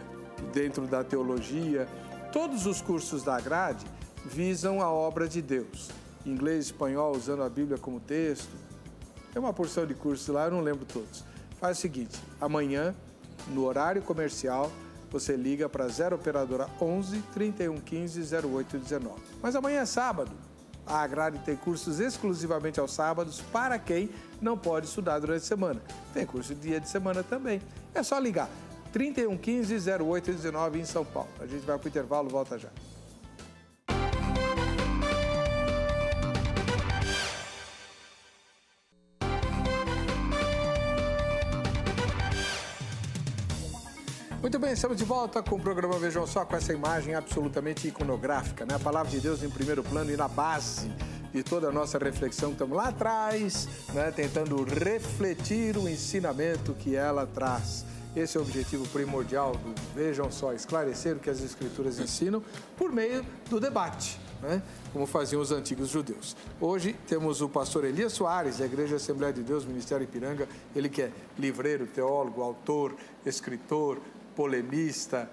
dentro 0.52 0.88
da 0.88 1.04
teologia. 1.04 1.86
Todos 2.32 2.66
os 2.66 2.80
cursos 2.80 3.22
da 3.22 3.40
grade 3.40 3.86
visam 4.24 4.82
a 4.82 4.90
obra 4.90 5.28
de 5.28 5.40
Deus. 5.40 5.88
Inglês 6.26 6.66
espanhol, 6.66 7.16
usando 7.16 7.44
a 7.44 7.48
Bíblia 7.48 7.78
como 7.78 8.00
texto. 8.00 8.50
Tem 9.32 9.40
uma 9.40 9.52
porção 9.52 9.86
de 9.86 9.94
cursos 9.94 10.26
lá, 10.26 10.46
eu 10.46 10.50
não 10.50 10.60
lembro 10.60 10.84
todos. 10.84 11.24
Faz 11.60 11.78
o 11.78 11.80
seguinte: 11.80 12.20
amanhã, 12.40 12.92
no 13.48 13.64
horário 13.64 14.02
comercial, 14.02 14.70
você 15.10 15.36
liga 15.36 15.68
para 15.68 15.88
0 15.88 16.16
Operadora 16.16 16.68
11 16.80 17.22
3115 17.34 18.36
0819. 18.36 19.20
Mas 19.42 19.56
amanhã 19.56 19.80
é 19.80 19.86
sábado. 19.86 20.30
A 20.86 21.02
Agrade 21.02 21.38
tem 21.44 21.56
cursos 21.56 22.00
exclusivamente 22.00 22.80
aos 22.80 22.92
sábados 22.92 23.40
para 23.52 23.78
quem 23.78 24.10
não 24.40 24.56
pode 24.56 24.86
estudar 24.86 25.18
durante 25.18 25.42
a 25.42 25.46
semana. 25.46 25.80
Tem 26.12 26.26
curso 26.26 26.54
dia 26.54 26.80
de 26.80 26.88
semana 26.88 27.22
também. 27.22 27.60
É 27.94 28.02
só 28.02 28.18
ligar 28.18 28.48
3115 28.92 29.74
0819 29.74 30.80
em 30.80 30.84
São 30.84 31.04
Paulo. 31.04 31.28
A 31.40 31.46
gente 31.46 31.64
vai 31.64 31.78
para 31.78 31.86
o 31.86 31.88
intervalo, 31.88 32.28
volta 32.28 32.58
já. 32.58 32.70
Bem, 44.60 44.72
estamos 44.74 44.98
de 44.98 45.04
volta 45.04 45.42
com 45.42 45.56
o 45.56 45.58
programa 45.58 45.98
Vejam 45.98 46.26
Só, 46.26 46.44
com 46.44 46.54
essa 46.54 46.70
imagem 46.70 47.14
absolutamente 47.14 47.88
iconográfica, 47.88 48.66
né? 48.66 48.74
A 48.74 48.78
palavra 48.78 49.10
de 49.10 49.18
Deus 49.18 49.42
em 49.42 49.48
primeiro 49.48 49.82
plano 49.82 50.10
e 50.12 50.16
na 50.18 50.28
base 50.28 50.92
de 51.32 51.42
toda 51.42 51.68
a 51.68 51.72
nossa 51.72 51.96
reflexão. 51.96 52.50
Estamos 52.50 52.76
lá 52.76 52.88
atrás, 52.88 53.66
né? 53.94 54.12
tentando 54.14 54.62
refletir 54.62 55.78
o 55.78 55.88
ensinamento 55.88 56.74
que 56.74 56.94
ela 56.94 57.26
traz. 57.26 57.86
Esse 58.14 58.36
é 58.36 58.40
o 58.40 58.42
objetivo 58.42 58.86
primordial 58.88 59.52
do 59.52 59.74
Vejam 59.94 60.30
Só, 60.30 60.52
esclarecer 60.52 61.16
o 61.16 61.20
que 61.20 61.30
as 61.30 61.40
Escrituras 61.40 61.98
ensinam 61.98 62.42
por 62.76 62.92
meio 62.92 63.24
do 63.48 63.58
debate. 63.58 64.20
Né? 64.42 64.62
como 64.90 65.06
faziam 65.06 65.42
os 65.42 65.52
antigos 65.52 65.90
judeus. 65.90 66.34
Hoje 66.58 66.96
temos 67.06 67.42
o 67.42 67.48
pastor 67.48 67.84
Elias 67.84 68.14
Soares, 68.14 68.56
da 68.56 68.64
Igreja 68.64 68.96
Assembleia 68.96 69.34
de 69.34 69.42
Deus, 69.42 69.66
Ministério 69.66 70.04
Ipiranga, 70.04 70.48
ele 70.74 70.88
que 70.88 71.02
é 71.02 71.12
livreiro, 71.38 71.86
teólogo, 71.86 72.42
autor, 72.42 72.96
escritor, 73.26 73.98
polemista 74.40 75.30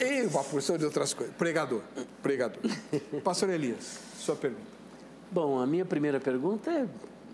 e 0.00 0.22
uma 0.22 0.42
porção 0.42 0.76
de 0.76 0.84
outras 0.84 1.14
coisas. 1.14 1.32
Pregador, 1.36 1.80
pregador. 2.20 2.60
Pastor 3.22 3.50
Elias, 3.50 4.00
sua 4.18 4.34
pergunta. 4.34 4.66
Bom, 5.30 5.60
a 5.60 5.66
minha 5.66 5.84
primeira 5.84 6.18
pergunta 6.18 6.68
é 6.68 6.88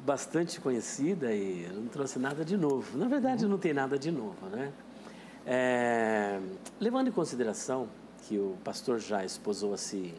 bastante 0.04 0.60
conhecida 0.60 1.32
e 1.32 1.66
não 1.72 1.86
trouxe 1.86 2.18
nada 2.18 2.44
de 2.44 2.58
novo. 2.58 2.98
Na 2.98 3.08
verdade, 3.08 3.46
não 3.46 3.56
tem 3.56 3.72
nada 3.72 3.98
de 3.98 4.10
novo, 4.10 4.46
né? 4.52 4.70
É, 5.46 6.38
levando 6.78 7.08
em 7.08 7.12
consideração 7.12 7.88
que 8.28 8.36
o 8.36 8.58
pastor 8.62 8.98
já 8.98 9.24
esposou 9.24 9.72
assim 9.72 10.12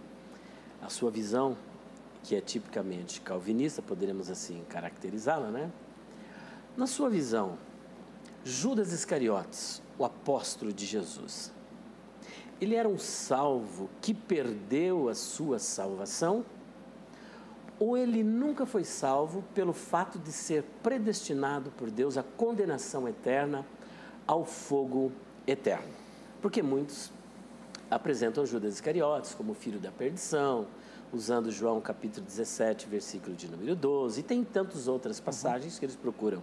a 0.82 0.90
sua 0.90 1.12
visão, 1.12 1.56
que 2.24 2.36
é 2.36 2.42
tipicamente 2.42 3.22
calvinista, 3.22 3.80
poderíamos 3.80 4.32
assim 4.32 4.64
caracterizá-la, 4.70 5.52
né? 5.52 5.70
Na 6.76 6.88
sua 6.88 7.12
visão, 7.12 7.60
Judas 8.44 8.92
Iscariotes, 8.92 9.85
o 9.98 10.06
apóstolo 10.06 10.74
de 10.74 10.86
Jesus, 10.86 11.52
ele 12.60 12.76
era 12.76 12.88
um 12.88 12.98
salvo 12.98 13.90
que 14.02 14.14
perdeu 14.14 15.10
a 15.10 15.16
sua 15.16 15.60
salvação? 15.60 16.46
Ou 17.78 17.98
ele 17.98 18.24
nunca 18.24 18.66
foi 18.66 18.86
salvo 18.86 19.44
pelo 19.54 19.74
fato 19.74 20.18
de 20.18 20.32
ser 20.32 20.64
predestinado 20.82 21.72
por 21.72 21.92
Deus 21.92 22.18
à 22.18 22.24
condenação 22.24 23.08
eterna, 23.08 23.66
ao 24.26 24.46
fogo 24.46 25.12
eterno? 25.46 25.92
Porque 26.42 26.64
muitos 26.64 27.12
apresentam 27.92 28.46
Judas 28.46 28.76
Iscariotes 28.76 29.34
como 29.34 29.54
filho 29.54 29.80
da 29.80 29.92
perdição, 29.92 30.68
usando 31.12 31.52
João 31.52 31.82
capítulo 31.82 32.26
17, 32.26 32.88
versículo 32.88 33.36
de 33.36 33.50
número 33.50 33.76
12, 33.76 34.22
e 34.22 34.24
tem 34.24 34.44
tantas 34.44 34.88
outras 34.88 35.20
passagens 35.20 35.78
que 35.78 35.86
eles 35.86 35.96
procuram 35.96 36.42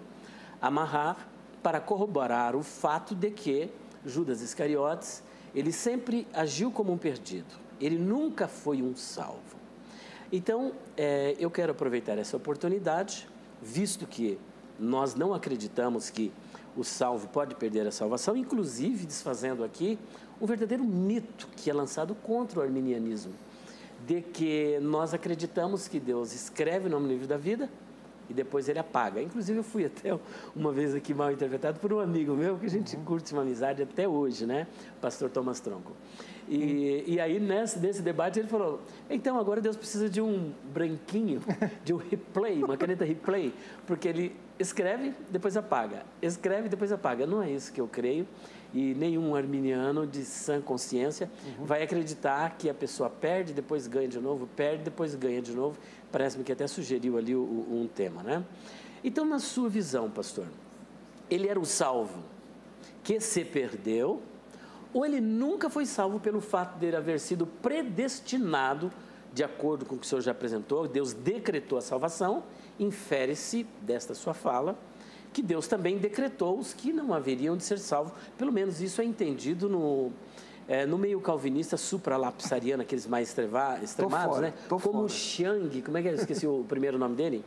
amarrar 0.60 1.28
para 1.62 1.80
corroborar 1.80 2.56
o 2.56 2.62
fato 2.62 3.14
de 3.14 3.30
que 3.30 3.70
Judas 4.04 4.42
Iscariotes, 4.42 5.22
ele 5.54 5.72
sempre 5.72 6.26
agiu 6.32 6.70
como 6.70 6.92
um 6.92 6.98
perdido, 6.98 7.54
ele 7.80 7.98
nunca 7.98 8.48
foi 8.48 8.82
um 8.82 8.96
salvo. 8.96 9.62
Então, 10.30 10.72
é, 10.96 11.36
eu 11.38 11.50
quero 11.50 11.72
aproveitar 11.72 12.18
essa 12.18 12.36
oportunidade, 12.36 13.28
visto 13.60 14.06
que 14.06 14.38
nós 14.78 15.14
não 15.14 15.34
acreditamos 15.34 16.10
que 16.10 16.32
o 16.76 16.82
salvo 16.82 17.28
pode 17.28 17.54
perder 17.54 17.86
a 17.86 17.92
salvação, 17.92 18.34
inclusive 18.36 19.04
desfazendo 19.04 19.62
aqui 19.62 19.98
um 20.40 20.46
verdadeiro 20.46 20.82
mito 20.82 21.46
que 21.54 21.70
é 21.70 21.74
lançado 21.74 22.14
contra 22.14 22.60
o 22.60 22.62
arminianismo, 22.62 23.34
de 24.06 24.22
que 24.22 24.78
nós 24.80 25.12
acreditamos 25.12 25.86
que 25.86 26.00
Deus 26.00 26.32
escreve 26.32 26.86
o 26.86 26.90
nome 26.90 27.06
no 27.06 27.12
livro 27.12 27.26
da 27.28 27.36
vida 27.36 27.70
e 28.32 28.34
depois 28.34 28.68
ele 28.68 28.78
apaga. 28.78 29.22
Inclusive, 29.22 29.58
eu 29.58 29.62
fui 29.62 29.84
até 29.84 30.18
uma 30.56 30.72
vez 30.72 30.94
aqui 30.94 31.14
mal 31.14 31.30
interpretado 31.30 31.78
por 31.78 31.92
um 31.92 32.00
amigo 32.00 32.34
meu, 32.34 32.58
que 32.58 32.66
a 32.66 32.70
gente 32.70 32.96
curte 32.96 33.32
uma 33.32 33.42
amizade 33.42 33.82
até 33.82 34.08
hoje, 34.08 34.46
né? 34.46 34.66
Pastor 35.00 35.30
Thomas 35.30 35.60
Tronco. 35.60 35.92
E, 36.48 37.04
e 37.06 37.20
aí, 37.20 37.38
nesse, 37.38 37.78
nesse 37.78 38.02
debate, 38.02 38.38
ele 38.40 38.48
falou: 38.48 38.80
então 39.08 39.38
agora 39.38 39.60
Deus 39.60 39.76
precisa 39.76 40.08
de 40.08 40.20
um 40.20 40.52
branquinho, 40.72 41.40
de 41.84 41.92
um 41.92 41.98
replay, 41.98 42.64
uma 42.64 42.76
caneta 42.76 43.04
replay, 43.04 43.52
porque 43.86 44.08
ele 44.08 44.34
escreve, 44.58 45.14
depois 45.30 45.56
apaga, 45.56 46.02
escreve, 46.20 46.68
depois 46.68 46.90
apaga. 46.90 47.26
Não 47.26 47.42
é 47.42 47.50
isso 47.50 47.72
que 47.72 47.80
eu 47.80 47.86
creio 47.86 48.26
e 48.74 48.94
nenhum 48.94 49.34
arminiano 49.34 50.06
de 50.06 50.24
sã 50.24 50.60
consciência 50.60 51.30
uhum. 51.58 51.64
vai 51.64 51.82
acreditar 51.82 52.56
que 52.56 52.70
a 52.70 52.74
pessoa 52.74 53.10
perde, 53.10 53.52
depois 53.52 53.86
ganha 53.86 54.08
de 54.08 54.18
novo, 54.18 54.46
perde, 54.56 54.84
depois 54.84 55.14
ganha 55.14 55.42
de 55.42 55.52
novo. 55.52 55.78
Parece-me 56.10 56.42
que 56.44 56.52
até 56.52 56.66
sugeriu 56.66 57.18
ali 57.18 57.36
um 57.36 57.88
tema, 57.94 58.22
né? 58.22 58.44
Então, 59.04 59.24
na 59.24 59.38
sua 59.38 59.68
visão, 59.68 60.10
pastor, 60.10 60.46
ele 61.28 61.48
era 61.48 61.58
o 61.58 61.66
salvo 61.66 62.22
que 63.02 63.20
se 63.20 63.44
perdeu, 63.44 64.22
ou 64.92 65.04
ele 65.04 65.20
nunca 65.20 65.68
foi 65.68 65.86
salvo 65.86 66.20
pelo 66.20 66.40
fato 66.40 66.78
de 66.78 66.86
ele 66.86 66.96
haver 66.96 67.18
sido 67.18 67.46
predestinado, 67.46 68.92
de 69.32 69.42
acordo 69.42 69.84
com 69.86 69.96
o 69.96 69.98
que 69.98 70.04
o 70.04 70.08
senhor 70.08 70.20
já 70.20 70.30
apresentou, 70.30 70.86
Deus 70.86 71.12
decretou 71.12 71.78
a 71.78 71.80
salvação, 71.80 72.44
infere-se 72.78 73.66
desta 73.80 74.14
sua 74.14 74.34
fala 74.34 74.78
que 75.32 75.42
Deus 75.42 75.66
também 75.66 75.98
decretou 75.98 76.58
os 76.58 76.72
que 76.74 76.92
não 76.92 77.14
haveriam 77.14 77.56
de 77.56 77.64
ser 77.64 77.78
salvos. 77.78 78.12
Pelo 78.36 78.52
menos 78.52 78.80
isso 78.80 79.00
é 79.00 79.04
entendido 79.04 79.68
no, 79.68 80.12
é, 80.68 80.86
no 80.86 80.98
meio 80.98 81.20
calvinista 81.20 81.76
supralapsariano, 81.76 82.82
aqueles 82.82 83.06
mais 83.06 83.28
estreva, 83.28 83.78
extremados, 83.82 84.36
fora, 84.36 84.48
né? 84.48 84.54
Como 84.68 84.80
fora. 84.80 85.08
Xiang, 85.08 85.82
como 85.82 85.98
é 85.98 86.02
que 86.02 86.08
é? 86.08 86.12
Eu 86.12 86.16
esqueci 86.16 86.46
o 86.46 86.64
primeiro 86.68 86.98
nome 86.98 87.16
dele. 87.16 87.44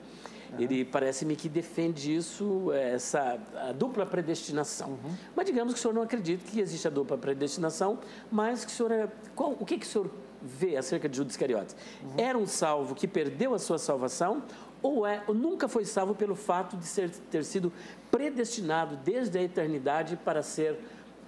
Uhum. 0.52 0.62
Ele 0.62 0.86
parece-me 0.86 1.36
que 1.36 1.50
defende 1.50 2.16
isso, 2.16 2.72
essa 2.74 3.40
a 3.56 3.72
dupla 3.72 4.06
predestinação. 4.06 4.90
Uhum. 4.90 5.16
Mas 5.36 5.46
digamos 5.46 5.74
que 5.74 5.80
o 5.80 5.82
senhor 5.82 5.94
não 5.94 6.02
acredita 6.02 6.44
que 6.50 6.60
existe 6.60 6.88
a 6.88 6.92
dupla 6.92 7.18
predestinação, 7.18 8.00
mas 8.32 8.66
que 8.66 8.72
o 8.72 8.76
senhor 8.76 8.92
é, 8.92 9.08
qual, 9.36 9.56
o 9.60 9.66
que, 9.66 9.78
que 9.78 9.86
o 9.86 9.90
senhor 9.90 10.10
vê 10.42 10.78
acerca 10.78 11.10
de 11.10 11.18
Judas 11.18 11.34
Iscariotes? 11.34 11.76
Uhum. 12.04 12.14
Era 12.18 12.38
um 12.38 12.46
salvo 12.46 12.94
que 12.94 13.08
perdeu 13.08 13.54
a 13.54 13.60
sua 13.60 13.78
salvação 13.78 14.44
ou, 14.86 15.08
é, 15.08 15.24
ou 15.26 15.34
nunca 15.34 15.68
foi 15.68 15.84
salvo 15.84 16.14
pelo 16.14 16.36
fato 16.36 16.78
de 16.78 16.86
ser, 16.86 17.10
ter 17.10 17.44
sido 17.44 17.74
predestinado 18.12 18.96
desde 18.98 19.38
a 19.40 19.42
eternidade 19.42 20.16
para 20.16 20.44
ser 20.44 20.80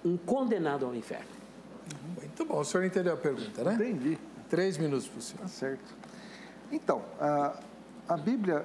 um 0.04 0.16
condenado 0.16 0.86
ao 0.86 0.94
inferno. 0.94 1.26
Muito 2.16 2.44
bom, 2.44 2.60
o 2.60 2.64
senhor 2.64 2.84
entendeu 2.84 3.14
a 3.14 3.16
pergunta, 3.16 3.64
né? 3.64 3.74
Entendi. 3.74 4.16
Três 4.48 4.78
minutos 4.78 5.08
para 5.08 5.18
o 5.18 5.22
senhor. 5.22 5.42
Tá 5.42 5.48
certo. 5.48 5.96
Então, 6.70 7.02
a, 7.20 7.58
a 8.08 8.16
Bíblia, 8.16 8.64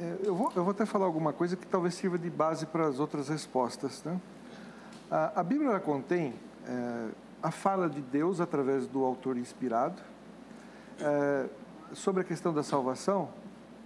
é, 0.00 0.16
eu 0.24 0.34
vou, 0.34 0.50
eu 0.56 0.64
vou 0.64 0.70
até 0.70 0.86
falar 0.86 1.04
alguma 1.04 1.32
coisa 1.32 1.54
que 1.54 1.66
talvez 1.66 1.94
sirva 1.94 2.18
de 2.18 2.30
base 2.30 2.64
para 2.64 2.86
as 2.86 2.98
outras 2.98 3.28
respostas. 3.28 4.02
Né? 4.04 4.18
A, 5.10 5.40
a 5.40 5.42
Bíblia 5.42 5.68
ela 5.68 5.80
contém 5.80 6.34
é, 6.66 7.08
a 7.42 7.50
fala 7.50 7.90
de 7.90 8.00
Deus 8.00 8.40
através 8.40 8.86
do 8.86 9.04
autor 9.04 9.36
inspirado 9.36 10.00
é, 10.98 11.46
sobre 11.92 12.22
a 12.22 12.24
questão 12.24 12.54
da 12.54 12.62
salvação 12.62 13.28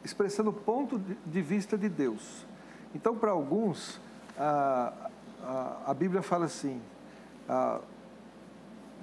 expressando 0.04 0.50
o 0.50 0.52
ponto 0.52 1.00
de 1.24 1.42
vista 1.42 1.76
de 1.76 1.88
Deus. 1.88 2.46
Então, 2.94 3.16
para 3.16 3.30
alguns, 3.30 4.00
a, 4.38 4.92
a, 5.42 5.90
a, 5.90 5.94
Bíblia 5.94 6.22
fala 6.22 6.46
assim: 6.46 6.80
a, 7.48 7.80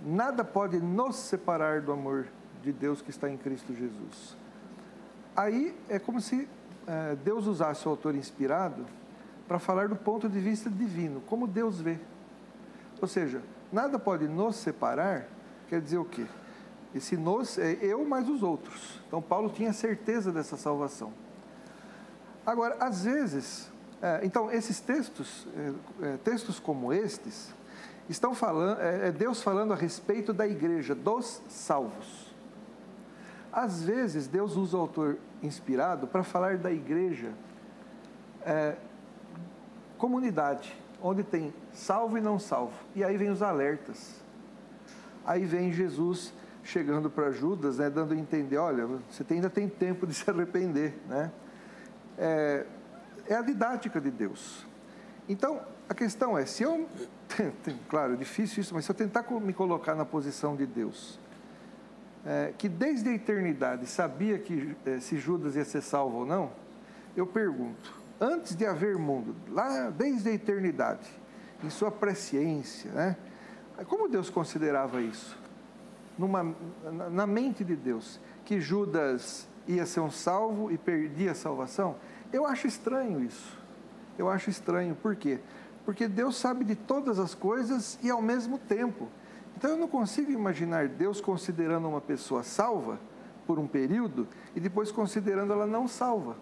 nada 0.05 0.43
pode 0.43 0.79
nos 0.79 1.15
separar 1.15 1.81
do 1.81 1.91
amor 1.91 2.27
de 2.61 2.71
Deus 2.71 3.01
que 3.01 3.09
está 3.09 3.29
em 3.29 3.37
Cristo 3.37 3.73
Jesus. 3.73 4.37
Aí 5.35 5.75
é 5.87 5.97
como 5.97 6.19
se 6.19 6.47
é, 6.85 7.15
Deus 7.15 7.47
usasse 7.47 7.87
o 7.87 7.91
autor 7.91 8.15
inspirado 8.15 8.85
para 9.47 9.57
falar 9.57 9.87
do 9.87 9.95
ponto 9.95 10.27
de 10.27 10.39
vista 10.39 10.69
divino, 10.69 11.21
como 11.21 11.47
Deus 11.47 11.79
vê. 11.79 11.97
Ou 13.01 13.07
seja, 13.07 13.41
nada 13.71 13.97
pode 13.97 14.27
nos 14.27 14.57
separar, 14.57 15.27
quer 15.67 15.81
dizer 15.81 15.97
o 15.97 16.05
quê? 16.05 16.25
Esse 16.93 17.15
nós 17.15 17.57
é 17.57 17.77
eu 17.81 18.03
mais 18.05 18.27
os 18.27 18.41
outros. 18.41 18.99
Então, 19.07 19.21
Paulo 19.21 19.49
tinha 19.49 19.71
certeza 19.73 20.31
dessa 20.31 20.57
salvação. 20.57 21.13
Agora, 22.45 22.77
às 22.79 23.03
vezes, 23.03 23.71
é, 24.01 24.21
então, 24.23 24.51
esses 24.51 24.79
textos, 24.79 25.47
é, 26.01 26.13
é 26.13 26.17
textos 26.17 26.59
como 26.59 26.91
estes, 26.91 27.53
estão 28.09 28.33
falando, 28.33 28.81
é, 28.81 29.09
é, 29.09 29.11
Deus 29.11 29.41
falando 29.41 29.71
a 29.71 29.75
respeito 29.75 30.33
da 30.33 30.47
igreja, 30.47 30.95
dos 30.95 31.41
salvos. 31.47 32.33
Às 33.51 33.83
vezes, 33.83 34.27
Deus 34.27 34.55
usa 34.55 34.77
o 34.77 34.81
autor 34.81 35.17
inspirado 35.43 36.07
para 36.07 36.23
falar 36.23 36.57
da 36.57 36.71
igreja, 36.71 37.33
é, 38.43 38.75
comunidade, 39.97 40.75
onde 41.01 41.23
tem 41.23 41.53
salvo 41.71 42.17
e 42.17 42.21
não 42.21 42.39
salvo. 42.39 42.73
E 42.95 43.03
aí 43.03 43.15
vem 43.15 43.29
os 43.29 43.43
alertas. 43.43 44.21
Aí 45.25 45.45
vem 45.45 45.71
Jesus 45.71 46.33
chegando 46.69 47.09
para 47.09 47.31
Judas, 47.31 47.79
né, 47.79 47.89
dando 47.89 48.13
a 48.13 48.17
entender, 48.17 48.57
olha, 48.57 48.85
você 49.09 49.25
ainda 49.31 49.49
tem 49.49 49.67
tempo 49.67 50.05
de 50.05 50.13
se 50.13 50.29
arrepender, 50.29 50.93
né? 51.07 51.31
É, 52.17 52.65
é 53.27 53.35
a 53.35 53.41
didática 53.41 53.99
de 53.99 54.11
Deus. 54.11 54.65
Então, 55.27 55.61
a 55.87 55.93
questão 55.93 56.37
é, 56.37 56.45
se 56.45 56.63
eu, 56.63 56.87
claro, 57.89 58.13
é 58.13 58.15
difícil 58.15 58.61
isso, 58.61 58.73
mas 58.73 58.85
se 58.85 58.91
eu 58.91 58.95
tentar 58.95 59.25
me 59.41 59.53
colocar 59.53 59.95
na 59.95 60.05
posição 60.05 60.55
de 60.55 60.65
Deus, 60.65 61.19
é, 62.25 62.53
que 62.57 62.69
desde 62.69 63.09
a 63.09 63.13
eternidade 63.13 63.87
sabia 63.87 64.37
que 64.37 64.75
é, 64.85 64.99
se 64.99 65.17
Judas 65.17 65.55
ia 65.55 65.65
ser 65.65 65.81
salvo 65.81 66.19
ou 66.19 66.25
não, 66.25 66.51
eu 67.15 67.25
pergunto, 67.25 67.93
antes 68.21 68.55
de 68.55 68.65
haver 68.65 68.97
mundo, 68.97 69.35
lá 69.49 69.89
desde 69.89 70.29
a 70.29 70.33
eternidade, 70.33 71.09
em 71.63 71.69
sua 71.69 71.89
presciência, 71.89 72.91
né? 72.91 73.17
Como 73.87 74.07
Deus 74.09 74.29
considerava 74.29 75.01
isso? 75.01 75.37
Numa, 76.19 76.53
na 77.09 77.25
mente 77.25 77.63
de 77.63 77.77
Deus, 77.77 78.19
que 78.43 78.59
Judas 78.59 79.47
ia 79.65 79.85
ser 79.85 80.01
um 80.01 80.11
salvo 80.11 80.69
e 80.69 80.77
perdia 80.77 81.31
a 81.31 81.33
salvação? 81.33 81.95
Eu 82.33 82.45
acho 82.45 82.67
estranho 82.67 83.23
isso. 83.23 83.57
Eu 84.17 84.29
acho 84.29 84.49
estranho. 84.49 84.95
Por 84.95 85.15
quê? 85.15 85.39
Porque 85.85 86.09
Deus 86.09 86.35
sabe 86.35 86.65
de 86.65 86.75
todas 86.75 87.19
as 87.19 87.33
coisas 87.33 87.97
e 88.03 88.09
ao 88.09 88.21
mesmo 88.21 88.57
tempo. 88.57 89.07
Então 89.55 89.71
eu 89.71 89.77
não 89.77 89.87
consigo 89.87 90.29
imaginar 90.29 90.89
Deus 90.89 91.21
considerando 91.21 91.87
uma 91.87 92.01
pessoa 92.01 92.43
salva 92.43 92.99
por 93.47 93.57
um 93.57 93.65
período 93.65 94.27
e 94.53 94.59
depois 94.59 94.91
considerando 94.91 95.53
ela 95.53 95.65
não 95.65 95.87
salva. 95.87 96.35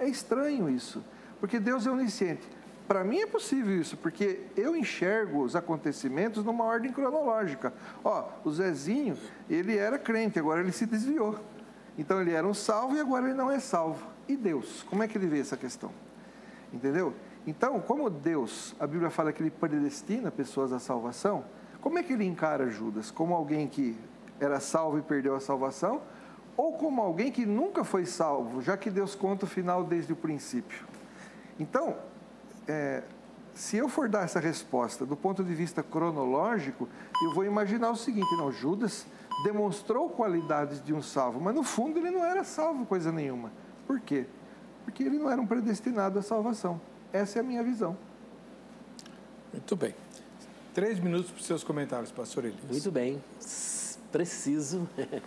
É 0.00 0.08
estranho 0.08 0.68
isso, 0.68 1.00
porque 1.38 1.60
Deus 1.60 1.86
é 1.86 1.90
onisciente. 1.92 2.46
Para 2.86 3.02
mim 3.02 3.20
é 3.20 3.26
possível 3.26 3.80
isso, 3.80 3.96
porque 3.96 4.42
eu 4.56 4.76
enxergo 4.76 5.42
os 5.42 5.56
acontecimentos 5.56 6.44
numa 6.44 6.64
ordem 6.64 6.92
cronológica. 6.92 7.72
Ó, 8.04 8.28
o 8.44 8.50
Zezinho, 8.50 9.16
ele 9.48 9.76
era 9.76 9.98
crente, 9.98 10.38
agora 10.38 10.60
ele 10.60 10.72
se 10.72 10.84
desviou. 10.84 11.38
Então 11.96 12.20
ele 12.20 12.32
era 12.32 12.46
um 12.46 12.52
salvo 12.52 12.96
e 12.96 13.00
agora 13.00 13.26
ele 13.26 13.34
não 13.34 13.50
é 13.50 13.58
salvo. 13.58 14.06
E 14.28 14.36
Deus, 14.36 14.82
como 14.88 15.02
é 15.02 15.08
que 15.08 15.16
ele 15.16 15.26
vê 15.26 15.40
essa 15.40 15.56
questão? 15.56 15.90
Entendeu? 16.72 17.14
Então, 17.46 17.80
como 17.80 18.10
Deus, 18.10 18.74
a 18.80 18.86
Bíblia 18.86 19.10
fala 19.10 19.32
que 19.32 19.42
ele 19.42 19.50
predestina 19.50 20.30
pessoas 20.30 20.72
à 20.72 20.78
salvação, 20.78 21.44
como 21.80 21.98
é 21.98 22.02
que 22.02 22.12
ele 22.12 22.24
encara 22.24 22.68
Judas? 22.70 23.10
Como 23.10 23.34
alguém 23.34 23.68
que 23.68 23.96
era 24.40 24.58
salvo 24.60 24.98
e 24.98 25.02
perdeu 25.02 25.34
a 25.34 25.40
salvação? 25.40 26.02
Ou 26.56 26.72
como 26.72 27.00
alguém 27.02 27.30
que 27.30 27.44
nunca 27.44 27.84
foi 27.84 28.06
salvo, 28.06 28.62
já 28.62 28.76
que 28.76 28.90
Deus 28.90 29.14
conta 29.14 29.44
o 29.44 29.48
final 29.48 29.84
desde 29.84 30.12
o 30.12 30.16
princípio? 30.16 30.86
Então, 31.58 31.96
é, 32.66 33.02
se 33.54 33.76
eu 33.76 33.88
for 33.88 34.08
dar 34.08 34.24
essa 34.24 34.40
resposta 34.40 35.06
do 35.06 35.16
ponto 35.16 35.44
de 35.44 35.54
vista 35.54 35.82
cronológico, 35.82 36.88
eu 37.22 37.34
vou 37.34 37.44
imaginar 37.44 37.90
o 37.90 37.96
seguinte: 37.96 38.36
não, 38.36 38.50
Judas 38.50 39.06
demonstrou 39.44 40.08
qualidades 40.08 40.82
de 40.82 40.92
um 40.92 41.02
salvo, 41.02 41.40
mas 41.40 41.54
no 41.54 41.62
fundo 41.62 41.98
ele 41.98 42.10
não 42.10 42.24
era 42.24 42.44
salvo 42.44 42.84
coisa 42.84 43.12
nenhuma. 43.12 43.52
Por 43.86 44.00
quê? 44.00 44.26
Porque 44.84 45.02
ele 45.02 45.18
não 45.18 45.30
era 45.30 45.40
um 45.40 45.46
predestinado 45.46 46.18
à 46.18 46.22
salvação. 46.22 46.80
Essa 47.12 47.38
é 47.38 47.40
a 47.40 47.42
minha 47.42 47.62
visão. 47.62 47.96
Muito 49.52 49.76
bem. 49.76 49.94
Três 50.74 50.98
minutos 50.98 51.30
para 51.30 51.40
os 51.40 51.46
seus 51.46 51.62
comentários, 51.62 52.10
pastor 52.10 52.44
Elias. 52.44 52.60
Muito 52.68 52.90
bem. 52.90 53.22
Preciso. 54.10 54.88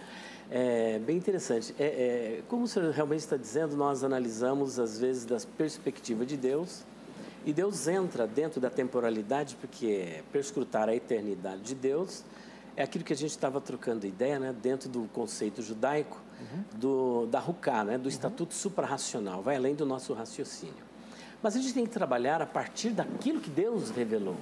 É 0.49 0.97
bem 0.99 1.17
interessante. 1.17 1.75
É, 1.77 1.83
é, 1.83 2.41
como 2.47 2.63
o 2.63 2.67
senhor 2.69 2.93
realmente 2.93 3.19
está 3.19 3.35
dizendo, 3.35 3.75
nós 3.75 4.01
analisamos, 4.01 4.79
às 4.79 4.97
vezes, 4.97 5.25
da 5.25 5.37
perspectiva 5.57 6.25
de 6.25 6.37
Deus, 6.37 6.85
e 7.47 7.53
Deus 7.53 7.87
entra 7.87 8.27
dentro 8.27 8.59
da 8.59 8.69
temporalidade, 8.69 9.55
porque 9.55 10.21
perscrutar 10.33 10.89
a 10.89 10.93
eternidade 10.93 11.61
de 11.61 11.75
Deus 11.75 12.25
é 12.75 12.83
aquilo 12.83 13.05
que 13.05 13.13
a 13.13 13.15
gente 13.15 13.29
estava 13.29 13.61
trocando 13.61 14.05
ideia, 14.05 14.37
né, 14.37 14.53
dentro 14.61 14.89
do 14.89 15.07
conceito 15.13 15.61
judaico, 15.61 16.21
uhum. 16.41 16.63
do, 16.77 17.25
da 17.27 17.39
Ruká, 17.39 17.85
né, 17.85 17.97
do 17.97 18.03
uhum. 18.03 18.09
estatuto 18.09 18.53
suprarracional, 18.53 19.41
vai 19.41 19.55
além 19.55 19.75
do 19.75 19.85
nosso 19.85 20.13
raciocínio. 20.13 20.75
Mas 21.41 21.55
a 21.55 21.59
gente 21.61 21.73
tem 21.73 21.85
que 21.85 21.89
trabalhar 21.89 22.41
a 22.41 22.45
partir 22.45 22.89
daquilo 22.89 23.39
que 23.39 23.49
Deus 23.49 23.91
revelou. 23.91 24.35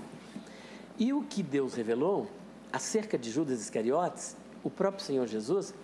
E 0.98 1.14
o 1.14 1.22
que 1.22 1.44
Deus 1.44 1.76
revelou 1.76 2.28
acerca 2.74 3.20
de 3.20 3.30
Judas 3.30 3.62
Iscariotes, 3.62 4.36
o 4.64 4.70
próprio 4.72 5.06
Senhor 5.06 5.28
Jesus, 5.28 5.76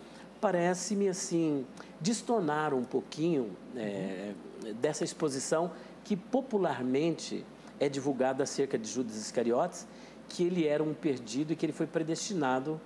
parece-me 0.41 1.07
assim, 1.07 1.67
destonar 1.99 2.73
um 2.73 2.83
pouquinho 2.83 3.51
é, 3.75 4.33
dessa 4.81 5.03
exposição 5.03 5.71
que 6.03 6.15
popularmente 6.15 7.45
é 7.79 7.89
divulgada 7.89 8.43
acerca 8.43 8.77
de 8.77 8.87
Judas 8.87 9.15
Iscariotes, 9.15 9.87
que 10.29 10.43
ele 10.43 10.67
era 10.67 10.83
um 10.83 10.93
perdido 10.93 11.53
e 11.53 11.55
que 11.55 11.65
ele 11.65 11.73
foi 11.73 11.87
predestinado 11.87 12.79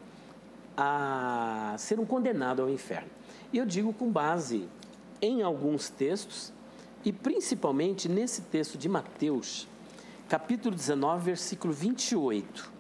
a 0.78 1.76
ser 1.78 2.00
um 2.00 2.06
condenado 2.06 2.62
ao 2.62 2.70
inferno. 2.70 3.10
E 3.54 3.58
eu 3.58 3.66
digo 3.66 3.94
com 3.94 4.12
base 4.12 4.68
em 5.22 5.42
alguns 5.42 5.90
textos, 5.90 6.52
e 7.04 7.12
principalmente 7.12 8.10
nesse 8.10 8.42
texto 8.42 8.78
de 8.78 8.90
Mateus, 8.90 9.68
capítulo 10.28 10.76
19, 10.76 11.26
versículo 11.26 11.74
28. 11.74 12.72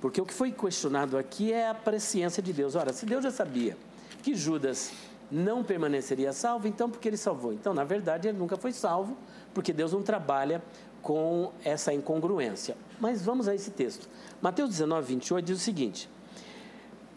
Porque 0.00 0.20
o 0.20 0.24
que 0.24 0.32
foi 0.32 0.50
questionado 0.50 1.18
aqui 1.18 1.52
é 1.52 1.68
a 1.68 1.74
presciência 1.74 2.42
de 2.42 2.52
Deus. 2.52 2.74
Ora, 2.74 2.92
se 2.92 3.04
Deus 3.04 3.22
já 3.22 3.30
sabia 3.30 3.76
que 4.22 4.34
Judas 4.34 4.92
não 5.30 5.62
permaneceria 5.62 6.32
salvo, 6.32 6.66
então 6.66 6.90
por 6.90 6.98
que 6.98 7.08
ele 7.08 7.16
salvou? 7.16 7.52
Então, 7.52 7.72
na 7.74 7.84
verdade, 7.84 8.28
ele 8.28 8.38
nunca 8.38 8.56
foi 8.56 8.72
salvo, 8.72 9.16
porque 9.54 9.72
Deus 9.72 9.92
não 9.92 10.02
trabalha 10.02 10.62
com 11.02 11.52
essa 11.64 11.92
incongruência. 11.92 12.76
Mas 12.98 13.22
vamos 13.22 13.48
a 13.48 13.54
esse 13.54 13.70
texto. 13.70 14.08
Mateus 14.40 14.70
19, 14.70 15.14
28 15.14 15.44
diz 15.44 15.58
o 15.58 15.60
seguinte: 15.60 16.08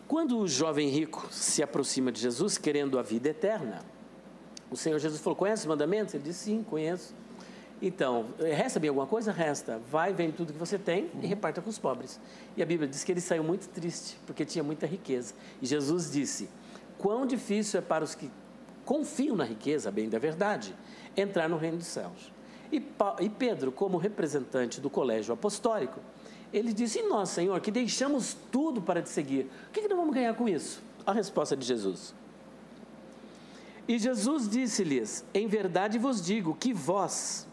Quando 0.08 0.38
o 0.38 0.48
jovem 0.48 0.90
rico 0.90 1.28
se 1.32 1.62
aproxima 1.62 2.12
de 2.12 2.22
Jesus 2.22 2.58
querendo 2.58 2.98
a 2.98 3.02
vida 3.02 3.30
eterna, 3.30 3.82
o 4.72 4.78
Senhor 4.78 4.98
Jesus 5.00 5.22
falou: 5.22 5.36
Conhece 5.36 5.64
os 5.64 5.68
mandamentos? 5.68 6.14
Ele 6.14 6.24
disse: 6.24 6.46
Sim, 6.46 6.64
conheço. 6.64 7.14
Então, 7.82 8.28
resta 8.40 8.80
bem 8.80 8.88
alguma 8.88 9.06
coisa? 9.06 9.32
Resta. 9.32 9.80
Vai, 9.92 10.14
vende 10.14 10.38
tudo 10.38 10.54
que 10.54 10.60
você 10.60 10.78
tem 10.78 11.12
e 11.22 11.28
reparta 11.28 11.62
com 11.62 11.70
os 11.70 11.78
pobres. 11.78 12.18
E 12.56 12.64
a 12.64 12.66
Bíblia 12.66 12.88
diz 12.88 13.04
que 13.04 13.12
ele 13.12 13.20
saiu 13.20 13.44
muito 13.44 13.68
triste, 13.68 14.18
porque 14.26 14.46
tinha 14.46 14.64
muita 14.64 14.88
riqueza. 14.88 15.34
E 15.62 15.66
Jesus 15.66 16.10
disse: 16.10 16.50
Quão 16.98 17.26
difícil 17.26 17.80
é 17.80 17.82
para 17.82 18.04
os 18.04 18.16
que 18.16 18.32
confiam 18.86 19.36
na 19.36 19.44
riqueza, 19.44 19.92
bem 19.92 20.10
da 20.10 20.20
verdade, 20.20 20.74
entrar 21.16 21.48
no 21.48 21.58
reino 21.58 21.78
dos 21.78 21.88
céus. 21.88 22.32
E, 22.72 23.30
Pedro, 23.30 23.72
como 23.72 23.98
representante 23.98 24.82
do 24.82 24.90
colégio 24.90 25.34
apostólico, 25.34 26.00
ele 26.52 26.74
disse: 26.74 27.00
E 27.00 27.04
nós, 27.04 27.30
Senhor, 27.30 27.60
que 27.62 27.70
deixamos 27.70 28.36
tudo 28.52 28.82
para 28.82 29.02
te 29.02 29.10
seguir, 29.10 29.50
o 29.70 29.72
que, 29.72 29.82
que 29.82 29.88
nós 29.88 29.98
vamos 29.98 30.14
ganhar 30.14 30.34
com 30.36 30.50
isso? 30.50 30.82
A 31.06 31.14
resposta 31.14 31.56
de 31.56 31.66
Jesus. 31.66 32.16
E 33.88 34.00
Jesus 34.00 34.50
disse-lhes: 34.50 35.24
Em 35.34 35.48
verdade 35.48 36.00
vos 36.00 36.24
digo 36.24 36.56
que 36.56 36.74
vós, 36.74 37.48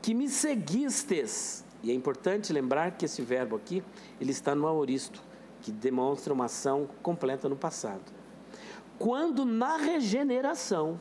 que 0.00 0.14
me 0.14 0.28
seguistes, 0.28 1.64
e 1.82 1.90
é 1.90 1.94
importante 1.94 2.52
lembrar 2.52 2.92
que 2.92 3.04
esse 3.04 3.22
verbo 3.22 3.56
aqui, 3.56 3.82
ele 4.20 4.30
está 4.30 4.54
no 4.54 4.66
aoristo, 4.66 5.22
que 5.60 5.72
demonstra 5.72 6.32
uma 6.32 6.44
ação 6.44 6.88
completa 7.02 7.48
no 7.48 7.56
passado. 7.56 8.12
Quando 8.98 9.44
na 9.44 9.76
regeneração, 9.76 11.00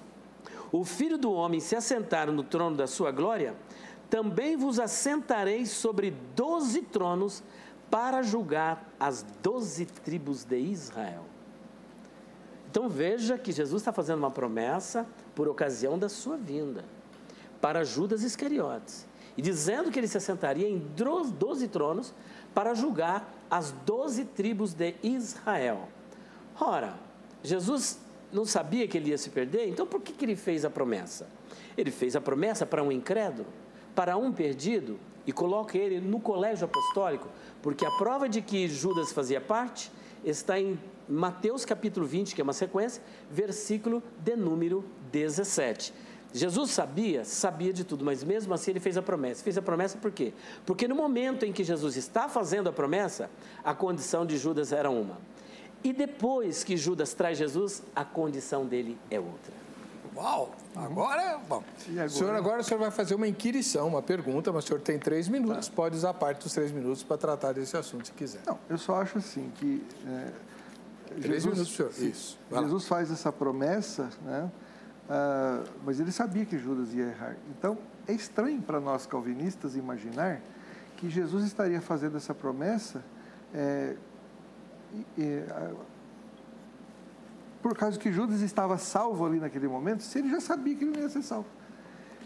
o 0.71 0.85
Filho 0.85 1.17
do 1.17 1.31
Homem 1.31 1.59
se 1.59 1.75
assentar 1.75 2.31
no 2.31 2.43
trono 2.43 2.77
da 2.77 2.87
sua 2.87 3.11
glória, 3.11 3.55
também 4.09 4.55
vos 4.55 4.79
assentarei 4.79 5.65
sobre 5.65 6.11
doze 6.35 6.81
tronos 6.81 7.43
para 7.89 8.21
julgar 8.21 8.89
as 8.99 9.25
doze 9.43 9.85
tribos 9.85 10.43
de 10.43 10.57
Israel. 10.57 11.25
Então 12.69 12.87
veja 12.87 13.37
que 13.37 13.51
Jesus 13.51 13.81
está 13.81 13.91
fazendo 13.91 14.19
uma 14.19 14.31
promessa 14.31 15.05
por 15.35 15.47
ocasião 15.49 15.99
da 15.99 16.07
sua 16.07 16.37
vinda 16.37 16.85
para 17.59 17.83
Judas 17.83 18.23
Iscariotes 18.23 19.05
e 19.37 19.41
dizendo 19.41 19.91
que 19.91 19.99
ele 19.99 20.07
se 20.07 20.17
assentaria 20.17 20.69
em 20.69 20.79
doze 21.37 21.67
tronos 21.67 22.13
para 22.53 22.73
julgar 22.73 23.33
as 23.49 23.71
doze 23.85 24.23
tribos 24.23 24.73
de 24.73 24.95
Israel. 25.03 25.89
Ora, 26.59 26.95
Jesus 27.43 27.99
não 28.31 28.45
sabia 28.45 28.87
que 28.87 28.97
ele 28.97 29.09
ia 29.09 29.17
se 29.17 29.29
perder, 29.29 29.67
então 29.67 29.85
por 29.85 30.01
que, 30.01 30.13
que 30.13 30.25
ele 30.25 30.35
fez 30.35 30.65
a 30.65 30.69
promessa? 30.69 31.27
Ele 31.77 31.91
fez 31.91 32.15
a 32.15 32.21
promessa 32.21 32.65
para 32.65 32.83
um 32.83 32.91
incrédulo, 32.91 33.47
para 33.95 34.17
um 34.17 34.31
perdido, 34.31 34.99
e 35.25 35.31
coloca 35.31 35.77
ele 35.77 35.99
no 35.99 36.19
colégio 36.19 36.65
apostólico, 36.65 37.27
porque 37.61 37.85
a 37.85 37.91
prova 37.91 38.27
de 38.27 38.41
que 38.41 38.67
Judas 38.67 39.11
fazia 39.11 39.39
parte 39.39 39.91
está 40.23 40.59
em 40.59 40.79
Mateus 41.07 41.65
capítulo 41.65 42.05
20, 42.05 42.33
que 42.33 42.41
é 42.41 42.43
uma 42.43 42.53
sequência, 42.53 43.03
versículo 43.29 44.01
de 44.19 44.35
número 44.35 44.83
17. 45.11 45.93
Jesus 46.33 46.71
sabia, 46.71 47.25
sabia 47.25 47.73
de 47.73 47.83
tudo, 47.83 48.05
mas 48.05 48.23
mesmo 48.23 48.53
assim 48.53 48.71
ele 48.71 48.79
fez 48.79 48.95
a 48.95 49.01
promessa. 49.01 49.43
Fez 49.43 49.57
a 49.57 49.61
promessa 49.61 49.97
por 49.97 50.11
quê? 50.11 50.33
Porque 50.65 50.87
no 50.87 50.95
momento 50.95 51.45
em 51.45 51.51
que 51.51 51.63
Jesus 51.63 51.97
está 51.97 52.29
fazendo 52.29 52.69
a 52.69 52.71
promessa, 52.71 53.29
a 53.63 53.73
condição 53.73 54.25
de 54.25 54.37
Judas 54.37 54.71
era 54.71 54.89
uma: 54.89 55.17
E 55.83 55.91
depois 55.91 56.63
que 56.63 56.77
Judas 56.77 57.13
traz 57.13 57.37
Jesus, 57.37 57.81
a 57.95 58.05
condição 58.05 58.65
dele 58.65 58.97
é 59.09 59.19
outra. 59.19 59.61
Uau! 60.15 60.53
Agora, 60.75 61.39
bom. 61.47 61.63
Agora? 61.89 62.09
Senhor, 62.09 62.35
agora 62.35 62.61
o 62.61 62.63
senhor 62.63 62.79
vai 62.79 62.91
fazer 62.91 63.15
uma 63.15 63.27
inquirição, 63.27 63.87
uma 63.87 64.01
pergunta, 64.01 64.51
mas 64.51 64.65
o 64.65 64.67
senhor 64.67 64.81
tem 64.81 64.99
três 64.99 65.27
minutos, 65.27 65.67
tá. 65.67 65.73
pode 65.75 65.95
usar 65.95 66.13
parte 66.13 66.43
dos 66.43 66.53
três 66.53 66.71
minutos 66.71 67.03
para 67.03 67.17
tratar 67.17 67.53
desse 67.53 67.75
assunto 67.77 68.07
se 68.07 68.13
quiser. 68.13 68.41
Não, 68.45 68.59
eu 68.69 68.77
só 68.77 69.01
acho 69.01 69.17
assim 69.17 69.51
que. 69.55 69.83
É, 70.05 70.31
três 71.07 71.43
Jesus, 71.43 71.53
minutos, 71.53 71.75
senhor. 71.75 71.91
Isso. 71.97 72.37
Jesus 72.51 72.87
faz 72.87 73.11
essa 73.11 73.31
promessa, 73.31 74.09
né? 74.23 74.51
Uh, 75.09 75.69
mas 75.83 75.99
ele 75.99 76.11
sabia 76.11 76.45
que 76.45 76.57
Judas 76.57 76.93
ia 76.93 77.05
errar. 77.05 77.35
Então, 77.49 77.77
é 78.07 78.13
estranho 78.13 78.61
para 78.61 78.79
nós 78.79 79.05
calvinistas 79.05 79.75
imaginar 79.75 80.41
que 80.97 81.09
Jesus 81.09 81.43
estaria 81.43 81.81
fazendo 81.81 82.15
essa 82.15 82.33
promessa 82.33 83.03
é, 83.53 83.95
por 87.61 87.77
causa 87.77 87.97
que 87.97 88.11
Judas 88.11 88.41
estava 88.41 88.77
salvo 88.77 89.25
ali 89.25 89.39
naquele 89.39 89.67
momento, 89.67 90.03
se 90.03 90.19
ele 90.19 90.29
já 90.29 90.39
sabia 90.39 90.75
que 90.75 90.83
ele 90.83 90.91
não 90.91 91.01
ia 91.01 91.09
ser 91.09 91.21
salvo. 91.21 91.47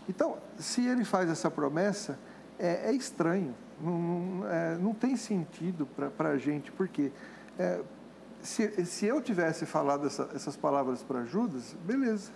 Então, 0.07 0.37
se 0.57 0.85
ele 0.85 1.03
faz 1.03 1.29
essa 1.29 1.51
promessa, 1.51 2.17
é, 2.57 2.89
é 2.89 2.93
estranho, 2.93 3.53
não, 3.81 3.99
não, 3.99 4.47
é, 4.49 4.77
não, 4.77 4.93
tem 4.93 5.17
sentido 5.17 5.85
para 6.17 6.29
a 6.29 6.37
gente, 6.37 6.71
porque 6.71 7.11
é, 7.59 7.81
se, 8.41 8.85
se 8.85 9.05
eu 9.05 9.21
tivesse 9.21 9.65
falado 9.65 10.07
essa, 10.07 10.29
essas 10.33 10.55
palavras 10.55 11.03
para 11.03 11.25
Judas, 11.25 11.75
beleza, 11.85 12.31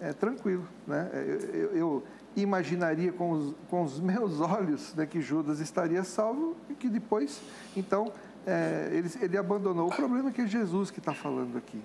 é 0.00 0.12
tranquilo, 0.12 0.66
né? 0.86 1.10
Eu, 1.12 1.50
eu, 1.54 1.76
eu 1.76 2.02
imaginaria 2.36 3.12
com 3.12 3.30
os, 3.30 3.54
com 3.68 3.82
os 3.82 4.00
meus 4.00 4.40
olhos 4.42 4.94
né, 4.94 5.06
que 5.06 5.20
Judas 5.20 5.60
estaria 5.60 6.02
salvo 6.04 6.56
e 6.68 6.74
que 6.74 6.88
depois, 6.88 7.40
então, 7.76 8.12
é, 8.46 8.90
ele, 8.92 9.10
ele 9.20 9.36
abandonou. 9.36 9.88
O 9.88 9.94
problema 9.94 10.28
é 10.28 10.32
que 10.32 10.42
é 10.42 10.46
Jesus 10.46 10.90
que 10.90 10.98
está 10.98 11.14
falando 11.14 11.56
aqui. 11.56 11.82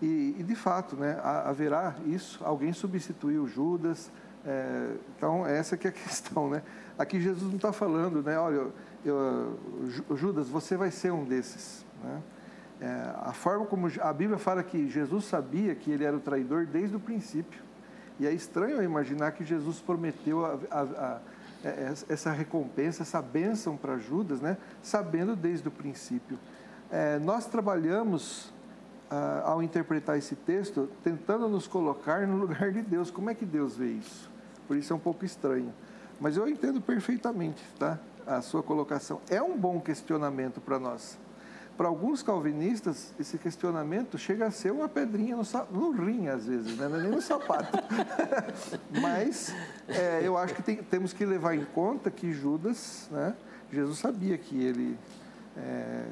E, 0.00 0.36
e 0.38 0.42
de 0.42 0.54
fato, 0.54 0.96
né, 0.96 1.18
haverá 1.22 1.94
isso, 2.06 2.40
alguém 2.44 2.72
substituiu 2.72 3.46
Judas. 3.46 4.10
É, 4.44 4.94
então, 5.16 5.46
essa 5.46 5.76
que 5.76 5.86
é 5.86 5.90
a 5.90 5.92
questão. 5.92 6.50
Né? 6.50 6.62
Aqui 6.98 7.20
Jesus 7.20 7.48
não 7.48 7.56
está 7.56 7.72
falando, 7.72 8.22
né, 8.22 8.38
olha, 8.38 8.66
eu, 9.04 9.58
Judas, 10.14 10.48
você 10.48 10.76
vai 10.76 10.90
ser 10.90 11.12
um 11.12 11.24
desses. 11.24 11.84
Né? 12.02 12.22
É, 12.80 13.14
a 13.22 13.32
forma 13.32 13.64
como 13.64 13.88
a 14.00 14.12
Bíblia 14.12 14.38
fala 14.38 14.62
que 14.62 14.88
Jesus 14.88 15.24
sabia 15.24 15.72
que 15.74 15.90
ele 15.90 16.04
era 16.04 16.16
o 16.16 16.20
traidor 16.20 16.66
desde 16.66 16.96
o 16.96 17.00
princípio. 17.00 17.62
E 18.18 18.26
é 18.26 18.32
estranho 18.32 18.82
imaginar 18.82 19.32
que 19.32 19.44
Jesus 19.44 19.80
prometeu 19.80 20.44
a, 20.44 20.58
a, 20.70 20.82
é, 20.82 21.20
essa 22.08 22.30
recompensa, 22.30 23.02
essa 23.02 23.22
bênção 23.22 23.76
para 23.76 23.98
Judas, 23.98 24.40
né? 24.40 24.56
sabendo 24.82 25.36
desde 25.36 25.68
o 25.68 25.70
princípio. 25.70 26.38
É, 26.90 27.18
nós 27.18 27.46
trabalhamos 27.46 28.52
ah, 29.10 29.42
ao 29.44 29.62
interpretar 29.62 30.16
esse 30.16 30.34
texto, 30.34 30.88
tentando 31.04 31.48
nos 31.48 31.66
colocar 31.66 32.26
no 32.26 32.36
lugar 32.36 32.72
de 32.72 32.82
Deus. 32.82 33.10
Como 33.10 33.28
é 33.28 33.34
que 33.34 33.44
Deus 33.44 33.76
vê 33.76 33.92
isso? 33.92 34.30
Por 34.66 34.76
isso 34.76 34.92
é 34.92 34.96
um 34.96 34.98
pouco 34.98 35.24
estranho. 35.24 35.72
Mas 36.20 36.36
eu 36.36 36.48
entendo 36.48 36.80
perfeitamente, 36.80 37.62
tá? 37.78 37.98
A 38.26 38.40
sua 38.40 38.62
colocação 38.62 39.20
é 39.28 39.42
um 39.42 39.56
bom 39.56 39.80
questionamento 39.80 40.60
para 40.60 40.78
nós. 40.78 41.18
Para 41.76 41.88
alguns 41.88 42.22
calvinistas, 42.22 43.14
esse 43.18 43.38
questionamento 43.38 44.18
chega 44.18 44.46
a 44.46 44.50
ser 44.50 44.72
uma 44.72 44.88
pedrinha 44.88 45.36
no, 45.36 45.42
no 45.70 45.90
rim, 45.90 46.28
às 46.28 46.46
vezes, 46.46 46.76
né? 46.76 46.88
não 46.88 46.96
é 46.98 47.02
nem 47.02 47.10
no 47.10 47.22
sapato. 47.22 47.78
Mas 49.00 49.54
é, 49.88 50.20
eu 50.22 50.36
acho 50.36 50.54
que 50.54 50.62
tem, 50.62 50.76
temos 50.76 51.12
que 51.12 51.24
levar 51.24 51.54
em 51.54 51.64
conta 51.64 52.10
que 52.10 52.32
Judas, 52.32 53.08
né? 53.10 53.34
Jesus 53.70 53.98
sabia 53.98 54.36
que 54.36 54.62
ele 54.62 54.98
é, 55.56 56.04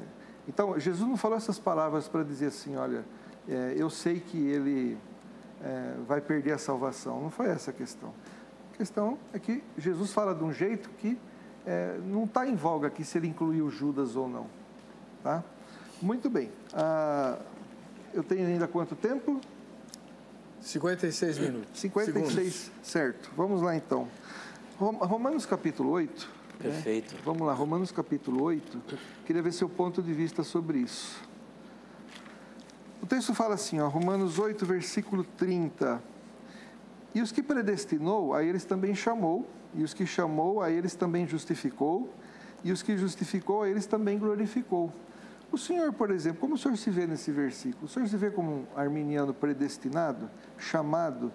então, 0.47 0.79
Jesus 0.79 1.07
não 1.07 1.17
falou 1.17 1.37
essas 1.37 1.59
palavras 1.59 2.07
para 2.07 2.23
dizer 2.23 2.47
assim: 2.47 2.75
olha, 2.75 3.05
é, 3.47 3.73
eu 3.77 3.89
sei 3.89 4.19
que 4.19 4.37
ele 4.37 4.97
é, 5.63 5.95
vai 6.07 6.21
perder 6.21 6.53
a 6.53 6.57
salvação. 6.57 7.21
Não 7.21 7.29
foi 7.29 7.47
essa 7.47 7.71
a 7.71 7.73
questão. 7.73 8.13
A 8.73 8.77
questão 8.77 9.17
é 9.33 9.39
que 9.39 9.63
Jesus 9.77 10.11
fala 10.11 10.33
de 10.33 10.43
um 10.43 10.51
jeito 10.51 10.89
que 10.97 11.17
é, 11.65 11.97
não 12.05 12.23
está 12.23 12.47
em 12.47 12.55
voga 12.55 12.87
aqui 12.87 13.03
se 13.03 13.17
ele 13.17 13.27
incluiu 13.27 13.69
Judas 13.69 14.15
ou 14.15 14.27
não. 14.27 14.47
Tá? 15.23 15.43
Muito 16.01 16.29
bem. 16.29 16.51
Ah, 16.73 17.37
eu 18.13 18.23
tenho 18.23 18.47
ainda 18.47 18.67
quanto 18.67 18.95
tempo? 18.95 19.39
56 20.61 21.39
minutos. 21.39 21.79
56, 21.79 22.33
Segundos. 22.33 22.71
certo. 22.83 23.31
Vamos 23.35 23.61
lá 23.61 23.75
então. 23.75 24.07
Romanos 24.77 25.45
capítulo 25.45 25.91
8. 25.91 26.29
Perfeito. 26.59 27.15
Né? 27.15 27.21
Vamos 27.25 27.41
lá, 27.41 27.53
Romanos 27.53 27.91
capítulo 27.91 28.43
8. 28.43 28.81
Queria 29.25 29.41
ver 29.41 29.53
seu 29.53 29.67
ponto 29.69 30.01
de 30.01 30.13
vista 30.13 30.43
sobre 30.43 30.79
isso. 30.79 31.21
O 33.01 33.05
texto 33.05 33.33
fala 33.33 33.55
assim, 33.55 33.79
ó, 33.79 33.87
Romanos 33.87 34.37
8, 34.37 34.65
versículo 34.65 35.23
30. 35.23 36.01
E 37.13 37.21
os 37.21 37.31
que 37.31 37.41
predestinou, 37.41 38.33
a 38.33 38.43
eles 38.43 38.63
também 38.63 38.93
chamou, 38.93 39.47
e 39.73 39.83
os 39.83 39.93
que 39.93 40.05
chamou, 40.05 40.61
a 40.61 40.69
eles 40.69 40.93
também 40.93 41.27
justificou, 41.27 42.13
e 42.63 42.71
os 42.71 42.83
que 42.83 42.95
justificou, 42.97 43.63
a 43.63 43.69
eles 43.69 43.85
também 43.85 44.19
glorificou. 44.19 44.93
O 45.51 45.57
senhor, 45.57 45.91
por 45.91 46.11
exemplo, 46.11 46.39
como 46.39 46.55
o 46.55 46.57
senhor 46.57 46.77
se 46.77 46.89
vê 46.89 47.05
nesse 47.05 47.29
versículo? 47.29 47.85
O 47.85 47.87
senhor 47.87 48.07
se 48.07 48.15
vê 48.15 48.31
como 48.31 48.51
um 48.51 48.65
arminiano 48.75 49.33
predestinado, 49.33 50.29
chamado, 50.57 51.31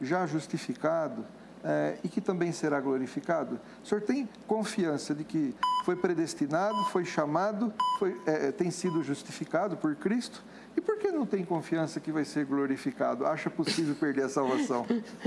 já 0.00 0.26
justificado, 0.26 1.24
é, 1.62 1.98
e 2.02 2.08
que 2.08 2.20
também 2.20 2.50
será 2.50 2.80
glorificado? 2.80 3.60
O 3.84 3.86
senhor 3.86 4.00
tem 4.00 4.26
confiança 4.46 5.14
de 5.14 5.22
que 5.22 5.54
foi 5.84 5.96
predestinado, 5.96 6.82
foi 6.84 7.04
chamado, 7.04 7.72
foi, 7.98 8.18
é, 8.24 8.50
tem 8.52 8.70
sido 8.70 9.02
justificado 9.02 9.76
por 9.76 9.94
Cristo? 9.96 10.42
E 10.74 10.80
por 10.80 10.96
que 10.96 11.10
não 11.10 11.26
tem 11.26 11.44
confiança 11.44 11.98
que 12.00 12.12
vai 12.12 12.24
ser 12.24 12.46
glorificado? 12.46 13.26
Acha 13.26 13.50
possível 13.50 13.94
perder 13.96 14.24
a 14.24 14.28
salvação? 14.28 14.86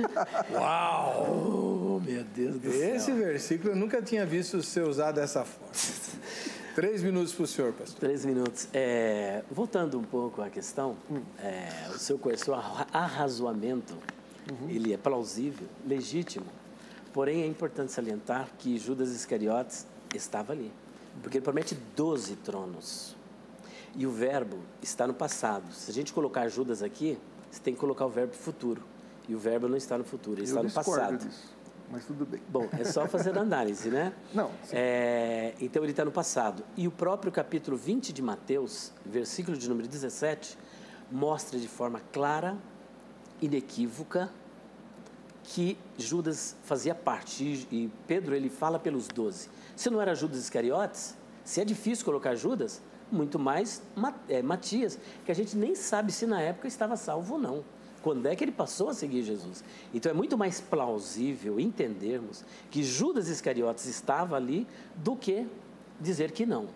Uau! 0.52 1.98
Oh, 1.98 2.00
meu 2.00 2.24
Deus 2.24 2.56
do 2.58 2.72
céu. 2.72 2.96
Esse 2.96 3.12
versículo 3.12 3.74
eu 3.74 3.76
nunca 3.76 4.02
tinha 4.02 4.26
visto 4.26 4.64
ser 4.64 4.84
usado 4.84 5.16
dessa 5.16 5.44
forma. 5.44 5.74
Três 6.76 7.04
minutos 7.04 7.34
para 7.34 7.44
o 7.44 7.48
senhor, 7.48 7.74
pastor. 7.74 8.00
Três 8.00 8.26
minutos. 8.26 8.68
É, 8.74 9.44
voltando 9.52 10.00
um 10.00 10.04
pouco 10.04 10.42
à 10.42 10.50
questão, 10.50 10.96
hum. 11.10 11.22
é, 11.40 11.90
o 11.94 11.98
seu, 11.98 12.18
o 12.18 12.38
seu 12.38 12.54
arrazoamento 12.56 13.94
uhum. 14.50 14.70
ele 14.70 14.94
é 14.94 14.98
plausível, 14.98 15.68
legítimo. 15.86 16.46
Porém, 17.14 17.42
é 17.44 17.46
importante 17.46 17.92
salientar 17.92 18.50
que 18.58 18.78
Judas 18.78 19.12
Iscariotes 19.12 19.86
estava 20.16 20.54
ali, 20.54 20.72
porque 21.22 21.38
ele 21.38 21.44
promete 21.44 21.76
12 21.96 22.36
tronos. 22.38 23.16
E 23.94 24.08
o 24.08 24.12
verbo 24.12 24.58
está 24.82 25.06
no 25.06 25.14
passado. 25.14 25.74
Se 25.74 25.92
a 25.92 25.94
gente 25.94 26.14
colocar 26.14 26.48
Judas 26.48 26.82
aqui, 26.82 27.18
você 27.52 27.60
tem 27.60 27.74
que 27.74 27.80
colocar 27.80 28.06
o 28.06 28.10
verbo 28.10 28.34
futuro. 28.34 28.82
E 29.28 29.36
o 29.36 29.40
verbo 29.40 29.68
não 29.68 29.76
está 29.76 29.98
no 29.98 30.06
futuro, 30.06 30.40
ele 30.40 30.50
Eu 30.50 30.56
está 30.56 30.64
no 30.64 30.72
passado. 30.72 31.18
Disso, 31.18 31.54
mas 31.92 32.06
tudo 32.06 32.26
bem. 32.26 32.42
Bom, 32.48 32.68
é 32.80 32.84
só 32.84 33.08
fazer 33.08 33.38
análise, 33.38 33.90
né? 33.90 34.14
Não. 34.34 34.50
É, 34.72 35.54
então 35.60 35.84
ele 35.84 35.92
está 35.92 36.06
no 36.06 36.12
passado. 36.12 36.64
E 36.78 36.88
o 36.88 36.92
próprio 36.92 37.32
capítulo 37.32 37.76
20 37.76 38.14
de 38.14 38.22
Mateus, 38.22 38.92
versículo 39.06 39.58
de 39.58 39.68
número 39.68 39.88
17, 39.88 40.58
mostra 41.12 41.60
de 41.60 41.68
forma 41.68 42.02
clara 42.12 42.58
inequívoca 43.42 44.30
que 45.44 45.78
Judas 45.98 46.56
fazia 46.64 46.96
parte. 46.96 47.68
E 47.72 47.92
Pedro 48.08 48.34
ele 48.34 48.50
fala 48.50 48.80
pelos 48.80 49.08
doze. 49.08 49.50
Se 49.76 49.90
não 49.90 50.02
era 50.02 50.16
Judas 50.16 50.40
Iscariotes, 50.40 51.18
se 51.44 51.60
é 51.60 51.66
difícil 51.66 52.06
colocar 52.06 52.36
Judas, 52.36 52.82
muito 53.12 53.38
mais 53.38 53.82
é, 54.30 54.42
Matias, 54.42 54.98
que 55.26 55.32
a 55.32 55.36
gente 55.36 55.58
nem 55.58 55.76
sabe 55.76 56.12
se 56.12 56.26
na 56.26 56.42
época 56.42 56.68
estava 56.68 56.96
salvo 56.96 57.34
ou 57.34 57.40
não. 57.40 57.64
Quando 58.02 58.26
é 58.28 58.36
que 58.36 58.44
ele 58.44 58.52
passou 58.52 58.90
a 58.90 58.94
seguir 58.94 59.24
Jesus? 59.24 59.64
Então 59.94 60.12
é 60.12 60.14
muito 60.14 60.38
mais 60.38 60.60
plausível 60.60 61.60
entendermos 61.60 62.44
que 62.70 62.84
Judas 62.84 63.28
Iscariotes 63.28 63.86
estava 63.86 64.36
ali 64.36 64.68
do 64.96 65.16
que 65.16 65.48
dizer 66.00 66.32
que 66.32 66.46
não. 66.46 66.68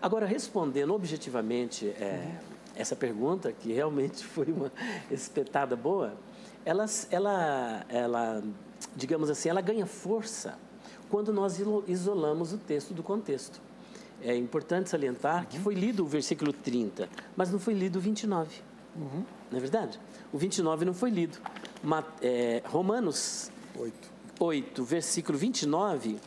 Agora, 0.00 0.26
respondendo 0.26 0.94
objetivamente 0.94 1.88
é, 1.88 2.38
essa 2.74 2.96
pergunta, 2.96 3.52
que 3.52 3.72
realmente 3.72 4.24
foi 4.26 4.46
uma 4.46 4.72
espetada 5.10 5.76
boa, 5.76 6.14
ela, 6.64 6.86
ela, 7.10 7.84
ela, 7.88 8.42
digamos 8.94 9.28
assim, 9.28 9.48
ela 9.48 9.60
ganha 9.60 9.86
força 9.86 10.58
quando 11.08 11.32
nós 11.32 11.60
isolamos 11.88 12.52
o 12.52 12.58
texto 12.58 12.94
do 12.94 13.02
contexto. 13.02 13.60
É 14.22 14.36
importante 14.36 14.90
salientar 14.90 15.40
uhum. 15.40 15.46
que 15.46 15.58
foi 15.58 15.74
lido 15.74 16.04
o 16.04 16.06
versículo 16.06 16.52
30, 16.52 17.08
mas 17.36 17.50
não 17.50 17.58
foi 17.58 17.74
lido 17.74 17.96
o 17.96 18.00
29. 18.00 18.62
Uhum. 18.96 19.24
Não 19.50 19.58
é 19.58 19.60
verdade? 19.60 19.98
O 20.32 20.38
29 20.38 20.84
não 20.84 20.94
foi 20.94 21.10
lido. 21.10 21.38
é, 22.22 22.62
Romanos 22.66 23.50
8. 23.76 24.20
8, 24.38 24.84
versículo 24.84 25.36
29, 25.36 26.18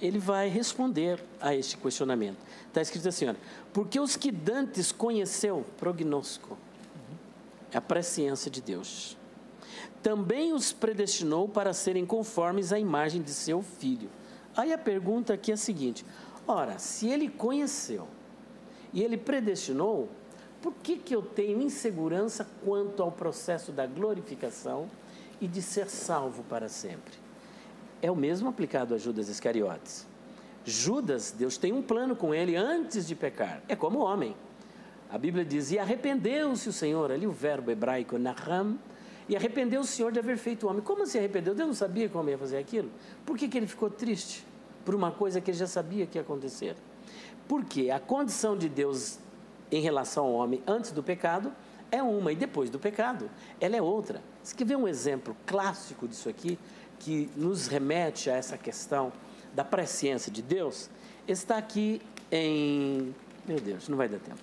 ele 0.00 0.18
vai 0.18 0.48
responder 0.48 1.22
a 1.40 1.54
este 1.54 1.76
questionamento. 1.76 2.38
Está 2.66 2.80
escrito 2.80 3.08
assim: 3.08 3.26
olha, 3.26 3.36
porque 3.72 4.00
os 4.00 4.16
que 4.16 4.32
Dantes 4.32 4.90
conheceu, 4.90 5.66
prognosco, 5.76 6.56
é 7.70 7.76
a 7.76 7.80
presciência 7.80 8.50
de 8.50 8.62
Deus 8.62 9.18
também 10.02 10.52
os 10.52 10.72
predestinou 10.72 11.48
para 11.48 11.72
serem 11.72 12.06
conformes 12.06 12.72
à 12.72 12.78
imagem 12.78 13.22
de 13.22 13.30
seu 13.30 13.62
filho. 13.62 14.08
Aí 14.56 14.72
a 14.72 14.78
pergunta 14.78 15.34
aqui 15.34 15.50
é 15.50 15.54
a 15.54 15.56
seguinte: 15.56 16.04
ora, 16.46 16.78
se 16.78 17.08
ele 17.08 17.28
conheceu 17.28 18.06
e 18.92 19.02
ele 19.02 19.16
predestinou, 19.16 20.08
Por 20.60 20.72
que, 20.82 20.96
que 20.96 21.14
eu 21.14 21.22
tenho 21.22 21.62
insegurança 21.62 22.46
quanto 22.64 23.02
ao 23.02 23.12
processo 23.12 23.70
da 23.70 23.86
glorificação 23.86 24.88
e 25.40 25.46
de 25.46 25.62
ser 25.62 25.88
salvo 25.88 26.42
para 26.44 26.68
sempre? 26.68 27.14
É 28.02 28.10
o 28.10 28.16
mesmo 28.16 28.48
aplicado 28.48 28.94
a 28.94 28.98
Judas 28.98 29.28
Iscariotes. 29.28 30.06
Judas, 30.64 31.30
Deus 31.30 31.56
tem 31.56 31.72
um 31.72 31.80
plano 31.80 32.14
com 32.14 32.34
ele 32.34 32.56
antes 32.56 33.06
de 33.06 33.14
pecar. 33.14 33.62
É 33.68 33.76
como 33.76 34.00
homem. 34.00 34.36
A 35.10 35.16
Bíblia 35.16 35.44
diz: 35.44 35.70
E 35.70 35.78
arrependeu-se 35.78 36.68
o 36.68 36.72
Senhor, 36.72 37.10
ali 37.10 37.26
o 37.26 37.32
verbo 37.32 37.70
hebraico 37.70 38.18
naham, 38.18 38.78
e 39.28 39.36
arrependeu 39.36 39.80
o 39.80 39.84
Senhor 39.84 40.12
de 40.12 40.18
haver 40.18 40.36
feito 40.36 40.66
o 40.66 40.70
homem. 40.70 40.82
Como 40.82 41.06
se 41.06 41.18
arrependeu? 41.18 41.54
Deus 41.54 41.68
não 41.68 41.74
sabia 41.74 42.08
como 42.08 42.28
ia 42.28 42.38
fazer 42.38 42.58
aquilo? 42.58 42.90
Por 43.24 43.38
que, 43.38 43.48
que 43.48 43.56
ele 43.56 43.66
ficou 43.66 43.88
triste? 43.88 44.44
Por 44.84 44.94
uma 44.94 45.10
coisa 45.10 45.40
que 45.40 45.50
ele 45.50 45.58
já 45.58 45.66
sabia 45.66 46.06
que 46.06 46.18
ia 46.18 46.22
acontecer. 46.22 46.76
Porque 47.46 47.90
a 47.90 48.00
condição 48.00 48.56
de 48.56 48.68
Deus 48.68 49.18
em 49.70 49.80
relação 49.80 50.26
ao 50.26 50.32
homem 50.32 50.62
antes 50.66 50.90
do 50.92 51.02
pecado 51.02 51.52
é 51.90 52.02
uma, 52.02 52.32
e 52.32 52.36
depois 52.36 52.70
do 52.70 52.78
pecado, 52.78 53.30
ela 53.60 53.76
é 53.76 53.82
outra. 53.82 54.22
Você 54.42 54.54
quer 54.54 54.64
ver 54.64 54.76
um 54.76 54.86
exemplo 54.86 55.36
clássico 55.46 56.06
disso 56.06 56.28
aqui, 56.28 56.58
que 56.98 57.30
nos 57.36 57.66
remete 57.66 58.28
a 58.28 58.34
essa 58.34 58.58
questão 58.58 59.12
da 59.54 59.64
presciência 59.64 60.30
de 60.30 60.42
Deus? 60.42 60.90
Está 61.26 61.56
aqui 61.56 62.02
em. 62.30 63.14
Meu 63.46 63.58
Deus, 63.58 63.88
não 63.88 63.96
vai 63.96 64.08
dar 64.08 64.18
tempo. 64.18 64.40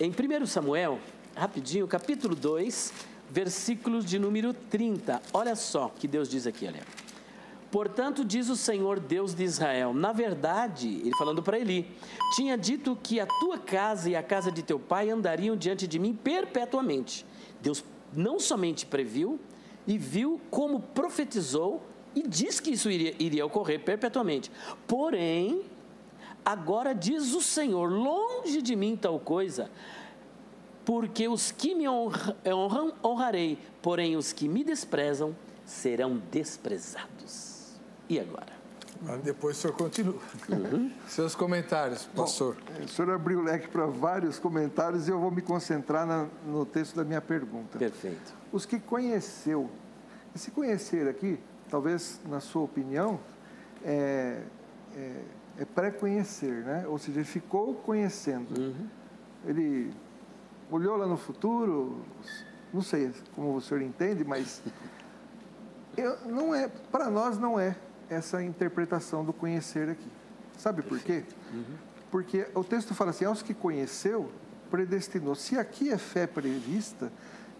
Em 0.00 0.10
1 0.10 0.46
Samuel, 0.46 0.98
rapidinho, 1.36 1.86
capítulo 1.86 2.34
2, 2.34 2.92
versículos 3.30 4.04
de 4.04 4.18
número 4.18 4.52
30. 4.52 5.22
Olha 5.32 5.54
só 5.54 5.92
que 5.96 6.08
Deus 6.08 6.28
diz 6.28 6.46
aqui, 6.46 6.66
olha. 6.66 6.80
Portanto, 7.70 8.24
diz 8.24 8.48
o 8.48 8.56
Senhor 8.56 8.98
Deus 8.98 9.34
de 9.34 9.44
Israel: 9.44 9.94
Na 9.94 10.12
verdade, 10.12 10.88
ele 10.88 11.16
falando 11.16 11.42
para 11.42 11.58
Eli, 11.58 11.88
tinha 12.34 12.58
dito 12.58 12.98
que 13.00 13.20
a 13.20 13.26
tua 13.26 13.58
casa 13.58 14.10
e 14.10 14.16
a 14.16 14.22
casa 14.22 14.50
de 14.50 14.62
teu 14.62 14.78
pai 14.78 15.08
andariam 15.08 15.56
diante 15.56 15.86
de 15.86 15.98
mim 15.98 16.14
perpetuamente. 16.14 17.24
Deus 17.60 17.84
não 18.12 18.40
somente 18.40 18.84
previu 18.84 19.38
e 19.86 19.96
viu 19.96 20.40
como 20.50 20.80
profetizou 20.80 21.82
e 22.14 22.26
diz 22.26 22.58
que 22.58 22.70
isso 22.70 22.90
iria, 22.90 23.14
iria 23.20 23.46
ocorrer 23.46 23.80
perpetuamente. 23.84 24.50
Porém, 24.88 25.62
agora 26.44 26.92
diz 26.92 27.34
o 27.34 27.40
Senhor: 27.40 27.88
longe 27.88 28.60
de 28.62 28.74
mim 28.74 28.96
tal 28.96 29.20
coisa, 29.20 29.70
porque 30.84 31.28
os 31.28 31.52
que 31.52 31.72
me 31.72 31.88
honram, 31.88 32.92
honrarei, 33.04 33.58
porém 33.80 34.16
os 34.16 34.32
que 34.32 34.48
me 34.48 34.64
desprezam 34.64 35.36
serão 35.64 36.20
desprezados. 36.32 37.49
E 38.10 38.18
agora? 38.18 38.60
Depois 39.22 39.56
o 39.56 39.60
senhor 39.60 39.76
continua. 39.76 40.18
Uhum. 40.48 40.90
Seus 41.06 41.36
comentários, 41.36 42.06
pastor. 42.06 42.56
Bom, 42.56 42.84
o 42.84 42.88
senhor 42.88 43.12
abriu 43.12 43.38
o 43.38 43.42
leque 43.42 43.68
para 43.68 43.86
vários 43.86 44.36
comentários 44.36 45.06
e 45.06 45.12
eu 45.12 45.20
vou 45.20 45.30
me 45.30 45.40
concentrar 45.40 46.04
na, 46.04 46.26
no 46.44 46.66
texto 46.66 46.96
da 46.96 47.04
minha 47.04 47.20
pergunta. 47.20 47.78
Perfeito. 47.78 48.34
Os 48.52 48.66
que 48.66 48.80
conheceu, 48.80 49.70
esse 50.34 50.50
conhecer 50.50 51.08
aqui, 51.08 51.38
talvez 51.70 52.20
na 52.28 52.40
sua 52.40 52.62
opinião, 52.62 53.20
é, 53.84 54.42
é, 54.96 55.22
é 55.58 55.64
pré-conhecer, 55.64 56.64
né? 56.64 56.84
Ou 56.88 56.98
seja, 56.98 57.20
ele 57.20 57.28
ficou 57.28 57.76
conhecendo. 57.76 58.60
Uhum. 58.60 58.86
Ele 59.46 59.94
olhou 60.68 60.96
lá 60.96 61.06
no 61.06 61.16
futuro, 61.16 62.04
não 62.74 62.82
sei 62.82 63.12
como 63.36 63.54
o 63.54 63.60
senhor 63.60 63.82
entende, 63.82 64.24
mas 64.24 64.60
eu, 65.96 66.18
não 66.26 66.52
é, 66.52 66.68
para 66.90 67.08
nós 67.08 67.38
não 67.38 67.58
é 67.58 67.76
essa 68.10 68.42
interpretação 68.42 69.24
do 69.24 69.32
conhecer 69.32 69.88
aqui. 69.88 70.08
Sabe 70.58 70.82
por 70.82 70.98
quê? 70.98 71.24
Uhum. 71.52 71.64
Porque 72.10 72.46
o 72.54 72.64
texto 72.64 72.94
fala 72.94 73.10
assim: 73.10 73.24
aos 73.24 73.40
que 73.40 73.54
conheceu, 73.54 74.30
predestinou. 74.70 75.34
Se 75.34 75.56
aqui 75.56 75.90
é 75.90 75.96
fé 75.96 76.26
prevista, 76.26 77.10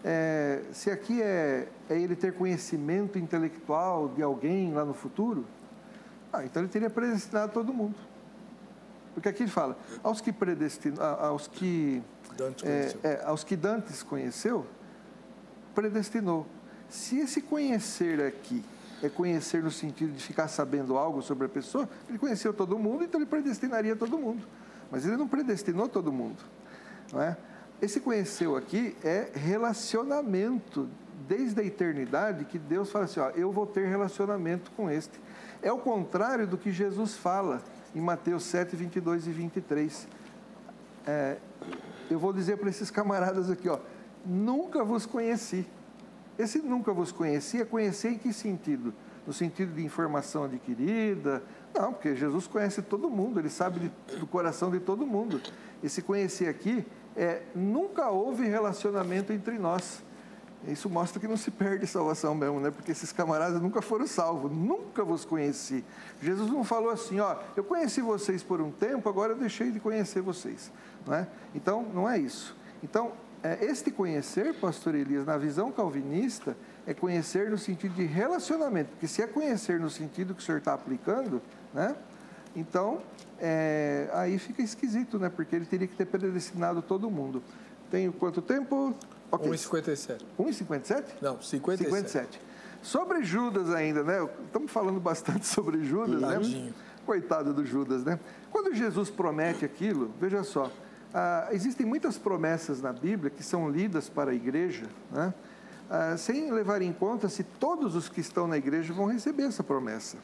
é, 0.03 0.61
se 0.73 0.91
aqui 0.91 1.21
é, 1.21 1.67
é, 1.89 1.97
ele 1.97 2.15
ter 2.15 2.33
conhecimento 2.33 3.17
intelectual 3.17 4.09
de 4.09 4.21
alguém 4.21 4.73
lá 4.73 4.83
no 4.83 4.93
futuro, 4.93 5.45
ah, 6.33 6.43
então 6.43 6.61
ele 6.61 6.69
teria 6.71 6.89
predestinado 6.89 7.51
todo 7.53 7.73
mundo. 7.73 7.95
Porque 9.13 9.27
aqui 9.27 9.43
ele 9.43 9.51
fala, 9.51 9.77
aos 10.01 10.21
que 10.21 10.31
predestinou, 10.31 11.03
aos 11.03 11.47
que, 11.47 12.01
é, 12.63 12.95
é, 13.03 13.23
aos 13.25 13.43
que 13.43 13.57
Dantes 13.57 14.01
conheceu, 14.01 14.65
predestinou. 15.75 16.47
Se 16.89 17.19
esse 17.19 17.41
conhecer 17.41 18.21
aqui 18.21 18.63
é 19.03 19.09
conhecer 19.09 19.63
no 19.63 19.71
sentido 19.71 20.13
de 20.13 20.23
ficar 20.23 20.47
sabendo 20.47 20.97
algo 20.97 21.21
sobre 21.21 21.45
a 21.45 21.49
pessoa, 21.49 21.89
ele 22.07 22.17
conheceu 22.17 22.53
todo 22.53 22.77
mundo, 22.77 23.03
então 23.03 23.19
ele 23.19 23.29
predestinaria 23.29 23.95
todo 23.95 24.17
mundo. 24.17 24.45
Mas 24.91 25.05
ele 25.05 25.17
não 25.17 25.27
predestinou 25.27 25.87
todo 25.87 26.11
mundo. 26.11 26.43
Não 27.11 27.21
é? 27.21 27.37
Esse 27.81 27.99
conheceu 27.99 28.55
aqui 28.55 28.95
é 29.03 29.31
relacionamento. 29.33 30.87
Desde 31.27 31.61
a 31.61 31.63
eternidade 31.63 32.45
que 32.45 32.59
Deus 32.59 32.91
fala 32.91 33.05
assim: 33.05 33.19
ó, 33.19 33.29
eu 33.29 33.51
vou 33.51 33.65
ter 33.65 33.87
relacionamento 33.87 34.71
com 34.71 34.89
este. 34.89 35.19
É 35.61 35.71
o 35.71 35.77
contrário 35.77 36.47
do 36.47 36.57
que 36.57 36.71
Jesus 36.71 37.15
fala 37.15 37.61
em 37.95 38.01
Mateus 38.01 38.43
7, 38.43 38.75
22 38.75 39.27
e 39.27 39.31
23. 39.31 40.07
É, 41.05 41.37
eu 42.09 42.19
vou 42.19 42.33
dizer 42.33 42.57
para 42.57 42.69
esses 42.69 42.91
camaradas 42.91 43.49
aqui: 43.49 43.69
ó, 43.69 43.79
nunca 44.25 44.83
vos 44.83 45.05
conheci. 45.05 45.65
Esse 46.41 46.57
nunca 46.57 46.91
vos 46.91 47.11
conhecia, 47.11 47.63
conhecer 47.63 48.09
em 48.09 48.17
que 48.17 48.33
sentido? 48.33 48.91
No 49.27 49.31
sentido 49.31 49.75
de 49.75 49.85
informação 49.85 50.45
adquirida? 50.45 51.43
Não, 51.71 51.93
porque 51.93 52.15
Jesus 52.15 52.47
conhece 52.47 52.81
todo 52.81 53.11
mundo, 53.11 53.39
ele 53.39 53.49
sabe 53.49 53.79
de, 53.79 54.17
do 54.17 54.25
coração 54.25 54.71
de 54.71 54.79
todo 54.79 55.05
mundo. 55.05 55.39
Esse 55.83 56.01
conhecer 56.01 56.47
aqui 56.47 56.83
é 57.15 57.43
nunca 57.53 58.09
houve 58.09 58.47
relacionamento 58.47 59.31
entre 59.31 59.59
nós. 59.59 60.03
Isso 60.67 60.89
mostra 60.89 61.19
que 61.19 61.27
não 61.27 61.37
se 61.37 61.51
perde 61.51 61.85
salvação 61.85 62.33
mesmo, 62.33 62.59
né? 62.59 62.71
Porque 62.71 62.91
esses 62.91 63.11
camaradas 63.11 63.61
nunca 63.61 63.79
foram 63.79 64.07
salvos, 64.07 64.51
nunca 64.51 65.03
vos 65.03 65.23
conheci. 65.23 65.83
Jesus 66.19 66.49
não 66.51 66.63
falou 66.63 66.89
assim, 66.89 67.19
ó, 67.19 67.35
eu 67.55 67.63
conheci 67.63 68.01
vocês 68.01 68.41
por 68.41 68.59
um 68.59 68.71
tempo, 68.71 69.07
agora 69.07 69.33
eu 69.33 69.37
deixei 69.37 69.69
de 69.69 69.79
conhecer 69.79 70.21
vocês, 70.21 70.71
não 71.05 71.13
é? 71.13 71.27
Então, 71.53 71.85
não 71.93 72.09
é 72.09 72.17
isso. 72.17 72.55
Então, 72.83 73.11
é, 73.11 73.30
este 73.61 73.89
conhecer, 73.91 74.53
pastor 74.55 74.95
Elias, 74.95 75.25
na 75.25 75.37
visão 75.37 75.71
calvinista, 75.71 76.55
é 76.85 76.93
conhecer 76.93 77.49
no 77.49 77.57
sentido 77.57 77.95
de 77.95 78.05
relacionamento, 78.05 78.91
porque 78.91 79.07
se 79.07 79.21
é 79.21 79.27
conhecer 79.27 79.79
no 79.79 79.89
sentido 79.89 80.33
que 80.35 80.41
o 80.41 80.43
senhor 80.43 80.59
está 80.59 80.73
aplicando, 80.73 81.41
né? 81.73 81.95
Então, 82.55 83.01
é, 83.39 84.09
aí 84.13 84.37
fica 84.37 84.61
esquisito, 84.61 85.17
né? 85.17 85.29
Porque 85.29 85.55
ele 85.55 85.65
teria 85.65 85.87
que 85.87 85.95
ter 85.95 86.05
predestinado 86.05 86.81
todo 86.81 87.09
mundo. 87.09 87.41
Tenho 87.89 88.13
quanto 88.13 88.41
tempo? 88.41 88.93
Okay. 89.31 89.49
1,57. 89.51 90.21
1,57? 90.37 91.03
Não, 91.21 91.41
57. 91.41 91.83
57. 91.89 92.41
Sobre 92.81 93.23
Judas 93.23 93.69
ainda, 93.69 94.03
né? 94.03 94.27
Estamos 94.45 94.71
falando 94.71 94.99
bastante 94.99 95.45
sobre 95.47 95.83
Judas, 95.83 96.21
né? 96.21 96.33
Tadinho. 96.33 96.65
né? 96.65 96.73
Coitado 97.05 97.53
do 97.53 97.65
Judas, 97.65 98.03
né? 98.03 98.19
Quando 98.51 98.73
Jesus 98.75 99.09
promete 99.09 99.65
aquilo, 99.65 100.11
veja 100.19 100.43
só, 100.43 100.71
ah, 101.13 101.49
existem 101.51 101.85
muitas 101.85 102.17
promessas 102.17 102.81
na 102.81 102.93
Bíblia 102.93 103.29
que 103.29 103.43
são 103.43 103.69
lidas 103.69 104.09
para 104.09 104.31
a 104.31 104.33
igreja, 104.33 104.87
né? 105.11 105.33
ah, 105.89 106.15
sem 106.17 106.51
levar 106.51 106.81
em 106.81 106.93
conta 106.93 107.27
se 107.27 107.43
todos 107.43 107.95
os 107.95 108.07
que 108.07 108.21
estão 108.21 108.47
na 108.47 108.57
igreja 108.57 108.93
vão 108.93 109.05
receber 109.05 109.43
essa 109.43 109.63
promessa. 109.63 110.17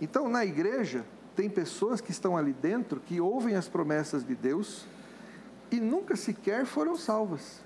Então, 0.00 0.28
na 0.28 0.44
igreja, 0.44 1.04
tem 1.34 1.48
pessoas 1.48 2.00
que 2.00 2.10
estão 2.10 2.36
ali 2.36 2.52
dentro 2.52 3.00
que 3.00 3.20
ouvem 3.20 3.54
as 3.54 3.68
promessas 3.68 4.24
de 4.24 4.34
Deus 4.34 4.86
e 5.70 5.80
nunca 5.80 6.16
sequer 6.16 6.66
foram 6.66 6.96
salvas. 6.96 7.60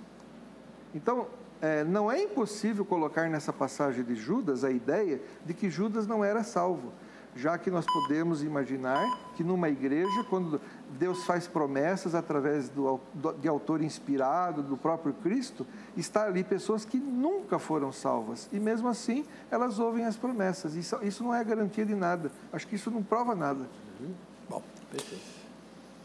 Então, 0.94 1.28
é, 1.62 1.84
não 1.84 2.10
é 2.10 2.22
impossível 2.22 2.84
colocar 2.84 3.28
nessa 3.28 3.52
passagem 3.52 4.04
de 4.04 4.14
Judas 4.14 4.64
a 4.64 4.70
ideia 4.70 5.20
de 5.44 5.54
que 5.54 5.70
Judas 5.70 6.06
não 6.06 6.24
era 6.24 6.42
salvo 6.42 6.92
já 7.34 7.56
que 7.56 7.70
nós 7.70 7.84
podemos 7.86 8.42
imaginar 8.42 9.32
que 9.36 9.44
numa 9.44 9.68
igreja, 9.68 10.24
quando 10.28 10.60
Deus 10.98 11.24
faz 11.24 11.46
promessas 11.46 12.14
através 12.14 12.68
do, 12.68 13.00
de 13.40 13.48
autor 13.48 13.82
inspirado, 13.82 14.62
do 14.62 14.76
próprio 14.76 15.12
Cristo, 15.14 15.66
está 15.96 16.24
ali 16.24 16.42
pessoas 16.42 16.84
que 16.84 16.98
nunca 16.98 17.58
foram 17.58 17.92
salvas. 17.92 18.48
E 18.52 18.58
mesmo 18.58 18.88
assim, 18.88 19.24
elas 19.50 19.78
ouvem 19.78 20.04
as 20.04 20.16
promessas. 20.16 20.74
Isso, 20.74 20.98
isso 21.02 21.22
não 21.22 21.34
é 21.34 21.42
garantia 21.44 21.84
de 21.84 21.94
nada. 21.94 22.30
Acho 22.52 22.66
que 22.66 22.74
isso 22.74 22.90
não 22.90 23.02
prova 23.02 23.34
nada. 23.34 23.66
Uhum. 24.00 24.12
Bom, 24.48 24.62
perfeito. 24.90 25.40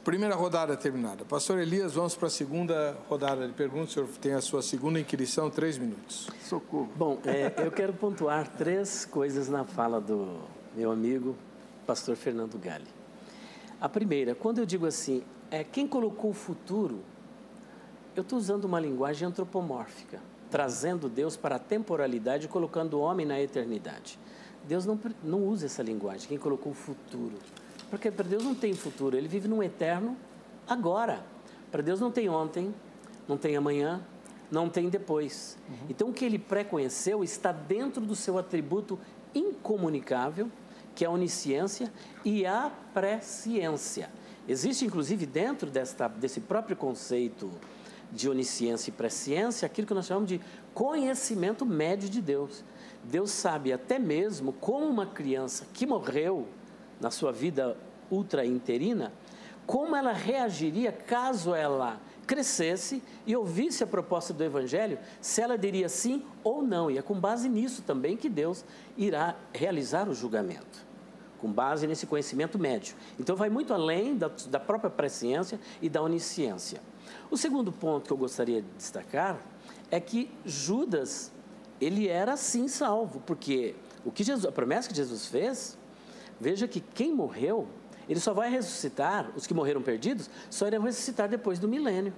Primeira 0.04 0.36
rodada 0.36 0.78
terminada. 0.78 1.26
Pastor 1.26 1.58
Elias, 1.58 1.94
vamos 1.94 2.14
para 2.14 2.28
a 2.28 2.30
segunda 2.30 2.96
rodada 3.10 3.48
de 3.48 3.54
perguntas. 3.54 3.90
O 3.90 3.94
senhor 3.94 4.08
tem 4.22 4.34
a 4.34 4.42
sua 4.42 4.62
segunda 4.62 5.00
inquirição, 5.00 5.50
três 5.50 5.80
minutos. 5.80 6.30
Socorro. 6.44 6.92
Bom, 6.96 7.18
é, 7.26 7.52
eu 7.66 7.72
quero 7.72 7.92
pontuar 7.92 8.48
três 8.48 9.04
coisas 9.04 9.50
na 9.50 9.64
fala 9.64 10.00
do 10.00 10.42
meu 10.76 10.92
amigo, 10.92 11.36
pastor 11.88 12.16
Fernando 12.16 12.56
Galli. 12.60 12.95
A 13.86 13.90
primeira, 13.90 14.34
quando 14.34 14.58
eu 14.58 14.66
digo 14.66 14.88
assim, 14.88 15.22
é 15.52 15.64
quem 15.64 15.86
colocou 15.86 16.32
o 16.32 16.34
futuro, 16.34 17.04
eu 18.16 18.24
estou 18.24 18.40
usando 18.40 18.66
uma 18.66 18.80
linguagem 18.80 19.28
antropomórfica, 19.28 20.20
trazendo 20.50 21.08
Deus 21.08 21.38
para 21.38 21.58
a 21.58 21.60
temporalidade 21.60 22.48
e 22.48 22.50
colocando 22.50 22.96
o 22.96 23.00
homem 23.00 23.28
na 23.28 23.40
eternidade. 23.40 24.18
Deus 24.68 24.88
não, 24.88 25.00
não 25.24 25.44
usa 25.44 25.68
essa 25.68 25.84
linguagem, 25.84 26.28
quem 26.28 26.40
colocou 26.40 26.72
o 26.72 26.76
futuro. 26.76 27.38
Porque 27.88 28.10
para 28.10 28.28
Deus 28.28 28.44
não 28.44 28.56
tem 28.56 28.74
futuro, 28.74 29.16
ele 29.16 29.28
vive 29.28 29.48
num 29.48 29.62
eterno 29.62 30.18
agora. 30.68 31.24
Para 31.72 31.84
Deus 31.84 32.00
não 32.00 32.10
tem 32.10 32.28
ontem, 32.28 32.74
não 33.28 33.38
tem 33.38 33.56
amanhã, 33.56 34.02
não 34.50 34.68
tem 34.68 34.90
depois. 34.90 35.60
Uhum. 35.70 35.76
Então, 35.92 36.10
o 36.10 36.14
que 36.14 36.26
ele 36.26 36.40
pré-conheceu 36.40 37.24
está 37.24 37.52
dentro 37.52 38.04
do 38.04 38.16
seu 38.16 38.40
atributo 38.40 38.98
incomunicável, 39.36 40.50
que 40.96 41.04
é 41.04 41.08
a 41.08 41.12
onisciência 41.12 41.92
e 42.24 42.46
a 42.46 42.72
presciência. 42.94 44.10
Existe, 44.48 44.86
inclusive, 44.86 45.26
dentro 45.26 45.70
desta, 45.70 46.08
desse 46.08 46.40
próprio 46.40 46.78
conceito 46.78 47.52
de 48.12 48.30
onisciência 48.30 48.90
e 48.90 48.94
presciência, 48.94 49.66
aquilo 49.66 49.88
que 49.88 49.94
nós 49.94 50.06
chamamos 50.06 50.30
de 50.30 50.40
conhecimento 50.74 51.66
médio 51.66 52.10
de 52.10 52.22
Deus. 52.22 52.64
Deus 53.04 53.32
sabe 53.32 53.74
até 53.74 54.00
mesmo 54.00 54.54
como 54.54 54.86
uma 54.86 55.06
criança 55.06 55.66
que 55.74 55.86
morreu 55.86 56.48
na 57.02 57.12
sua 57.12 57.32
vida 57.32 57.78
ultra-interina, 58.10 59.12
como 59.66 59.96
ela 59.96 60.14
reagiria 60.14 60.92
caso 60.92 61.54
ela 61.54 62.00
crescesse 62.28 63.04
e 63.26 63.36
ouvisse 63.36 63.84
a 63.84 63.88
proposta 63.88 64.34
do 64.34 64.44
Evangelho, 64.44 64.98
se 65.20 65.42
ela 65.42 65.58
diria 65.58 65.90
sim 65.90 66.24
ou 66.44 66.62
não. 66.62 66.90
E 66.90 66.98
é 66.98 67.02
com 67.02 67.20
base 67.20 67.50
nisso 67.50 67.82
também 67.82 68.16
que 68.16 68.30
Deus 68.30 68.64
irá 68.96 69.36
realizar 69.54 70.08
o 70.08 70.14
julgamento 70.14 70.85
com 71.46 71.52
base 71.52 71.86
nesse 71.86 72.08
conhecimento 72.08 72.58
médio. 72.58 72.96
Então, 73.20 73.36
vai 73.36 73.52
muito 73.52 73.72
além 73.72 74.18
da, 74.18 74.32
da 74.50 74.60
própria 74.60 74.90
presciência 74.90 75.60
e 75.80 75.88
da 75.88 76.02
onisciência. 76.02 76.82
O 77.30 77.38
segundo 77.38 77.72
ponto 77.72 78.08
que 78.08 78.12
eu 78.12 78.18
gostaria 78.18 78.64
de 78.64 78.68
destacar 78.76 79.40
é 79.92 80.00
que 80.00 80.32
Judas, 80.44 81.32
ele 81.80 82.08
era 82.08 82.36
sim 82.36 82.68
salvo, 82.68 83.22
porque 83.28 83.76
o 84.04 84.12
que 84.12 84.24
Jesus, 84.24 84.44
a 84.44 84.52
promessa 84.52 84.90
que 84.90 84.96
Jesus 84.96 85.28
fez, 85.28 85.78
veja 86.42 86.68
que 86.68 86.80
quem 86.80 87.14
morreu, 87.14 87.68
ele 88.10 88.20
só 88.20 88.34
vai 88.34 88.50
ressuscitar, 88.50 89.30
os 89.36 89.46
que 89.46 89.54
morreram 89.54 89.84
perdidos, 89.84 90.32
só 90.50 90.66
irão 90.66 90.82
ressuscitar 90.82 91.30
depois 91.30 91.60
do 91.60 91.68
milênio. 91.68 92.12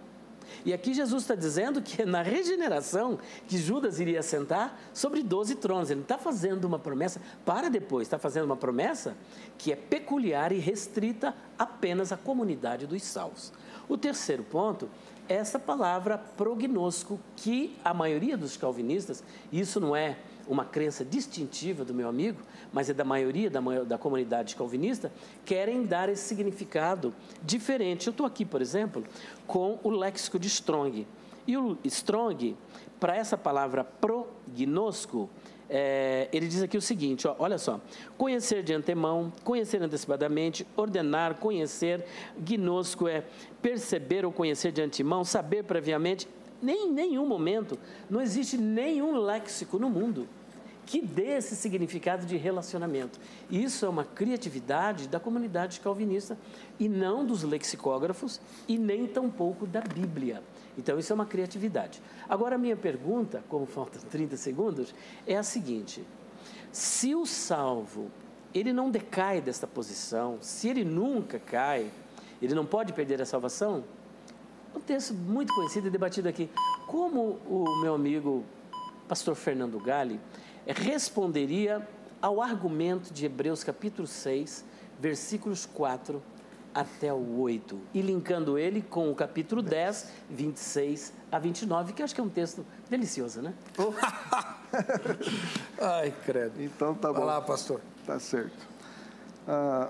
E 0.65 0.73
aqui 0.73 0.93
Jesus 0.93 1.23
está 1.23 1.35
dizendo 1.35 1.81
que 1.81 2.01
é 2.01 2.05
na 2.05 2.21
regeneração 2.21 3.19
que 3.47 3.57
Judas 3.57 3.99
iria 3.99 4.21
sentar 4.21 4.79
sobre 4.93 5.23
12 5.23 5.55
tronos. 5.55 5.89
Ele 5.89 6.01
está 6.01 6.17
fazendo 6.17 6.65
uma 6.65 6.79
promessa 6.79 7.21
para 7.45 7.69
depois, 7.69 8.07
está 8.07 8.17
fazendo 8.17 8.45
uma 8.45 8.57
promessa 8.57 9.15
que 9.57 9.71
é 9.71 9.75
peculiar 9.75 10.51
e 10.51 10.59
restrita 10.59 11.35
apenas 11.57 12.11
à 12.11 12.17
comunidade 12.17 12.87
dos 12.87 13.03
salvos. 13.03 13.51
O 13.89 13.97
terceiro 13.97 14.43
ponto 14.43 14.89
é 15.29 15.35
essa 15.35 15.59
palavra 15.59 16.17
prognosco, 16.17 17.19
que 17.35 17.75
a 17.83 17.93
maioria 17.93 18.37
dos 18.37 18.57
calvinistas, 18.57 19.23
isso 19.51 19.79
não 19.79 19.95
é 19.95 20.17
uma 20.47 20.65
crença 20.65 21.03
distintiva 21.03 21.83
do 21.83 21.93
meu 21.93 22.07
amigo, 22.07 22.39
mas 22.71 22.89
é 22.89 22.93
da 22.93 23.03
maioria 23.03 23.49
da, 23.49 23.59
da 23.83 23.97
comunidade 23.97 24.55
calvinista, 24.55 25.11
querem 25.45 25.83
dar 25.83 26.09
esse 26.09 26.23
significado 26.23 27.13
diferente. 27.43 28.07
Eu 28.07 28.11
estou 28.11 28.25
aqui, 28.25 28.45
por 28.45 28.61
exemplo, 28.61 29.03
com 29.45 29.79
o 29.83 29.89
léxico 29.89 30.39
de 30.39 30.47
Strong. 30.47 31.07
E 31.45 31.55
o 31.57 31.77
Strong, 31.85 32.55
para 32.99 33.15
essa 33.15 33.37
palavra 33.37 33.83
prognosco, 33.83 35.29
é, 35.69 36.29
ele 36.31 36.47
diz 36.47 36.61
aqui 36.61 36.77
o 36.77 36.81
seguinte: 36.81 37.27
ó, 37.27 37.35
olha 37.39 37.57
só. 37.57 37.79
Conhecer 38.17 38.63
de 38.63 38.73
antemão, 38.73 39.31
conhecer 39.43 39.81
antecipadamente, 39.81 40.65
ordenar, 40.75 41.35
conhecer. 41.35 42.05
Gnosco 42.37 43.07
é 43.07 43.23
perceber 43.61 44.25
ou 44.25 44.31
conhecer 44.31 44.71
de 44.71 44.81
antemão, 44.81 45.23
saber 45.23 45.63
previamente. 45.63 46.27
Nem 46.61 46.87
em 46.87 46.91
nenhum 46.91 47.25
momento, 47.25 47.77
não 48.09 48.21
existe 48.21 48.57
nenhum 48.57 49.17
léxico 49.17 49.77
no 49.77 49.89
mundo 49.89 50.27
que 50.87 51.01
dê 51.01 51.35
esse 51.35 51.53
significado 51.55 52.25
de 52.25 52.37
relacionamento. 52.37 53.19
Isso 53.51 53.85
é 53.85 53.89
uma 53.89 54.05
criatividade 54.05 55.09
da 55.09 55.19
comunidade 55.19 55.81
calvinista 55.81 56.37
e 56.79 56.87
não 56.87 57.25
dos 57.25 57.43
lexicógrafos 57.43 58.39
e 58.69 58.77
nem 58.77 59.05
tampouco 59.05 59.67
da 59.67 59.81
Bíblia. 59.81 60.41
Então, 60.77 60.97
isso 60.97 61.11
é 61.11 61.15
uma 61.15 61.25
criatividade. 61.25 62.01
Agora, 62.29 62.55
a 62.55 62.57
minha 62.57 62.77
pergunta, 62.77 63.43
como 63.49 63.65
faltam 63.65 64.01
30 64.09 64.37
segundos, 64.37 64.95
é 65.27 65.35
a 65.35 65.43
seguinte: 65.43 66.05
se 66.71 67.13
o 67.13 67.25
salvo 67.25 68.09
ele 68.53 68.71
não 68.71 68.89
decai 68.89 69.41
desta 69.41 69.67
posição, 69.67 70.37
se 70.39 70.69
ele 70.69 70.85
nunca 70.85 71.37
cai, 71.37 71.91
ele 72.41 72.55
não 72.55 72.65
pode 72.65 72.93
perder 72.93 73.21
a 73.21 73.25
salvação? 73.25 73.83
Um 74.78 74.80
texto 74.80 75.11
muito 75.11 75.51
conhecido 75.55 75.88
e 75.88 75.89
debatido 75.89 76.30
aqui. 76.30 76.47
Como 76.86 77.39
o 77.47 77.82
meu 77.82 77.95
amigo 77.95 78.45
pastor 79.07 79.34
Fernando 79.34 79.80
Galli 79.80 80.19
responderia 80.67 81.86
ao 82.21 82.39
argumento 82.39 83.11
de 83.11 83.25
Hebreus 83.25 83.63
capítulo 83.63 84.07
6, 84.07 84.63
versículos 84.99 85.65
4 85.65 86.21
até 86.75 87.11
o 87.11 87.39
8, 87.39 87.82
e 87.91 88.03
linkando 88.03 88.55
ele 88.55 88.84
com 88.84 89.09
o 89.09 89.15
capítulo 89.15 89.63
10, 89.63 90.11
26 90.30 91.11
a 91.32 91.39
29, 91.39 91.93
que 91.93 92.03
acho 92.03 92.13
que 92.13 92.21
é 92.21 92.23
um 92.23 92.30
texto 92.30 92.63
delicioso, 92.88 93.41
né? 93.41 93.55
Ai, 95.82 96.13
credo. 96.23 96.61
Então 96.61 96.93
tá 96.93 97.07
bom. 97.07 97.15
Vai 97.15 97.25
lá, 97.25 97.41
pastor. 97.41 97.82
Tá 98.05 98.19
certo. 98.19 98.67
Ah, 99.47 99.89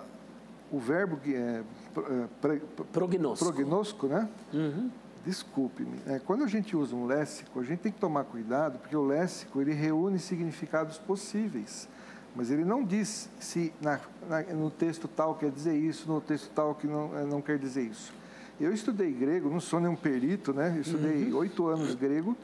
o 0.72 0.80
verbo 0.80 1.18
que 1.18 1.36
é, 1.36 1.64
é 1.96 2.28
pre, 2.42 2.62
prognosco. 2.92 3.46
prognosco, 3.46 4.08
né? 4.08 4.30
Uhum. 4.54 4.90
Desculpe-me. 5.26 6.00
É, 6.08 6.20
quando 6.20 6.44
a 6.44 6.48
gente 6.48 6.76
usa 6.76 6.96
um 6.96 7.06
léxico, 7.06 7.60
a 7.60 7.64
gente 7.64 7.80
tem 7.80 7.92
que 7.92 8.00
tomar 8.00 8.24
cuidado, 8.24 8.80
porque 8.80 8.96
o 8.96 9.06
léxico 9.06 9.60
ele 9.60 9.74
reúne 9.74 10.20
significados 10.20 10.98
possíveis. 10.98 11.88
Mas 12.36 12.52
ele 12.52 12.64
não 12.64 12.84
diz 12.84 13.30
se 13.40 13.74
na, 13.82 14.00
na, 14.30 14.42
no 14.54 14.70
texto 14.70 15.08
tal 15.08 15.36
quer 15.36 15.52
dizer 15.52 15.76
isso, 15.76 16.08
no 16.12 16.22
texto 16.22 16.50
tal 16.54 16.76
que 16.76 16.88
não, 16.88 17.18
eh, 17.18 17.26
não 17.26 17.42
quer 17.42 17.58
dizer 17.58 17.82
isso. 17.82 18.14
Eu 18.60 18.72
estudei 18.74 19.12
grego, 19.12 19.50
não 19.50 19.60
sou 19.60 19.80
nenhum 19.80 19.96
perito, 19.96 20.54
né? 20.54 20.74
Eu 20.76 20.82
estudei 20.82 21.26
uhum. 21.26 21.38
oito 21.38 21.64
uhum. 21.64 21.70
anos 21.70 21.96
grego 21.96 22.38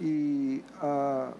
e 0.00 0.62
ah, 0.80 1.32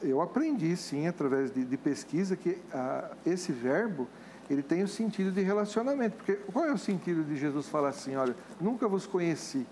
eu 0.00 0.20
aprendi, 0.20 0.76
sim, 0.76 1.06
através 1.06 1.52
de, 1.52 1.64
de 1.64 1.76
pesquisa, 1.76 2.36
que 2.36 2.56
ah, 2.72 3.10
esse 3.26 3.52
verbo 3.52 4.08
ele 4.52 4.62
tem 4.62 4.82
o 4.82 4.88
sentido 4.88 5.30
de 5.30 5.40
relacionamento. 5.42 6.16
Porque 6.16 6.34
qual 6.52 6.66
é 6.66 6.72
o 6.72 6.78
sentido 6.78 7.24
de 7.24 7.36
Jesus 7.36 7.68
falar 7.68 7.90
assim, 7.90 8.16
olha, 8.16 8.34
nunca 8.60 8.88
vos 8.88 9.06
conheci? 9.06 9.66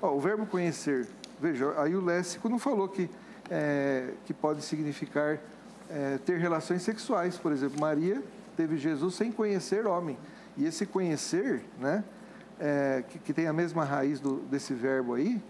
o 0.00 0.20
verbo 0.20 0.44
conhecer, 0.46 1.06
veja, 1.40 1.80
aí 1.80 1.94
o 1.94 2.04
léxico 2.04 2.48
não 2.48 2.58
falou 2.58 2.88
que, 2.88 3.08
é, 3.48 4.14
que 4.26 4.34
pode 4.34 4.62
significar 4.62 5.38
é, 5.88 6.18
ter 6.26 6.38
relações 6.38 6.82
sexuais. 6.82 7.36
Por 7.36 7.52
exemplo, 7.52 7.80
Maria 7.80 8.22
teve 8.56 8.76
Jesus 8.76 9.14
sem 9.14 9.30
conhecer 9.30 9.86
homem. 9.86 10.18
E 10.56 10.66
esse 10.66 10.84
conhecer, 10.84 11.62
né, 11.78 12.02
é, 12.58 13.04
que, 13.08 13.18
que, 13.18 13.32
tem 13.32 13.46
a 13.46 13.52
mesma 13.52 13.84
raiz 13.84 14.20
do, 14.20 14.36
desse 14.40 14.74
verbo 14.74 15.14
aí, 15.14 15.40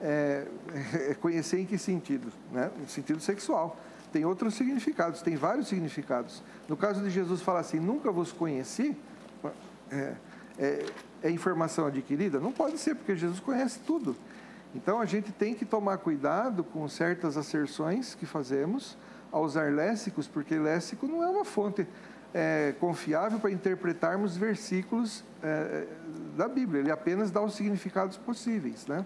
é, 0.00 0.46
é, 1.10 1.14
conhecer 1.14 1.58
em 1.60 1.66
que 1.66 1.78
sentido? 1.78 2.30
Né? 2.50 2.70
No 2.78 2.88
sentido 2.88 3.20
sexual. 3.20 3.76
Tem 4.12 4.24
outros 4.24 4.54
significados, 4.54 5.22
tem 5.22 5.36
vários 5.36 5.68
significados. 5.68 6.42
No 6.68 6.76
caso 6.76 7.02
de 7.02 7.10
Jesus 7.10 7.40
falar 7.40 7.60
assim, 7.60 7.80
nunca 7.80 8.12
vos 8.12 8.30
conheci, 8.30 8.96
é, 9.90 10.14
é, 10.58 10.86
é 11.22 11.30
informação 11.30 11.86
adquirida? 11.86 12.38
Não 12.38 12.52
pode 12.52 12.78
ser, 12.78 12.94
porque 12.94 13.16
Jesus 13.16 13.40
conhece 13.40 13.80
tudo. 13.80 14.14
Então 14.74 15.00
a 15.00 15.06
gente 15.06 15.32
tem 15.32 15.54
que 15.54 15.64
tomar 15.64 15.98
cuidado 15.98 16.64
com 16.64 16.86
certas 16.88 17.36
asserções 17.36 18.14
que 18.14 18.26
fazemos 18.26 18.96
ao 19.30 19.44
usar 19.44 19.72
léxicos, 19.72 20.26
porque 20.26 20.58
léxico 20.58 21.06
não 21.06 21.22
é 21.22 21.28
uma 21.28 21.44
fonte 21.44 21.86
é, 22.34 22.74
confiável 22.80 23.38
para 23.38 23.50
interpretarmos 23.50 24.36
versículos 24.36 25.24
é, 25.42 25.86
da 26.36 26.48
Bíblia. 26.48 26.80
Ele 26.80 26.90
apenas 26.90 27.30
dá 27.30 27.42
os 27.42 27.54
significados 27.54 28.16
possíveis, 28.16 28.86
né? 28.86 29.04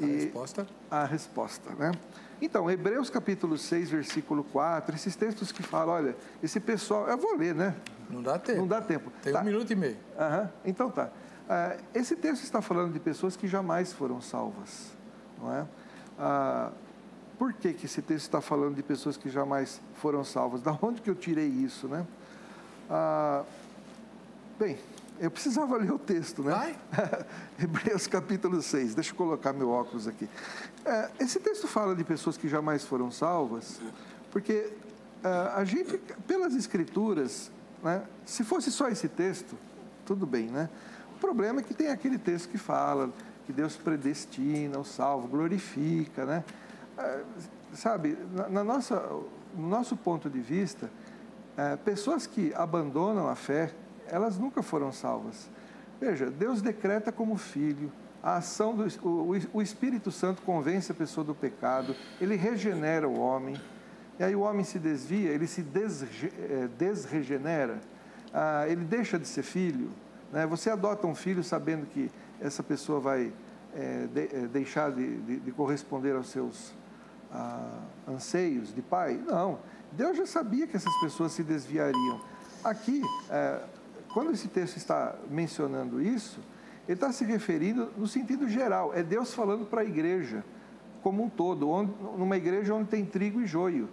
E 0.00 0.04
a 0.04 0.06
resposta? 0.06 0.66
A 0.90 1.04
resposta, 1.04 1.70
né? 1.74 1.92
Então, 2.40 2.70
Hebreus 2.70 3.10
capítulo 3.10 3.58
6, 3.58 3.90
versículo 3.90 4.44
4, 4.44 4.94
esses 4.94 5.16
textos 5.16 5.50
que 5.50 5.62
falam, 5.62 5.94
olha, 5.94 6.16
esse 6.42 6.60
pessoal, 6.60 7.08
eu 7.08 7.18
vou 7.18 7.36
ler, 7.36 7.54
né? 7.54 7.74
Não 8.08 8.22
dá 8.22 8.38
tempo. 8.38 8.60
Não 8.60 8.66
dá 8.66 8.80
tempo. 8.80 9.10
Tem 9.22 9.32
tá. 9.32 9.40
um 9.40 9.44
minuto 9.44 9.70
e 9.72 9.76
meio. 9.76 9.96
Uhum. 10.16 10.48
Então 10.64 10.90
tá. 10.90 11.06
Uh, 11.06 11.82
esse 11.94 12.14
texto 12.14 12.44
está 12.44 12.62
falando 12.62 12.92
de 12.92 13.00
pessoas 13.00 13.36
que 13.36 13.48
jamais 13.48 13.92
foram 13.92 14.20
salvas, 14.20 14.92
não 15.40 15.52
é? 15.52 15.62
Uh, 15.62 16.72
por 17.38 17.52
que, 17.52 17.72
que 17.72 17.86
esse 17.86 18.02
texto 18.02 18.26
está 18.26 18.40
falando 18.40 18.74
de 18.74 18.82
pessoas 18.82 19.16
que 19.16 19.28
jamais 19.28 19.80
foram 19.94 20.22
salvas? 20.22 20.60
Da 20.60 20.76
onde 20.80 21.00
que 21.00 21.10
eu 21.10 21.14
tirei 21.14 21.46
isso, 21.46 21.88
né? 21.88 22.06
Uh, 22.88 23.44
bem, 24.58 24.78
eu 25.18 25.30
precisava 25.30 25.76
ler 25.78 25.92
o 25.92 25.98
texto, 25.98 26.42
né? 26.42 26.52
Vai. 26.52 26.76
Hebreus 27.60 28.06
capítulo 28.06 28.60
6. 28.62 28.94
Deixa 28.94 29.12
eu 29.12 29.16
colocar 29.16 29.52
meu 29.52 29.70
óculos 29.70 30.06
aqui. 30.06 30.28
É, 30.84 31.10
esse 31.20 31.40
texto 31.40 31.66
fala 31.66 31.94
de 31.94 32.04
pessoas 32.04 32.36
que 32.36 32.48
jamais 32.48 32.84
foram 32.84 33.10
salvas, 33.10 33.80
porque 34.30 34.72
a 35.54 35.64
gente, 35.64 35.98
pelas 36.26 36.54
escrituras, 36.54 37.50
né, 37.82 38.02
se 38.24 38.44
fosse 38.44 38.70
só 38.70 38.88
esse 38.88 39.08
texto, 39.08 39.56
tudo 40.06 40.24
bem, 40.24 40.46
né? 40.46 40.68
O 41.16 41.18
problema 41.18 41.60
é 41.60 41.62
que 41.62 41.74
tem 41.74 41.88
aquele 41.88 42.18
texto 42.18 42.48
que 42.48 42.58
fala 42.58 43.12
que 43.44 43.52
Deus 43.52 43.76
predestina 43.76 44.78
o 44.78 44.84
salvo, 44.84 45.26
glorifica, 45.26 46.24
né? 46.24 46.44
É, 46.96 47.22
sabe, 47.74 48.16
na, 48.32 48.48
na, 48.48 48.64
nossa, 48.64 48.96
no 49.54 49.68
nosso 49.68 49.96
ponto 49.96 50.30
de 50.30 50.40
vista, 50.40 50.90
é, 51.56 51.76
pessoas 51.76 52.26
que 52.26 52.54
abandonam 52.54 53.28
a 53.28 53.34
fé, 53.34 53.72
elas 54.06 54.38
nunca 54.38 54.62
foram 54.62 54.92
salvas. 54.92 55.50
Veja, 56.00 56.30
Deus 56.30 56.62
decreta 56.62 57.10
como 57.10 57.36
filho, 57.36 57.92
A 58.22 58.36
ação 58.36 58.74
do 58.74 58.86
o, 59.06 59.36
o 59.52 59.62
Espírito 59.62 60.10
Santo 60.10 60.42
convence 60.42 60.90
a 60.90 60.94
pessoa 60.94 61.24
do 61.24 61.34
pecado, 61.34 61.94
ele 62.20 62.36
regenera 62.36 63.08
o 63.08 63.18
homem. 63.18 63.56
E 64.18 64.24
aí 64.24 64.34
o 64.34 64.40
homem 64.40 64.64
se 64.64 64.78
desvia, 64.78 65.30
ele 65.30 65.46
se 65.46 65.60
eh, 65.60 66.68
desregenera, 66.76 67.80
ah, 68.34 68.66
ele 68.66 68.84
deixa 68.84 69.18
de 69.18 69.28
ser 69.28 69.44
filho. 69.44 69.90
Né? 70.32 70.46
Você 70.46 70.70
adota 70.70 71.06
um 71.06 71.14
filho 71.14 71.44
sabendo 71.44 71.86
que 71.86 72.10
essa 72.40 72.62
pessoa 72.62 72.98
vai 72.98 73.32
é, 73.74 74.06
de, 74.06 74.20
é, 74.20 74.48
deixar 74.48 74.90
de, 74.90 75.18
de, 75.18 75.40
de, 75.40 75.52
corresponder 75.52 76.16
aos 76.16 76.28
seus 76.28 76.74
ah, 77.32 77.80
anseios 78.08 78.74
de 78.74 78.82
pai? 78.82 79.22
Não. 79.24 79.60
Deus 79.92 80.16
já 80.16 80.26
sabia 80.26 80.66
que 80.66 80.76
essas 80.76 80.94
pessoas 81.00 81.32
se 81.32 81.42
desviariam. 81.42 82.20
Aqui, 82.64 83.02
é, 83.30 83.60
quando 84.12 84.32
esse 84.32 84.48
texto 84.48 84.76
está 84.76 85.14
mencionando 85.30 86.02
isso, 86.02 86.40
ele 86.88 86.94
está 86.94 87.12
se 87.12 87.22
referindo 87.24 87.90
no 87.98 88.08
sentido 88.08 88.48
geral. 88.48 88.92
É 88.94 89.02
Deus 89.02 89.34
falando 89.34 89.66
para 89.66 89.82
a 89.82 89.84
igreja 89.84 90.42
como 91.02 91.22
um 91.22 91.28
todo, 91.28 91.68
onde, 91.68 91.92
numa 92.16 92.36
igreja 92.36 92.74
onde 92.74 92.88
tem 92.88 93.04
trigo 93.04 93.42
e 93.42 93.46
joio, 93.46 93.88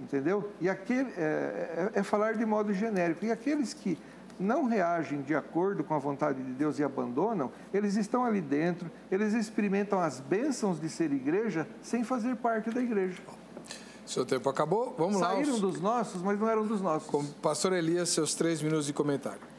entendeu? 0.00 0.50
E 0.60 0.68
aquele, 0.68 1.10
é, 1.16 1.90
é, 1.94 2.00
é 2.00 2.02
falar 2.02 2.34
de 2.34 2.44
modo 2.44 2.74
genérico. 2.74 3.24
E 3.24 3.30
aqueles 3.30 3.72
que 3.72 3.96
não 4.40 4.66
reagem 4.66 5.22
de 5.22 5.34
acordo 5.34 5.84
com 5.84 5.94
a 5.94 5.98
vontade 5.98 6.42
de 6.42 6.52
Deus 6.52 6.80
e 6.80 6.84
abandonam, 6.84 7.50
eles 7.72 7.94
estão 7.94 8.24
ali 8.24 8.40
dentro, 8.40 8.90
eles 9.10 9.34
experimentam 9.34 10.00
as 10.00 10.18
bênçãos 10.18 10.80
de 10.80 10.88
ser 10.88 11.12
igreja 11.12 11.66
sem 11.80 12.02
fazer 12.02 12.34
parte 12.36 12.70
da 12.70 12.82
igreja. 12.82 13.22
Seu 14.04 14.26
tempo 14.26 14.48
acabou, 14.48 14.94
vamos 14.98 15.18
Saíram 15.18 15.38
lá. 15.38 15.44
Saíram 15.44 15.60
dos 15.60 15.80
nossos, 15.80 16.22
mas 16.22 16.38
não 16.38 16.48
eram 16.48 16.66
dos 16.66 16.80
nossos. 16.80 17.08
Com 17.08 17.24
Pastor 17.24 17.72
Elias, 17.72 18.08
seus 18.08 18.34
três 18.34 18.60
minutos 18.60 18.86
de 18.86 18.92
comentário. 18.92 19.51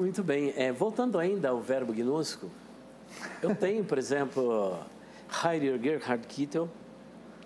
Muito 0.00 0.22
bem. 0.22 0.54
É, 0.56 0.72
voltando 0.72 1.18
ainda 1.18 1.50
ao 1.50 1.60
verbo 1.60 1.92
gnosco, 1.92 2.48
eu 3.42 3.54
tenho, 3.54 3.84
por 3.84 3.98
exemplo, 3.98 4.78
Heidegger 5.44 6.00
Gerhard 6.00 6.26
Kittel, 6.26 6.70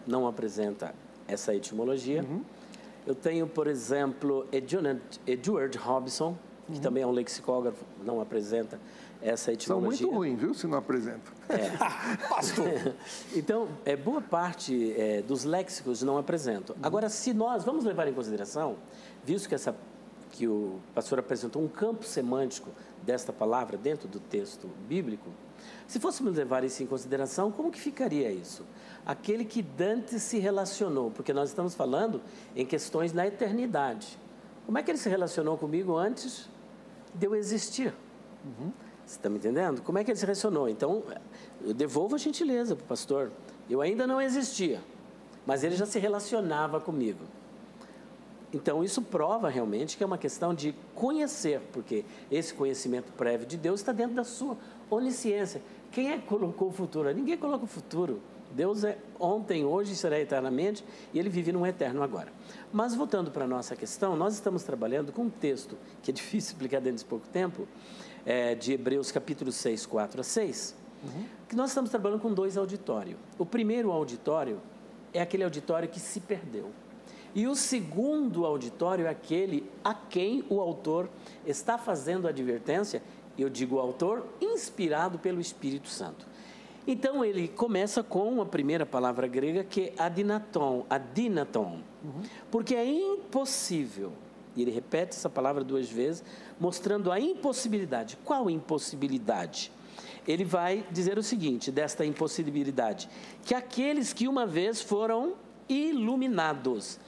não 0.07 0.25
apresenta 0.25 0.95
essa 1.27 1.53
etimologia. 1.53 2.23
Uhum. 2.23 2.45
Eu 3.05 3.17
tenho, 3.17 3.49
por 3.49 3.67
exemplo, 3.67 4.47
Edward 4.53 5.77
Hobson, 5.79 6.39
que 6.69 6.75
uhum. 6.75 6.81
também 6.81 7.03
é 7.03 7.07
um 7.09 7.11
lexicógrafo, 7.11 7.85
não 8.05 8.21
apresenta 8.21 8.79
essa 9.21 9.53
etimologia. 9.53 10.07
São 10.07 10.13
muito 10.13 10.17
ruins, 10.17 10.39
viu, 10.39 10.55
se 10.55 10.69
não 10.69 10.79
apresenta. 10.79 11.33
É. 11.49 11.77
Pastor! 12.31 12.95
então, 13.35 13.67
é, 13.85 13.97
boa 13.97 14.21
parte 14.21 14.95
é, 14.97 15.23
dos 15.23 15.43
léxicos 15.43 16.05
não 16.05 16.19
apresentam. 16.19 16.77
Uhum. 16.77 16.87
Agora, 16.87 17.09
se 17.09 17.35
nós 17.35 17.65
vamos 17.65 17.85
levar 17.85 18.07
em 18.07 18.13
consideração, 18.13 18.77
visto 19.25 19.49
que, 19.49 19.57
essa, 19.57 19.75
que 20.35 20.49
o 20.49 20.81
pastor 20.93 21.21
apresentou 21.21 21.63
um 21.63 21.69
campo 21.69 22.05
semântico 22.05 22.71
desta 23.03 23.33
palavra 23.33 23.77
dentro 23.77 24.09
do 24.09 24.19
texto 24.19 24.69
bíblico, 24.89 25.31
se 25.87 26.01
fôssemos 26.01 26.35
levar 26.35 26.65
isso 26.65 26.83
em 26.83 26.87
consideração, 26.87 27.53
como 27.53 27.71
que 27.71 27.81
ficaria 27.81 28.33
isso? 28.33 28.67
Aquele 29.07 29.45
que 29.45 29.63
Dante 29.63 30.19
se 30.19 30.41
relacionou, 30.41 31.13
porque 31.13 31.33
nós 31.33 31.51
estamos 31.51 31.75
falando 31.75 32.21
em 32.57 32.67
questões 32.67 33.13
na 33.13 33.25
eternidade. 33.25 34.19
Como 34.67 34.77
é 34.77 34.83
que 34.83 34.91
ele 34.91 34.99
se 34.99 35.09
relacionou 35.09 35.57
comigo 35.57 35.97
antes 35.97 36.49
de 37.15 37.27
eu 37.27 37.35
existir. 37.37 37.95
Uhum. 38.45 38.73
Você 39.07 39.17
está 39.17 39.29
me 39.29 39.37
entendendo? 39.37 39.83
Como 39.83 39.99
é 39.99 40.05
que 40.05 40.11
ele 40.11 40.19
se 40.19 40.25
relacionou? 40.25 40.69
Então, 40.69 41.05
eu 41.63 41.73
devolvo 41.73 42.17
a 42.17 42.19
gentileza 42.19 42.75
para 42.75 42.85
o 42.85 42.89
pastor. 42.89 43.31
Eu 43.71 43.81
ainda 43.81 44.05
não 44.07 44.21
existia, 44.21 44.81
mas 45.47 45.63
ele 45.63 45.77
já 45.77 45.87
se 45.87 45.99
relacionava 45.99 46.81
comigo. 46.81 47.25
Então, 48.55 48.85
isso 48.85 49.03
prova 49.03 49.49
realmente 49.49 49.97
que 49.97 50.05
é 50.05 50.07
uma 50.07 50.17
questão 50.17 50.55
de 50.55 50.73
conhecer, 50.95 51.61
porque 51.73 52.05
esse 52.31 52.55
conhecimento 52.55 53.13
prévio 53.13 53.45
de 53.45 53.57
Deus 53.57 53.81
está 53.81 53.91
dentro 53.91 54.15
da 54.15 54.23
sua 54.23 54.57
onisciência. 54.89 55.61
Quem 55.91 56.13
é 56.13 56.19
que 56.19 56.27
colocou 56.29 56.69
o 56.69 56.73
futuro? 56.73 57.13
Ninguém 57.13 57.37
coloca 57.37 57.65
o 57.65 57.67
futuro. 57.67 58.21
Deus 58.53 58.85
é 58.85 58.97
ontem, 59.19 59.65
hoje 59.65 59.95
e 59.95 59.97
será 59.97 60.21
eternamente, 60.21 60.85
e 61.13 61.19
ele 61.19 61.29
vive 61.29 61.51
num 61.51 61.67
eterno 61.67 62.01
agora. 62.01 62.33
Mas 62.73 62.95
voltando 62.95 63.33
para 63.33 63.45
a 63.45 63.49
nossa 63.49 63.75
questão, 63.75 64.15
nós 64.15 64.35
estamos 64.35 64.63
trabalhando 64.63 65.11
com 65.11 65.23
um 65.23 65.31
texto 65.31 65.77
que 66.01 66.13
é 66.13 66.15
difícil 66.15 66.53
explicar 66.53 66.81
dentro 66.81 66.99
de 66.99 67.05
pouco 67.05 67.27
tempo, 67.27 67.67
é, 68.25 68.55
de 68.55 68.73
Hebreus 68.73 69.11
capítulo 69.11 69.51
6, 69.51 69.85
4 69.85 70.21
a 70.21 70.25
6, 70.25 70.77
uhum. 71.03 71.25
que 71.49 71.57
nós 71.57 71.71
estamos 71.71 71.91
trabalhando 71.91 72.21
com 72.21 72.33
dois 72.33 72.57
auditórios. 72.57 73.19
O 73.37 73.45
primeiro 73.45 73.91
auditório 73.91 74.61
é 75.13 75.21
aquele 75.21 75.43
auditório 75.43 75.89
que 75.89 75.99
se 75.99 76.21
perdeu. 76.21 76.71
E 77.35 77.47
o 77.49 77.55
segundo 77.57 78.47
auditório 78.47 79.07
é 79.07 79.09
aquele 79.09 79.69
a 79.83 79.93
quem 79.93 80.45
o 80.49 80.61
autor 80.61 81.09
está 81.45 81.77
fazendo 81.77 82.27
a 82.27 82.31
advertência, 82.31 83.03
eu 83.37 83.51
digo 83.51 83.77
o 83.77 83.81
autor, 83.81 84.25
inspirado 84.41 85.19
pelo 85.19 85.41
Espírito 85.41 85.89
Santo. 85.89 86.27
Então 86.87 87.25
ele 87.25 87.49
começa 87.49 88.03
com 88.03 88.41
a 88.41 88.47
primeira 88.47 88.85
palavra 88.85 89.27
grega 89.27 89.65
que 89.65 89.81
é 89.81 89.95
adinaton, 89.99 90.87
adinaton, 90.89 91.81
uhum. 92.05 92.23
porque 92.51 92.75
é 92.75 92.85
impossível. 92.87 94.13
E 94.55 94.63
ele 94.63 94.71
repete 94.71 95.17
essa 95.17 95.29
palavra 95.29 95.65
duas 95.65 95.91
vezes, 95.91 96.23
mostrando 96.61 97.11
a 97.11 97.19
impossibilidade. 97.19 98.17
Qual 98.25 98.49
impossibilidade? 98.49 99.73
Ele 100.29 100.45
vai 100.45 100.87
dizer 100.91 101.19
o 101.19 101.23
seguinte 101.23 101.73
desta 101.73 102.05
impossibilidade: 102.05 103.09
que 103.45 103.55
aqueles 103.55 104.13
que 104.13 104.29
uma 104.29 104.47
vez 104.47 104.81
foram 104.81 105.35
iluminados. 105.69 107.01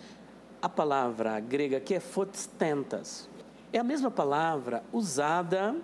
A 0.66 0.68
palavra 0.68 1.38
grega 1.38 1.78
que 1.78 1.94
é 1.94 2.00
fotentas, 2.00 3.28
é 3.72 3.78
a 3.78 3.84
mesma 3.84 4.10
palavra 4.10 4.82
usada 4.92 5.76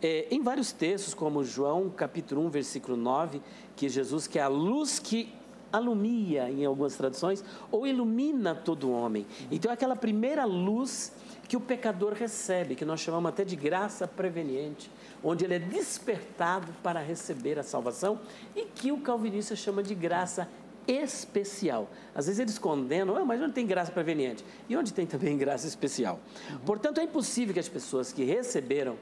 é, 0.00 0.28
em 0.30 0.42
vários 0.42 0.72
textos, 0.72 1.12
como 1.12 1.44
João 1.44 1.90
capítulo 1.90 2.46
1, 2.46 2.48
versículo 2.48 2.96
9, 2.96 3.42
que 3.76 3.86
Jesus 3.86 4.26
que 4.26 4.38
é 4.38 4.42
a 4.42 4.48
luz 4.48 4.98
que 4.98 5.30
alumia 5.70 6.48
em 6.48 6.64
algumas 6.64 6.96
traduções, 6.96 7.44
ou 7.70 7.86
ilumina 7.86 8.54
todo 8.54 8.90
homem. 8.90 9.26
Então 9.50 9.70
é 9.70 9.74
aquela 9.74 9.94
primeira 9.94 10.46
luz 10.46 11.12
que 11.46 11.54
o 11.54 11.60
pecador 11.60 12.14
recebe, 12.14 12.74
que 12.74 12.84
nós 12.86 13.00
chamamos 13.00 13.28
até 13.28 13.44
de 13.44 13.56
graça 13.56 14.08
preveniente, 14.08 14.90
onde 15.22 15.44
ele 15.44 15.56
é 15.56 15.58
despertado 15.58 16.72
para 16.82 17.00
receber 17.00 17.58
a 17.58 17.62
salvação 17.62 18.18
e 18.56 18.64
que 18.64 18.90
o 18.90 19.02
calvinista 19.02 19.54
chama 19.54 19.82
de 19.82 19.94
graça 19.94 20.48
especial. 20.90 21.88
Às 22.14 22.26
vezes 22.26 22.40
eles 22.40 22.58
condenam, 22.58 23.16
ah, 23.16 23.24
mas 23.24 23.40
onde 23.40 23.52
tem 23.52 23.66
graça 23.66 23.92
preveniente? 23.92 24.44
E 24.68 24.76
onde 24.76 24.92
tem 24.92 25.06
também 25.06 25.36
graça 25.38 25.66
especial? 25.66 26.18
Uhum. 26.50 26.58
Portanto, 26.58 26.98
é 26.98 27.04
impossível 27.04 27.54
que 27.54 27.60
as 27.60 27.68
pessoas 27.68 28.12
que 28.12 28.24
receberam 28.24 28.96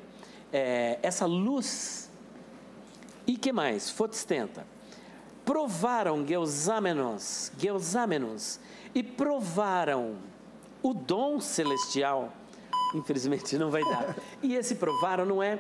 é, 0.53 0.99
essa 1.03 1.27
luz 1.27 2.11
e 3.27 3.37
que 3.37 3.53
mais? 3.53 3.91
Fotestenta. 3.91 4.67
Provaram 5.45 6.27
Geusamenos, 6.27 7.51
Geusamenos 7.59 8.61
e 8.95 9.03
provaram 9.03 10.17
o 10.83 10.93
dom 10.93 11.41
celestial. 11.41 12.33
Infelizmente 12.95 13.57
não 13.57 13.71
vai 13.71 13.83
dar. 13.83 14.17
E 14.43 14.55
esse 14.55 14.75
provaram 14.75 15.25
não 15.25 15.43
é 15.43 15.59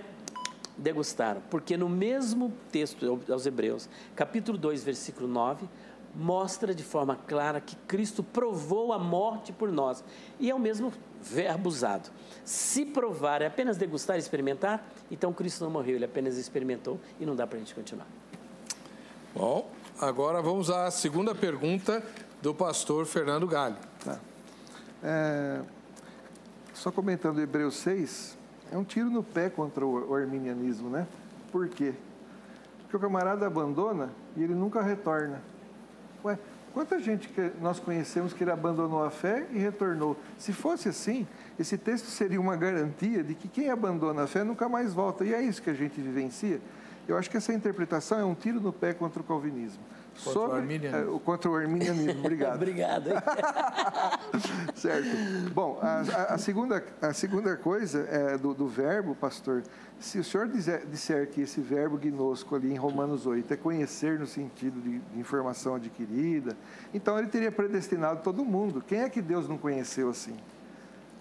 degustaram, 0.78 1.42
porque 1.50 1.76
no 1.76 1.88
mesmo 1.88 2.52
texto 2.70 3.20
aos 3.28 3.44
Hebreus, 3.44 3.88
capítulo 4.14 4.56
2, 4.56 4.84
versículo 4.84 5.26
9, 5.26 5.68
mostra 6.14 6.74
de 6.74 6.82
forma 6.82 7.16
clara 7.16 7.60
que 7.60 7.76
Cristo 7.86 8.22
provou 8.22 8.92
a 8.92 8.98
morte 8.98 9.52
por 9.52 9.70
nós. 9.70 10.02
E 10.38 10.50
é 10.50 10.54
o 10.54 10.58
mesmo 10.58 10.92
verbo 11.20 11.68
usado. 11.68 12.10
Se 12.44 12.84
provar 12.84 13.42
é 13.42 13.46
apenas 13.46 13.76
degustar 13.76 14.16
e 14.16 14.18
experimentar, 14.18 14.84
então 15.10 15.32
Cristo 15.32 15.64
não 15.64 15.70
morreu, 15.70 15.96
ele 15.96 16.04
apenas 16.04 16.36
experimentou 16.36 16.98
e 17.20 17.26
não 17.26 17.36
dá 17.36 17.46
para 17.46 17.56
a 17.56 17.58
gente 17.60 17.74
continuar. 17.74 18.06
Bom, 19.34 19.70
agora 20.00 20.40
vamos 20.42 20.70
à 20.70 20.90
segunda 20.90 21.34
pergunta 21.34 22.02
do 22.40 22.54
pastor 22.54 23.06
Fernando 23.06 23.46
Galho. 23.46 23.76
Tá. 24.04 24.18
É, 25.02 25.60
só 26.74 26.90
comentando 26.90 27.40
Hebreus 27.40 27.76
6, 27.76 28.38
é 28.72 28.76
um 28.76 28.84
tiro 28.84 29.10
no 29.10 29.22
pé 29.22 29.48
contra 29.48 29.84
o 29.84 30.14
arminianismo, 30.14 30.88
né? 30.88 31.06
Por 31.50 31.68
quê? 31.68 31.94
Porque 32.80 32.96
o 32.96 33.00
camarada 33.00 33.46
abandona 33.46 34.10
e 34.36 34.42
ele 34.42 34.54
nunca 34.54 34.80
retorna. 34.80 35.42
Ué, 36.28 36.38
quanta 36.74 37.00
gente 37.00 37.26
que 37.28 37.52
nós 37.58 37.80
conhecemos 37.80 38.34
que 38.34 38.44
ele 38.44 38.50
abandonou 38.50 39.02
a 39.02 39.10
fé 39.10 39.46
e 39.50 39.58
retornou? 39.58 40.14
Se 40.36 40.52
fosse 40.52 40.90
assim, 40.90 41.26
esse 41.58 41.78
texto 41.78 42.04
seria 42.04 42.38
uma 42.38 42.54
garantia 42.54 43.24
de 43.24 43.34
que 43.34 43.48
quem 43.48 43.70
abandona 43.70 44.24
a 44.24 44.26
fé 44.26 44.44
nunca 44.44 44.68
mais 44.68 44.92
volta. 44.92 45.24
E 45.24 45.32
é 45.32 45.40
isso 45.40 45.62
que 45.62 45.70
a 45.70 45.74
gente 45.74 45.98
vivencia. 45.98 46.60
Eu 47.06 47.16
acho 47.16 47.30
que 47.30 47.38
essa 47.38 47.54
interpretação 47.54 48.20
é 48.20 48.24
um 48.24 48.34
tiro 48.34 48.60
no 48.60 48.74
pé 48.74 48.92
contra 48.92 49.22
o 49.22 49.24
calvinismo. 49.24 49.82
Contra 50.24 50.32
Sobre, 50.32 50.56
o 50.56 50.60
arminianismo. 50.60 51.16
É, 51.16 51.20
contra 51.20 51.50
o 51.50 51.54
arminianismo, 51.54 52.20
obrigado. 52.20 52.56
obrigado. 52.56 53.10
certo. 54.74 55.08
Bom, 55.54 55.78
a, 55.80 56.34
a, 56.34 56.38
segunda, 56.38 56.84
a 57.00 57.12
segunda 57.12 57.56
coisa 57.56 58.00
é 58.10 58.36
do, 58.36 58.52
do 58.52 58.66
verbo, 58.66 59.14
pastor, 59.14 59.62
se 60.00 60.18
o 60.18 60.24
senhor 60.24 60.48
disser, 60.48 60.86
disser, 60.86 61.28
que 61.28 61.40
esse 61.42 61.60
verbo 61.60 61.96
gnosco 61.98 62.56
ali 62.56 62.72
em 62.72 62.76
Romanos 62.76 63.26
8 63.26 63.54
é 63.54 63.56
conhecer 63.56 64.18
no 64.18 64.26
sentido 64.26 64.80
de, 64.80 64.98
de, 64.98 65.20
informação 65.20 65.76
adquirida, 65.76 66.56
então 66.92 67.16
ele 67.18 67.28
teria 67.28 67.52
predestinado 67.52 68.20
todo 68.22 68.44
mundo. 68.44 68.82
Quem 68.86 69.00
é 69.00 69.08
que 69.08 69.22
Deus 69.22 69.48
não 69.48 69.56
conheceu 69.56 70.10
assim? 70.10 70.36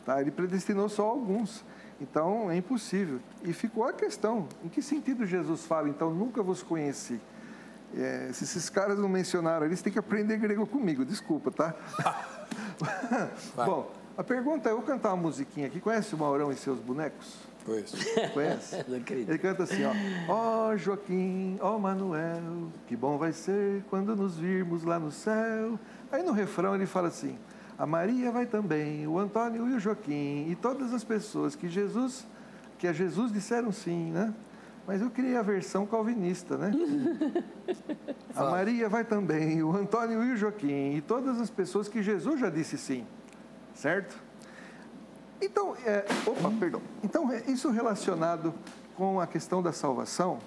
Tá? 0.06 0.22
Ele 0.22 0.32
predestinou 0.32 0.89
só 0.89 1.06
alguns. 1.06 1.64
Então, 2.00 2.52
é 2.52 2.56
impossível. 2.56 3.20
E 3.43 3.52
ficou 3.54 3.84
a 3.84 3.93
questão, 3.93 4.48
em 4.64 4.70
que 4.70 4.82
sentido 4.82 5.26
Jesus 5.26 5.66
fala, 5.66 5.89
então, 5.89 6.14
nunca 6.14 6.43
vos 6.43 6.62
conheci? 6.62 7.20
É, 7.96 8.30
se 8.34 8.44
esses 8.44 8.70
caras 8.70 9.00
não 9.00 9.08
mencionaram, 9.08 9.66
eles 9.66 9.82
têm 9.82 9.92
que 9.92 10.00
aprender 10.00 10.38
grego 10.38 10.68
comigo, 10.68 11.06
desculpa, 11.06 11.52
tá? 11.52 11.74
Bom, 13.56 13.92
a 14.18 14.24
pergunta 14.24 14.68
é, 14.68 14.72
eu 14.72 14.78
vou 14.78 14.86
cantar 14.86 15.10
uma 15.14 15.24
musiquinha 15.24 15.68
aqui. 15.68 15.80
Conhece 15.80 16.14
o 16.16 16.18
Maurão 16.18 16.52
e 16.52 16.56
seus 16.56 16.80
bonecos? 16.80 17.36
Conheço. 17.66 17.98
Conhece? 18.34 18.84
Não 18.88 18.98
acredito. 18.98 19.30
Ele 19.30 19.38
canta 19.38 19.64
assim, 19.64 19.84
ó. 19.86 19.92
Ó 20.32 20.78
Joaquim, 20.78 21.58
ó 21.62 21.78
Manuel, 21.78 22.72
que 22.88 22.96
bom 22.96 23.18
vai 23.18 23.34
ser 23.34 23.84
quando 23.90 24.16
nos 24.16 24.38
virmos 24.38 24.84
lá 24.84 24.98
no 24.98 25.12
céu. 25.12 25.78
Aí 26.12 26.24
no 26.24 26.32
refrão 26.32 26.74
ele 26.74 26.86
fala 26.86 27.10
assim, 27.10 27.38
a 27.78 27.86
Maria 27.86 28.32
vai 28.32 28.46
também, 28.46 29.06
o 29.06 29.20
Antônio 29.20 29.68
e 29.68 29.74
o 29.76 29.80
Joaquim, 29.80 30.48
e 30.50 30.58
todas 30.60 30.94
as 30.94 31.04
pessoas 31.04 31.56
que 31.56 31.68
Jesus, 31.68 32.26
que 32.80 32.88
a 32.88 32.94
Jesus 32.94 33.32
disseram 33.32 33.72
sim, 33.72 34.12
né? 34.12 34.34
Mas 34.88 35.02
eu 35.02 35.10
queria 35.10 35.40
a 35.40 35.44
versão 35.44 35.86
calvinista, 35.86 36.58
né? 36.58 36.72
a 38.34 38.46
Maria 38.46 38.88
vai 38.88 39.04
também, 39.04 39.62
o 39.62 39.76
Antônio 39.76 40.24
e 40.24 40.32
o 40.32 40.38
Joaquim, 40.38 40.96
e 40.96 41.02
todas 41.02 41.42
as 41.42 41.50
pessoas 41.50 41.90
que 41.90 42.02
Jesus 42.02 42.40
já 42.40 42.50
disse 42.50 42.78
sim, 42.78 43.06
certo? 43.76 44.18
Então, 45.42 45.76
é, 45.86 46.06
opa, 46.26 46.50
perdão. 46.58 46.82
Então, 47.04 47.30
é, 47.30 47.44
isso 47.48 47.70
relacionado 47.70 48.54
com 48.96 49.20
a 49.20 49.28
questão 49.28 49.62
da 49.62 49.74
salvação, 49.74 50.40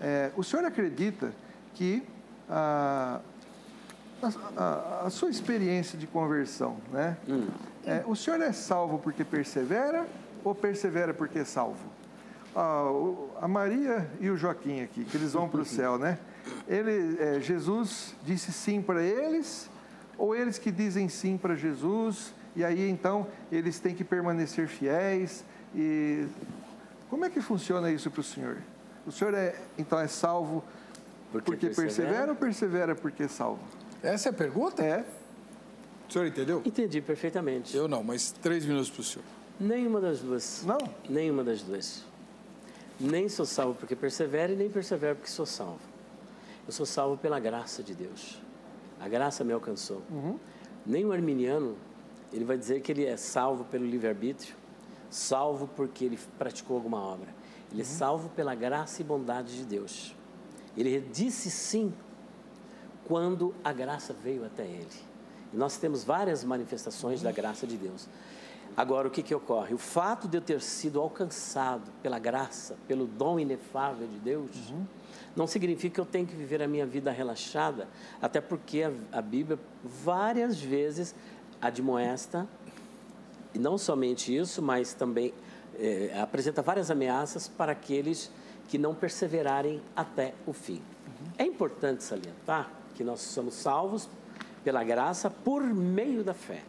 é, 0.00 0.30
o 0.36 0.42
senhor 0.42 0.64
acredita 0.64 1.34
que 1.74 2.02
a, 2.48 3.20
a, 4.22 4.30
a, 4.56 5.06
a 5.06 5.10
sua 5.10 5.28
experiência 5.28 5.98
de 5.98 6.06
conversão, 6.06 6.78
né? 6.90 7.18
Hum. 7.28 7.46
É, 7.84 8.02
o 8.06 8.16
senhor 8.16 8.40
é 8.40 8.52
salvo 8.52 8.98
porque 8.98 9.22
persevera 9.22 10.06
ou 10.42 10.54
persevera 10.54 11.12
porque 11.12 11.40
é 11.40 11.44
salvo? 11.44 11.95
Ah, 12.58 12.88
a 13.42 13.46
Maria 13.46 14.10
e 14.18 14.30
o 14.30 14.36
Joaquim 14.36 14.80
aqui, 14.80 15.04
que 15.04 15.14
eles 15.14 15.34
vão 15.34 15.46
para 15.46 15.60
o 15.60 15.64
céu, 15.66 15.98
né? 15.98 16.18
Ele, 16.66 17.18
é, 17.20 17.38
Jesus 17.38 18.14
disse 18.24 18.50
sim 18.50 18.80
para 18.80 19.02
eles, 19.02 19.68
ou 20.16 20.34
eles 20.34 20.56
que 20.56 20.70
dizem 20.70 21.06
sim 21.06 21.36
para 21.36 21.54
Jesus, 21.54 22.32
e 22.54 22.64
aí 22.64 22.88
então 22.88 23.26
eles 23.52 23.78
têm 23.78 23.94
que 23.94 24.02
permanecer 24.02 24.68
fiéis. 24.68 25.44
E 25.74 26.26
como 27.10 27.26
é 27.26 27.30
que 27.30 27.42
funciona 27.42 27.90
isso 27.90 28.10
para 28.10 28.22
o 28.22 28.24
senhor? 28.24 28.56
O 29.06 29.12
senhor 29.12 29.34
é 29.34 29.54
então 29.76 30.00
é 30.00 30.08
salvo 30.08 30.64
porque, 31.30 31.68
persevera 31.68 32.30
ou 32.30 32.36
persevera 32.36 32.94
porque 32.94 33.24
é 33.24 33.28
salvo? 33.28 33.60
Essa 34.02 34.28
é 34.28 34.30
a 34.30 34.32
pergunta? 34.32 34.82
É. 34.82 35.04
O 36.08 36.12
senhor 36.12 36.26
entendeu? 36.26 36.62
Entendi 36.64 37.02
perfeitamente. 37.02 37.76
Eu 37.76 37.86
não, 37.86 38.02
mas 38.02 38.30
três 38.30 38.64
minutos 38.64 38.88
para 38.88 39.00
o 39.00 39.04
senhor. 39.04 39.24
Nenhuma 39.60 40.00
das 40.00 40.20
duas. 40.20 40.64
Não? 40.64 40.78
Nenhuma 41.06 41.44
das 41.44 41.60
duas. 41.60 42.04
Nem 42.98 43.28
sou 43.28 43.44
salvo 43.44 43.74
porque 43.74 43.94
persevero 43.94 44.52
e 44.52 44.56
nem 44.56 44.70
persevero 44.70 45.16
porque 45.16 45.30
sou 45.30 45.46
salvo. 45.46 45.80
Eu 46.66 46.72
sou 46.72 46.86
salvo 46.86 47.16
pela 47.16 47.38
graça 47.38 47.82
de 47.82 47.94
Deus. 47.94 48.40
A 48.98 49.08
graça 49.08 49.44
me 49.44 49.52
alcançou. 49.52 50.02
Nem 50.84 51.04
o 51.04 51.12
arminiano, 51.12 51.76
ele 52.32 52.44
vai 52.44 52.56
dizer 52.56 52.80
que 52.80 52.90
ele 52.90 53.04
é 53.04 53.16
salvo 53.16 53.64
pelo 53.64 53.84
livre-arbítrio, 53.84 54.54
salvo 55.10 55.68
porque 55.76 56.04
ele 56.04 56.18
praticou 56.38 56.76
alguma 56.76 56.98
obra. 56.98 57.28
Ele 57.70 57.82
é 57.82 57.84
salvo 57.84 58.30
pela 58.30 58.54
graça 58.54 59.02
e 59.02 59.04
bondade 59.04 59.56
de 59.56 59.64
Deus. 59.64 60.14
Ele 60.76 61.00
disse 61.00 61.50
sim 61.50 61.92
quando 63.04 63.54
a 63.62 63.72
graça 63.72 64.12
veio 64.12 64.44
até 64.44 64.64
ele. 64.64 64.88
E 65.52 65.56
nós 65.56 65.76
temos 65.76 66.02
várias 66.02 66.42
manifestações 66.42 67.22
da 67.22 67.30
graça 67.30 67.66
de 67.66 67.76
Deus. 67.76 68.08
Agora, 68.76 69.08
o 69.08 69.10
que, 69.10 69.22
que 69.22 69.34
ocorre? 69.34 69.72
O 69.72 69.78
fato 69.78 70.28
de 70.28 70.36
eu 70.36 70.40
ter 70.42 70.60
sido 70.60 71.00
alcançado 71.00 71.90
pela 72.02 72.18
graça, 72.18 72.76
pelo 72.86 73.06
dom 73.06 73.40
inefável 73.40 74.06
de 74.06 74.18
Deus, 74.18 74.50
não 75.34 75.46
significa 75.46 75.94
que 75.94 76.00
eu 76.00 76.04
tenho 76.04 76.26
que 76.26 76.36
viver 76.36 76.62
a 76.62 76.68
minha 76.68 76.84
vida 76.84 77.10
relaxada, 77.10 77.88
até 78.20 78.38
porque 78.38 78.82
a, 78.82 78.92
a 79.18 79.22
Bíblia 79.22 79.58
várias 79.82 80.60
vezes 80.60 81.14
admoesta, 81.60 82.46
e 83.54 83.58
não 83.58 83.78
somente 83.78 84.36
isso, 84.36 84.60
mas 84.60 84.92
também 84.92 85.32
eh, 85.78 86.12
apresenta 86.20 86.60
várias 86.60 86.90
ameaças 86.90 87.48
para 87.48 87.72
aqueles 87.72 88.30
que 88.68 88.76
não 88.76 88.94
perseverarem 88.94 89.80
até 89.94 90.34
o 90.46 90.52
fim. 90.52 90.82
É 91.38 91.44
importante 91.44 92.04
salientar 92.04 92.70
que 92.94 93.02
nós 93.02 93.20
somos 93.20 93.54
salvos 93.54 94.06
pela 94.62 94.84
graça 94.84 95.30
por 95.30 95.62
meio 95.62 96.22
da 96.22 96.34
fé. 96.34 96.62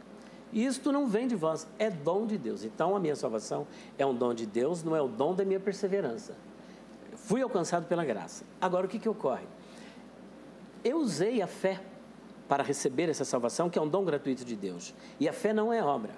Isto 0.52 0.92
não 0.92 1.08
vem 1.08 1.28
de 1.28 1.36
vós, 1.36 1.68
é 1.78 1.90
dom 1.90 2.26
de 2.26 2.38
Deus. 2.38 2.64
Então 2.64 2.96
a 2.96 3.00
minha 3.00 3.16
salvação 3.16 3.68
é 3.98 4.06
um 4.06 4.14
dom 4.14 4.34
de 4.34 4.46
Deus, 4.46 4.84
não 4.84 4.96
é 4.96 5.02
o 5.02 5.08
dom 5.08 5.34
da 5.34 5.44
minha 5.44 5.60
perseverança. 5.60 6.36
Fui 7.16 7.42
alcançado 7.42 7.86
pela 7.88 8.06
graça. 8.06 8.46
Agora 8.62 8.86
o 8.86 8.90
que, 8.90 9.00
que 9.00 9.10
ocorre? 9.10 9.46
Eu 10.84 11.00
usei 11.00 11.42
a 11.42 11.48
fé 11.48 11.82
para 12.48 12.64
receber 12.64 13.10
essa 13.10 13.26
salvação, 13.26 13.70
que 13.70 13.78
é 13.78 13.82
um 13.82 13.88
dom 13.88 14.06
gratuito 14.06 14.46
de 14.46 14.56
Deus. 14.56 14.94
E 15.20 15.28
a 15.28 15.34
fé 15.34 15.52
não 15.52 15.74
é 15.74 15.84
obra. 15.84 16.14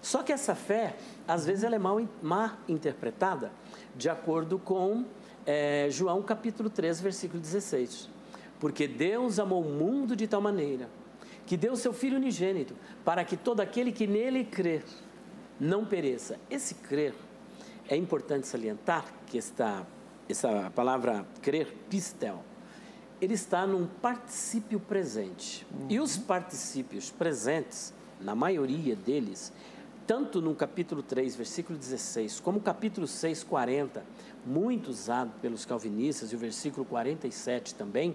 Só 0.00 0.22
que 0.22 0.32
essa 0.32 0.54
fé, 0.54 0.94
às 1.26 1.44
vezes, 1.44 1.64
ela 1.64 1.74
é 1.74 1.78
mal, 1.78 2.00
interpretada, 2.68 3.50
de 3.96 4.08
acordo 4.08 4.56
com 4.60 5.04
eh, 5.44 5.88
João 5.90 6.22
capítulo 6.22 6.70
3, 6.70 7.00
versículo 7.00 7.40
16. 7.40 8.08
Porque 8.60 8.86
Deus 8.86 9.40
amou 9.40 9.62
o 9.62 9.68
mundo 9.68 10.14
de 10.14 10.28
tal 10.28 10.40
maneira 10.40 10.88
que 11.48 11.56
deu 11.56 11.74
seu 11.76 11.94
Filho 11.94 12.18
unigênito, 12.18 12.76
para 13.02 13.24
que 13.24 13.34
todo 13.34 13.60
aquele 13.60 13.90
que 13.90 14.06
nele 14.06 14.44
crer 14.44 14.84
não 15.58 15.82
pereça. 15.82 16.38
Esse 16.50 16.74
crer, 16.74 17.14
é 17.88 17.96
importante 17.96 18.46
salientar 18.46 19.06
que 19.26 19.38
esta, 19.38 19.86
essa 20.28 20.70
palavra 20.74 21.26
crer, 21.40 21.74
pistel, 21.88 22.44
ele 23.18 23.32
está 23.32 23.66
num 23.66 23.86
particípio 23.86 24.78
presente. 24.78 25.66
E 25.88 25.98
os 25.98 26.18
particípios 26.18 27.10
presentes, 27.10 27.94
na 28.20 28.34
maioria 28.34 28.94
deles, 28.94 29.50
tanto 30.06 30.42
no 30.42 30.54
capítulo 30.54 31.02
3, 31.02 31.34
versículo 31.34 31.78
16, 31.78 32.40
como 32.40 32.60
capítulo 32.60 33.06
6, 33.06 33.42
40, 33.44 34.04
muito 34.44 34.90
usado 34.90 35.32
pelos 35.40 35.64
calvinistas, 35.64 36.30
e 36.30 36.36
o 36.36 36.38
versículo 36.38 36.84
47 36.84 37.74
também, 37.74 38.14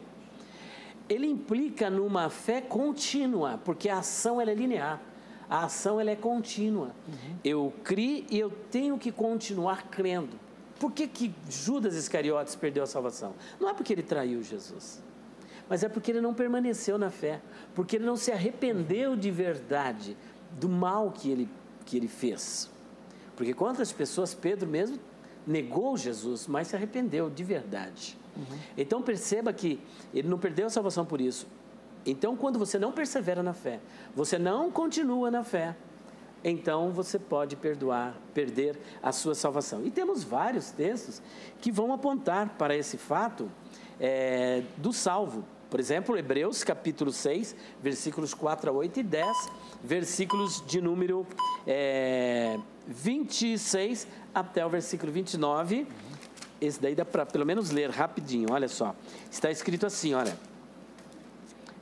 ele 1.09 1.27
implica 1.27 1.89
numa 1.89 2.29
fé 2.29 2.61
contínua, 2.61 3.59
porque 3.63 3.89
a 3.89 3.99
ação 3.99 4.39
ela 4.39 4.51
é 4.51 4.55
linear. 4.55 5.01
A 5.49 5.65
ação 5.65 5.99
ela 5.99 6.09
é 6.09 6.15
contínua. 6.15 6.95
Eu 7.43 7.73
criei 7.83 8.25
e 8.29 8.39
eu 8.39 8.49
tenho 8.71 8.97
que 8.97 9.11
continuar 9.11 9.89
crendo. 9.89 10.39
Por 10.79 10.91
que, 10.91 11.07
que 11.07 11.33
Judas 11.49 11.95
Iscariotes 11.95 12.55
perdeu 12.55 12.83
a 12.83 12.87
salvação? 12.87 13.33
Não 13.59 13.69
é 13.69 13.73
porque 13.73 13.93
ele 13.93 14.03
traiu 14.03 14.41
Jesus, 14.41 15.01
mas 15.69 15.83
é 15.83 15.89
porque 15.89 16.11
ele 16.11 16.21
não 16.21 16.33
permaneceu 16.33 16.97
na 16.97 17.09
fé, 17.09 17.41
porque 17.75 17.97
ele 17.97 18.05
não 18.05 18.15
se 18.15 18.31
arrependeu 18.31 19.15
de 19.15 19.29
verdade 19.31 20.17
do 20.59 20.67
mal 20.67 21.11
que 21.11 21.29
ele, 21.29 21.49
que 21.85 21.97
ele 21.97 22.07
fez. 22.07 22.69
Porque 23.35 23.53
quantas 23.53 23.91
pessoas, 23.91 24.33
Pedro 24.33 24.67
mesmo 24.67 24.99
negou 25.45 25.97
Jesus, 25.97 26.47
mas 26.47 26.67
se 26.67 26.75
arrependeu 26.75 27.29
de 27.29 27.43
verdade. 27.43 28.17
Então 28.77 29.01
perceba 29.01 29.51
que 29.53 29.79
ele 30.13 30.27
não 30.27 30.37
perdeu 30.37 30.67
a 30.67 30.69
salvação 30.69 31.05
por 31.05 31.21
isso. 31.21 31.47
Então, 32.05 32.35
quando 32.35 32.59
você 32.59 32.77
não 32.77 32.91
persevera 32.91 33.41
na 33.41 33.53
fé, 33.53 33.79
você 34.13 34.37
não 34.37 34.69
continua 34.69 35.31
na 35.31 35.43
fé, 35.43 35.73
então 36.43 36.91
você 36.91 37.17
pode 37.17 37.55
perdoar, 37.55 38.15
perder 38.33 38.77
a 39.01 39.11
sua 39.11 39.33
salvação. 39.33 39.85
E 39.85 39.89
temos 39.89 40.23
vários 40.23 40.71
textos 40.71 41.21
que 41.61 41.71
vão 41.71 41.93
apontar 41.93 42.49
para 42.57 42.75
esse 42.75 42.97
fato 42.97 43.49
é, 43.99 44.63
do 44.75 44.91
salvo. 44.91 45.45
Por 45.69 45.79
exemplo, 45.79 46.17
Hebreus 46.17 46.63
capítulo 46.63 47.11
6, 47.11 47.55
versículos 47.81 48.33
4 48.33 48.69
a 48.69 48.73
8 48.73 48.99
e 48.99 49.03
10, 49.03 49.49
versículos 49.83 50.63
de 50.67 50.81
número 50.81 51.25
é, 51.65 52.59
26 52.85 54.07
até 54.35 54.65
o 54.65 54.69
versículo 54.69 55.11
29. 55.11 55.87
Esse 56.65 56.81
daí 56.81 56.95
dá 56.95 57.03
para 57.03 57.25
pelo 57.25 57.45
menos 57.45 57.71
ler 57.71 57.89
rapidinho, 57.89 58.51
olha 58.51 58.67
só. 58.67 58.95
Está 59.29 59.51
escrito 59.51 59.85
assim, 59.85 60.13
olha. 60.13 60.37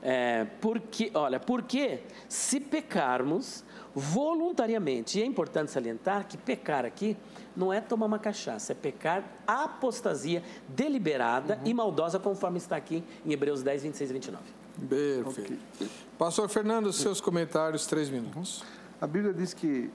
É, 0.04 0.48
porque, 0.60 1.12
olha, 1.14 1.40
porque 1.40 2.00
se 2.28 2.60
pecarmos 2.60 3.64
voluntariamente, 3.94 5.20
e 5.20 5.22
é 5.22 5.26
importante 5.26 5.70
salientar 5.70 6.28
que 6.28 6.38
pecar 6.38 6.86
aqui 6.86 7.16
não 7.56 7.72
é 7.72 7.80
tomar 7.80 8.08
uma 8.08 8.18
cachaça, 8.18 8.72
é 8.72 8.76
pecar 8.76 9.24
apostasia 9.46 10.42
deliberada 10.68 11.60
e 11.66 11.74
maldosa, 11.74 12.18
conforme 12.18 12.58
está 12.58 12.76
aqui 12.76 13.04
em 13.26 13.32
Hebreus 13.32 13.62
10, 13.62 13.84
26 13.84 14.10
e 14.10 14.14
29. 14.14 14.44
Perfeito. 14.90 15.60
Pastor 16.18 16.50
Fernando, 16.50 16.92
seus 16.92 17.22
comentários, 17.22 17.86
três 17.86 18.10
minutos. 18.10 18.64
A 19.00 19.06
Bíblia 19.06 19.34
diz 19.34 19.54
que 19.54 19.92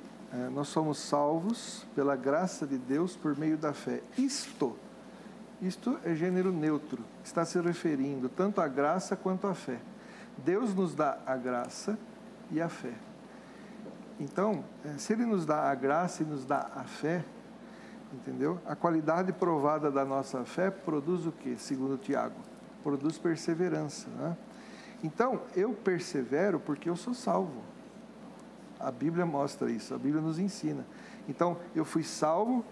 nós 0.53 0.68
somos 0.68 0.99
salvos 0.99 1.87
pela 1.95 2.16
graça 2.16 2.66
de 2.66 2.78
Deus 2.78 3.16
por 3.16 3.37
meio 3.37 3.57
da 3.57 3.72
fé. 3.72 4.03
Isto, 4.18 4.76
isto 5.61 5.99
é 6.05 6.14
gênero 6.14 6.53
neutro, 6.53 7.03
está 7.24 7.45
se 7.45 7.61
referindo 7.61 8.28
tanto 8.28 8.61
à 8.61 8.68
graça 8.68 9.16
quanto 9.16 9.47
à 9.47 9.55
fé. 9.55 9.78
Deus 10.39 10.74
nos 10.74 10.95
dá 10.95 11.18
a 11.26 11.37
graça 11.37 11.99
e 12.51 12.61
a 12.61 12.68
fé. 12.68 12.93
Então, 14.18 14.64
é, 14.84 14.99
se 14.99 15.12
Ele 15.12 15.26
nos 15.26 15.45
dá 15.45 15.70
a 15.70 15.74
graça 15.74 16.22
e 16.22 16.26
nos 16.26 16.45
dá 16.45 16.70
a 16.74 16.84
fé, 16.84 17.24
entendeu? 18.12 18.59
A 18.66 18.74
qualidade 18.74 19.32
provada 19.32 19.91
da 19.91 20.05
nossa 20.05 20.45
fé 20.45 20.70
produz 20.70 21.26
o 21.26 21.32
que, 21.32 21.57
segundo 21.57 21.99
Tiago? 21.99 22.37
Produz 22.82 23.18
perseverança. 23.18 24.09
Né? 24.11 24.37
Então, 25.05 25.41
eu 25.55 25.72
persevero 25.72 26.59
porque 26.59 26.89
eu 26.89 26.97
sou 26.97 27.14
salvo. 27.14 27.62
A 28.79 28.91
Bíblia 28.91 29.24
mostra 29.24 29.70
isso, 29.70 29.95
a 29.95 29.99
Bíblia 29.99 30.20
nos 30.20 30.39
ensina. 30.39 30.85
Então, 31.29 31.57
eu 31.74 31.85
fui 31.85 32.03
salvo 32.03 32.64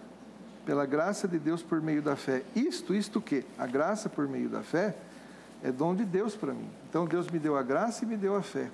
pela 0.64 0.86
graça 0.86 1.28
de 1.28 1.38
Deus 1.38 1.62
por 1.62 1.80
meio 1.80 2.02
da 2.02 2.16
fé. 2.16 2.42
Isto, 2.54 2.94
isto 2.94 3.20
quê? 3.20 3.44
A 3.58 3.66
graça 3.66 4.08
por 4.08 4.28
meio 4.28 4.48
da 4.48 4.62
fé 4.62 4.94
é 5.62 5.70
dom 5.72 5.94
de 5.94 6.04
Deus 6.04 6.34
para 6.34 6.52
mim. 6.52 6.68
Então, 6.88 7.06
Deus 7.06 7.28
me 7.28 7.38
deu 7.38 7.56
a 7.56 7.62
graça 7.62 8.04
e 8.04 8.06
me 8.06 8.16
deu 8.16 8.36
a 8.36 8.42
fé. 8.42 8.70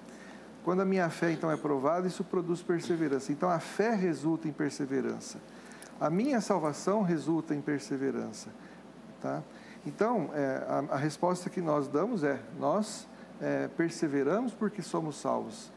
Quando 0.65 0.81
a 0.81 0.85
minha 0.85 1.09
fé, 1.09 1.33
então, 1.33 1.51
é 1.51 1.57
provada, 1.57 2.07
isso 2.07 2.23
produz 2.23 2.63
perseverança. 2.63 3.33
Então, 3.33 3.49
a 3.49 3.59
fé 3.59 3.95
resulta 3.95 4.47
em 4.47 4.53
perseverança. 4.53 5.39
A 6.01 6.11
minha 6.11 6.41
salvação 6.41 7.03
resulta 7.03 7.55
em 7.55 7.61
perseverança. 7.61 8.49
Tá? 9.21 9.43
Então, 9.87 10.31
é, 10.35 10.65
a, 10.69 10.95
a, 10.95 10.97
resposta 10.97 11.49
que 11.49 11.61
nós 11.61 11.89
damos 11.89 12.23
é: 12.25 12.41
nós 12.59 13.07
é, 13.41 13.69
perseveramos 13.69 14.53
porque 14.53 14.83
somos 14.83 15.17
salvos. 15.17 15.71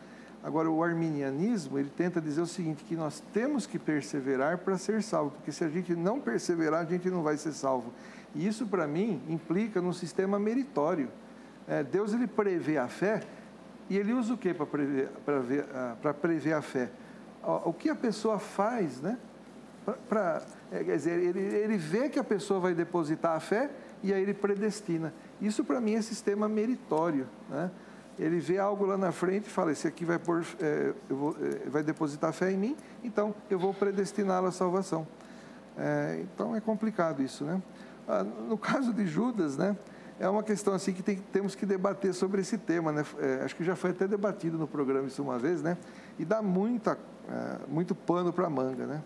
Agora, 0.44 0.70
o 0.70 0.84
arminianismo, 0.84 1.80
ele 1.80 1.90
tenta 1.90 2.20
dizer 2.20 2.42
o 2.42 2.46
seguinte, 2.46 2.84
que 2.84 2.98
nós 2.98 3.24
temos 3.32 3.66
que 3.66 3.80
perseverar 3.80 4.58
para 4.58 4.78
ser 4.78 5.02
salvo, 5.02 5.32
porque 5.32 5.54
se 5.54 5.64
a 5.64 5.70
gente 5.70 5.96
não 5.96 6.20
perseverar, 6.20 6.82
a 6.82 6.86
gente 6.86 7.10
não 7.10 7.24
vai 7.24 7.38
ser 7.38 7.54
salvo. 7.54 7.94
E 8.36 8.46
isso, 8.46 8.68
para 8.68 8.86
mim, 8.86 9.22
implica 9.30 9.82
num 9.82 9.94
sistema 9.94 10.38
meritório. 10.38 11.08
É, 11.66 11.82
Deus, 11.82 12.14
ele 12.14 12.28
prevê 12.28 12.78
a 12.78 12.90
fé, 12.90 13.24
e 13.90 13.98
ele 13.98 14.12
usa 14.12 14.34
o 14.34 14.38
que 14.38 14.54
para 14.54 14.66
prever, 14.66 15.10
prever, 15.26 15.64
uh, 15.64 16.14
prever 16.16 16.54
a 16.54 16.62
fé? 16.62 16.90
O, 17.66 17.72
que 17.72 17.90
a 17.90 17.96
pessoa 17.96 18.38
faz, 18.38 19.02
né? 19.02 19.18
Pra, 20.10 20.42
é, 20.72 20.84
quer 20.84 20.96
dizer, 20.96 21.20
ele, 21.20 21.40
ele 21.40 21.78
vê 21.78 22.10
que 22.10 22.18
a 22.18 22.24
pessoa 22.24 22.60
vai 22.60 22.74
depositar 22.74 23.36
a 23.36 23.40
fé, 23.40 23.70
e 24.02 24.14
aí 24.14 24.22
ele 24.22 24.34
predestina. 24.34 25.14
Isso, 25.42 25.64
para 25.64 25.80
mim, 25.80 25.96
é 25.96 26.02
sistema 26.02 26.50
meritório, 26.50 27.28
né? 27.50 27.72
Ele 28.18 28.40
vê 28.40 28.60
algo 28.60 28.86
lá 28.86 28.98
na 28.98 29.12
frente 29.12 29.48
e 29.48 29.50
fala: 29.50 29.72
esse 29.72 29.88
aqui 29.88 30.06
vai, 30.06 30.20
pôr, 30.20 30.46
é, 30.60 30.94
vou, 31.10 31.36
é, 31.42 31.70
vai 31.70 31.84
depositar 31.84 32.32
fé 32.32 32.52
em 32.52 32.58
mim, 32.58 32.78
então 33.04 33.34
eu 33.50 33.58
vou 33.58 33.74
predestiná-lo 33.74 34.48
à 34.48 34.52
salvação. 34.52 35.08
É, 35.78 36.20
então 36.22 36.56
é 36.56 36.62
complicado 36.62 37.22
isso, 37.24 37.44
né? 37.44 37.62
Ah, 38.08 38.24
no 38.24 38.58
caso 38.58 38.94
de 38.94 39.06
Judas, 39.06 39.58
né? 39.58 39.76
É 40.20 40.30
uma 40.30 40.44
questão 40.44 40.74
assim 40.74 40.94
que 40.94 41.02
tem, 41.02 41.18
temos 41.32 41.56
que 41.56 41.66
debater 41.66 42.14
sobre 42.14 42.42
esse 42.42 42.58
tema, 42.58 42.92
né? 42.92 43.04
É, 43.20 43.44
acho 43.44 43.56
que 43.56 43.64
já 43.64 43.76
foi 43.76 43.90
até 43.90 44.08
debatido 44.08 44.58
no 44.58 44.68
programa 44.68 45.08
isso 45.08 45.22
uma 45.24 45.40
vez, 45.40 45.62
né? 45.62 45.78
E 46.20 46.26
dá 46.26 46.42
muita, 46.42 46.98
é, 47.28 47.58
muito 47.68 47.96
pano 47.96 48.32
para 48.32 48.50
manga, 48.50 48.86
né? 48.86 49.02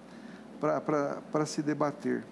Para 0.59 1.45
se 1.45 1.61
debater. 1.61 2.25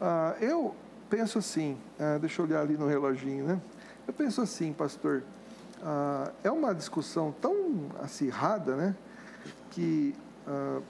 Ah, 0.00 0.36
eu 0.40 0.74
penso 1.08 1.38
assim, 1.38 1.78
ah, 1.98 2.18
deixa 2.18 2.42
eu 2.42 2.46
olhar 2.46 2.60
ali 2.60 2.76
no 2.76 2.86
reloginho, 2.86 3.46
né? 3.46 3.60
Eu 4.06 4.12
penso 4.12 4.42
assim, 4.42 4.72
pastor, 4.72 5.22
ah, 5.82 6.32
é 6.42 6.50
uma 6.50 6.74
discussão 6.74 7.32
tão 7.40 7.90
acirrada, 8.02 8.76
né, 8.76 8.96
que 9.70 10.14
ah, 10.46 10.80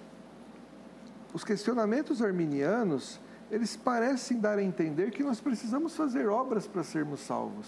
os 1.32 1.44
questionamentos 1.44 2.22
arminianos 2.22 3.20
eles 3.50 3.76
parecem 3.76 4.38
dar 4.38 4.58
a 4.58 4.62
entender 4.62 5.10
que 5.10 5.22
nós 5.22 5.40
precisamos 5.40 5.96
fazer 5.96 6.28
obras 6.28 6.66
para 6.66 6.82
sermos 6.82 7.20
salvos. 7.20 7.66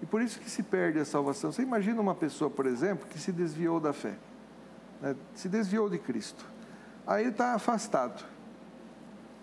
E 0.00 0.06
por 0.06 0.22
isso 0.22 0.40
que 0.40 0.50
se 0.50 0.62
perde 0.62 0.98
a 0.98 1.04
salvação. 1.04 1.52
Você 1.52 1.62
imagina 1.62 2.00
uma 2.00 2.14
pessoa, 2.14 2.50
por 2.50 2.66
exemplo, 2.66 3.06
que 3.06 3.18
se 3.18 3.30
desviou 3.30 3.78
da 3.78 3.92
fé, 3.92 4.16
né, 5.00 5.14
se 5.34 5.48
desviou 5.48 5.88
de 5.88 5.98
Cristo. 5.98 6.44
Aí 7.06 7.24
ele 7.24 7.30
está 7.30 7.54
afastado. 7.54 8.24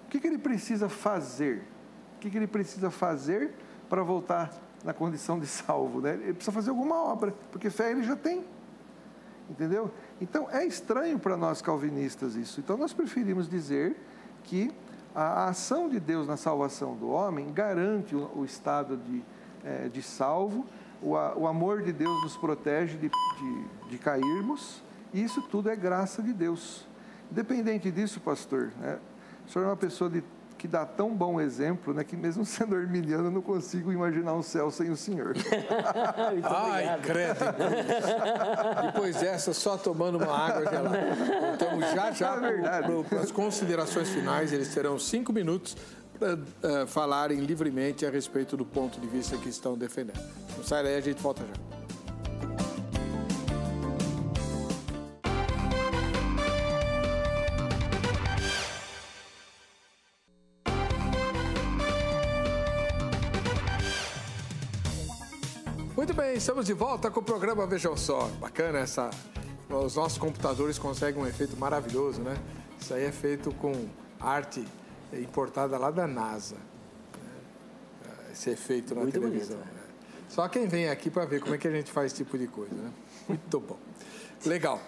O 0.05 0.09
que, 0.09 0.19
que 0.19 0.27
ele 0.27 0.39
precisa 0.39 0.89
fazer? 0.89 1.63
O 2.15 2.19
que, 2.19 2.29
que 2.29 2.37
ele 2.37 2.47
precisa 2.47 2.89
fazer 2.89 3.53
para 3.87 4.01
voltar 4.01 4.51
na 4.83 4.93
condição 4.93 5.39
de 5.39 5.47
salvo, 5.47 6.01
né? 6.01 6.13
Ele 6.13 6.33
precisa 6.33 6.51
fazer 6.51 6.69
alguma 6.69 6.95
obra, 6.95 7.33
porque 7.51 7.69
fé 7.69 7.91
ele 7.91 8.03
já 8.03 8.15
tem. 8.15 8.45
Entendeu? 9.49 9.91
Então 10.21 10.47
é 10.51 10.65
estranho 10.65 11.17
para 11.17 11.35
nós 11.35 11.61
calvinistas 11.61 12.35
isso. 12.35 12.59
Então 12.59 12.77
nós 12.77 12.93
preferimos 12.93 13.49
dizer 13.49 13.95
que 14.43 14.71
a 15.13 15.45
ação 15.45 15.89
de 15.89 15.99
Deus 15.99 16.27
na 16.27 16.37
salvação 16.37 16.95
do 16.95 17.09
homem 17.09 17.51
garante 17.51 18.15
o, 18.15 18.45
estado 18.45 18.95
de, 18.95 19.23
é, 19.63 19.89
de 19.89 20.03
salvo, 20.03 20.65
o, 21.01 21.11
o, 21.11 21.47
amor 21.47 21.81
de 21.81 21.91
Deus 21.91 22.23
nos 22.23 22.37
protege 22.37 22.97
de, 22.97 23.09
de, 23.09 23.89
de, 23.89 23.97
cairmos, 23.97 24.83
e 25.13 25.23
isso 25.23 25.41
tudo 25.41 25.69
é 25.69 25.75
graça 25.75 26.21
de 26.21 26.31
Deus. 26.31 26.87
Independente 27.31 27.89
disso, 27.89 28.19
pastor, 28.19 28.71
né? 28.79 28.99
o 29.47 29.51
senhor 29.51 29.65
é 29.65 29.67
uma 29.69 29.77
pessoa 29.77 30.09
de 30.09 30.23
que 30.59 30.67
dá 30.67 30.85
tão 30.85 31.15
bom 31.15 31.39
exemplo, 31.39 31.93
né, 31.93 32.03
que 32.03 32.17
mesmo 32.17 32.43
sendo 32.45 32.75
arminiano 32.75 33.25
eu 33.25 33.31
não 33.31 33.41
consigo 33.41 33.91
imaginar 33.91 34.33
um 34.33 34.43
céu 34.43 34.69
sem 34.69 34.91
o 34.91 34.97
Senhor. 34.97 35.33
Ai, 36.43 36.99
credo. 37.01 37.39
Depois 38.85 39.15
dessa, 39.15 39.53
só 39.53 39.77
tomando 39.77 40.17
uma 40.17 40.37
água 40.37 40.69
gelada. 40.69 40.99
Então, 41.55 41.81
já 41.95 42.11
já, 42.11 42.35
é 42.35 43.03
para 43.07 43.19
as 43.21 43.31
considerações 43.31 44.09
finais, 44.09 44.51
eles 44.51 44.73
terão 44.73 44.99
cinco 44.99 45.31
minutos 45.31 45.77
para 46.19 46.35
uh, 46.35 46.39
eh, 46.61 46.85
falarem 46.85 47.39
livremente 47.39 48.05
a 48.05 48.09
respeito 48.09 48.57
do 48.57 48.65
ponto 48.65 48.99
de 48.99 49.07
vista 49.07 49.37
que 49.37 49.47
estão 49.47 49.77
defendendo. 49.77 50.19
Então, 50.51 50.63
sai 50.65 50.83
daí, 50.83 50.97
a 50.97 51.01
gente 51.01 51.21
volta 51.21 51.41
já. 51.43 51.78
Estamos 66.35 66.65
de 66.65 66.73
volta 66.73 67.11
com 67.11 67.19
o 67.19 67.23
programa 67.23 67.67
Vejam 67.67 67.97
Só. 67.97 68.27
Bacana 68.39 68.79
essa. 68.79 69.09
Os 69.69 69.95
nossos 69.95 70.17
computadores 70.17 70.79
conseguem 70.79 71.21
um 71.21 71.27
efeito 71.27 71.57
maravilhoso, 71.57 72.21
né? 72.21 72.37
Isso 72.79 72.93
aí 72.93 73.03
é 73.03 73.11
feito 73.11 73.53
com 73.55 73.73
arte 74.19 74.65
importada 75.11 75.77
lá 75.77 75.91
da 75.91 76.07
NASA. 76.07 76.55
Né? 76.55 78.11
Esse 78.31 78.49
efeito 78.51 78.95
na 78.95 79.01
Muito 79.01 79.19
televisão. 79.19 79.57
Bonito, 79.57 79.73
né? 79.73 79.81
Só 80.29 80.47
quem 80.47 80.67
vem 80.67 80.89
aqui 80.89 81.09
para 81.09 81.25
ver 81.25 81.41
como 81.41 81.55
é 81.55 81.57
que 81.57 81.67
a 81.67 81.71
gente 81.71 81.91
faz 81.91 82.13
esse 82.13 82.23
tipo 82.23 82.37
de 82.37 82.47
coisa, 82.47 82.73
né? 82.73 82.91
Muito 83.27 83.59
bom. 83.59 83.77
Legal. 84.45 84.81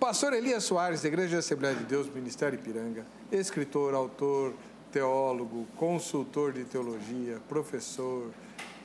Pastor 0.00 0.32
Elias 0.32 0.64
Soares, 0.64 1.02
da 1.02 1.08
Igreja 1.08 1.38
Assembleia 1.38 1.76
de 1.76 1.84
Deus, 1.84 2.12
Ministério 2.12 2.58
Ipiranga, 2.58 3.06
escritor, 3.30 3.94
autor, 3.94 4.54
teólogo, 4.90 5.66
consultor 5.76 6.52
de 6.52 6.64
teologia, 6.64 7.38
professor, 7.48 8.30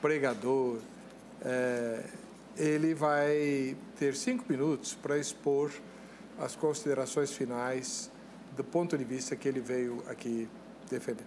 pregador, 0.00 0.78
é, 1.44 2.04
ele 2.56 2.94
vai 2.94 3.76
ter 3.98 4.14
cinco 4.14 4.44
minutos 4.48 4.94
para 4.94 5.18
expor 5.18 5.70
as 6.38 6.56
considerações 6.56 7.30
finais 7.30 8.10
do 8.56 8.64
ponto 8.64 8.96
de 8.96 9.04
vista 9.04 9.36
que 9.36 9.46
ele 9.46 9.60
veio 9.60 10.02
aqui 10.08 10.48
defender. 10.88 11.26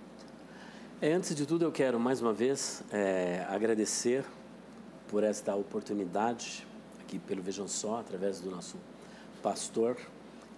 É, 1.02 1.14
antes 1.14 1.34
de 1.34 1.46
tudo, 1.46 1.64
eu 1.64 1.72
quero 1.72 2.00
mais 2.00 2.22
uma 2.22 2.34
vez 2.34 2.84
é, 2.92 3.46
agradecer 3.48 4.26
por 5.08 5.24
esta 5.24 5.56
oportunidade 5.56 6.68
aqui 7.00 7.18
pelo 7.18 7.42
Vejam 7.42 7.68
Só, 7.68 8.00
através 8.00 8.40
do 8.42 8.52
nosso 8.52 8.78
pastor, 9.42 9.98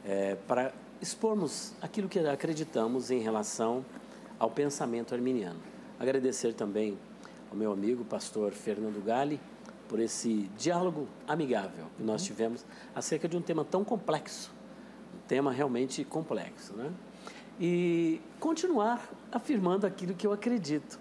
é, 0.06 0.36
para 0.47 0.74
expormos 1.02 1.74
aquilo 1.82 2.10
que 2.10 2.20
acreditamos 2.20 3.12
em 3.12 3.20
relação 3.20 3.86
ao 4.39 4.49
pensamento 4.49 5.14
arminiano. 5.14 5.60
Agradecer 5.99 6.54
também 6.54 6.97
ao 7.52 7.58
meu 7.58 7.74
amigo, 7.74 8.06
pastor 8.06 8.54
Fernando 8.54 9.04
Gali, 9.04 9.38
por 9.89 9.99
esse 9.99 10.49
diálogo 10.58 11.06
amigável 11.28 11.88
que 11.97 12.02
nós 12.02 12.22
uhum. 12.22 12.28
tivemos 12.28 12.66
acerca 12.95 13.28
de 13.28 13.36
um 13.36 13.41
tema 13.41 13.66
tão 13.66 13.84
complexo, 13.84 14.54
um 15.14 15.28
tema 15.28 15.52
realmente 15.52 16.06
complexo, 16.06 16.74
né? 16.74 16.89
E 17.60 18.22
continuar 18.39 19.06
afirmando 19.30 19.86
aquilo 19.86 20.14
que 20.14 20.26
eu 20.26 20.32
acredito. 20.32 20.97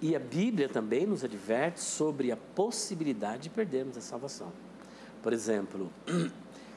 E 0.00 0.14
a 0.14 0.20
Bíblia 0.20 0.68
também 0.68 1.04
nos 1.04 1.24
adverte 1.24 1.80
sobre 1.80 2.30
a 2.30 2.36
possibilidade 2.36 3.44
de 3.44 3.50
perdermos 3.50 3.98
a 3.98 4.00
salvação. 4.00 4.52
Por 5.20 5.32
exemplo, 5.32 5.92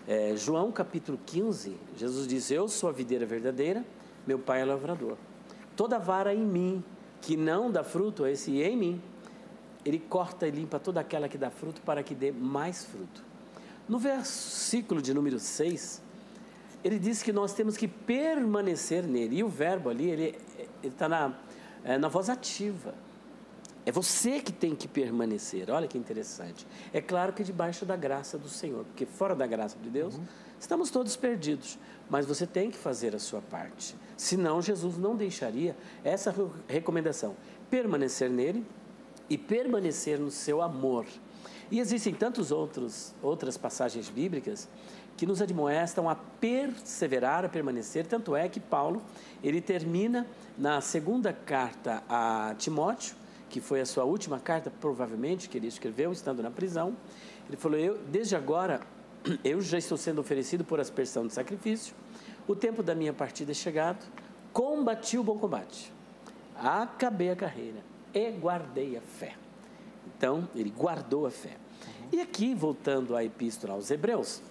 é, 0.08 0.34
João 0.36 0.72
capítulo 0.72 1.20
15, 1.28 1.78
Jesus 1.95 2.28
diz: 2.28 2.49
Eu 2.49 2.68
sou 2.68 2.89
a 2.89 2.91
videira 2.91 3.26
verdadeira, 3.26 3.86
meu 4.26 4.39
pai 4.39 4.62
é 4.62 4.66
lavrador. 4.66 5.16
Toda 5.76 5.99
vara 5.99 6.34
em 6.34 6.43
mim 6.43 6.84
que 7.26 7.36
não 7.36 7.71
dá 7.71 7.84
fruto, 7.84 8.28
esse 8.28 8.61
em 8.61 8.78
mim, 8.78 9.01
ele 9.84 9.97
corta 9.97 10.47
e 10.47 10.51
limpa 10.51 10.80
toda 10.80 10.99
aquela 10.99 11.28
que 11.28 11.39
dá 11.39 11.49
fruto 11.49 11.82
para 11.82 12.03
que 12.03 12.13
dê 12.13 12.32
mais 12.32 12.86
fruto. 12.86 13.23
No 13.89 13.97
versículo 13.97 15.01
de 15.01 15.11
número 15.11 15.39
6, 15.39 16.03
ele 16.84 16.99
diz 16.99 17.23
que 17.23 17.34
nós 17.34 17.51
temos 17.51 17.76
que 17.76 17.88
permanecer 17.88 19.03
nele. 19.03 19.38
E 19.38 19.43
o 19.43 19.49
verbo 19.49 19.89
ali, 19.89 20.07
ele 20.07 20.38
está 20.84 21.09
na, 21.09 21.34
é, 21.84 21.97
na 21.97 22.07
voz 22.07 22.30
ativa. 22.30 22.93
É 23.88 23.91
você 23.91 24.39
que 24.39 24.51
tem 24.51 24.76
que 24.76 24.88
permanecer. 24.88 25.71
Olha 25.71 25.88
que 25.88 25.97
interessante. 25.97 26.67
É 26.93 27.01
claro 27.01 27.34
que 27.34 27.43
debaixo 27.43 27.88
da 27.88 27.95
graça 27.95 28.38
do 28.38 28.49
Senhor, 28.49 28.86
porque 28.86 29.07
fora 29.07 29.34
da 29.34 29.47
graça 29.47 29.76
de 29.82 29.89
Deus, 29.89 30.13
uhum. 30.13 30.26
estamos 30.59 30.91
todos 30.91 31.15
perdidos, 31.15 31.80
mas 32.07 32.28
você 32.28 32.45
tem 32.45 32.69
que 32.69 32.78
fazer 32.78 33.15
a 33.15 33.19
sua 33.19 33.41
parte. 33.41 33.95
Senão, 34.18 34.61
Jesus 34.61 34.97
não 34.97 35.16
deixaria 35.16 35.76
essa 36.03 36.34
recomendação: 36.68 37.36
permanecer 37.70 38.30
nele 38.30 38.66
e 39.30 39.38
permanecer 39.38 40.20
no 40.20 40.32
seu 40.32 40.61
amor. 40.61 41.05
E 41.72 41.80
existem 41.80 42.13
tantas 42.13 42.51
outras 42.51 43.57
passagens 43.59 44.07
bíblicas 44.09 44.70
que 45.18 45.26
nos 45.26 45.41
admoestam 45.41 46.09
a 46.09 46.16
perseverar, 46.16 47.45
a 47.45 47.49
permanecer. 47.49 48.05
Tanto 48.05 48.36
é 48.36 48.47
que 48.47 48.59
Paulo, 48.59 49.01
ele 49.43 49.61
termina 49.61 50.28
na 50.57 50.82
segunda 50.82 51.34
carta 51.34 52.03
a 52.09 52.53
Timóteo, 52.57 53.16
que 53.49 53.61
foi 53.61 53.82
a 53.82 53.86
sua 53.86 54.03
última 54.03 54.39
carta, 54.39 54.70
provavelmente, 54.70 55.47
que 55.47 55.57
ele 55.57 55.68
escreveu 55.68 56.11
estando 56.11 56.43
na 56.43 56.51
prisão. 56.51 56.95
Ele 57.47 57.57
falou: 57.57 57.80
eu, 57.80 57.97
Desde 58.09 58.36
agora, 58.36 58.82
eu 59.43 59.61
já 59.61 59.78
estou 59.78 59.97
sendo 59.97 60.20
oferecido 60.20 60.63
por 60.63 60.80
aspersão 60.80 61.26
de 61.26 61.34
sacrifício, 61.34 61.95
o 62.48 62.56
tempo 62.56 62.84
da 62.84 62.93
minha 62.93 63.14
partida 63.14 63.52
é 63.52 63.56
chegado, 63.56 64.06
combati 64.54 65.18
o 65.18 65.24
bom 65.24 65.38
combate, 65.38 65.91
acabei 66.56 67.32
a 67.32 67.36
carreira 67.36 67.84
e 68.14 68.32
guardei 68.32 68.96
a 68.98 69.02
fé. 69.02 69.36
Então, 70.08 70.48
ele 70.56 70.70
guardou 70.70 71.26
a 71.26 71.32
fé. 71.32 71.58
E 72.12 72.22
aqui, 72.22 72.54
voltando 72.54 73.16
à 73.16 73.24
epístola 73.24 73.74
aos 73.74 73.91
Hebreus, 73.91 74.41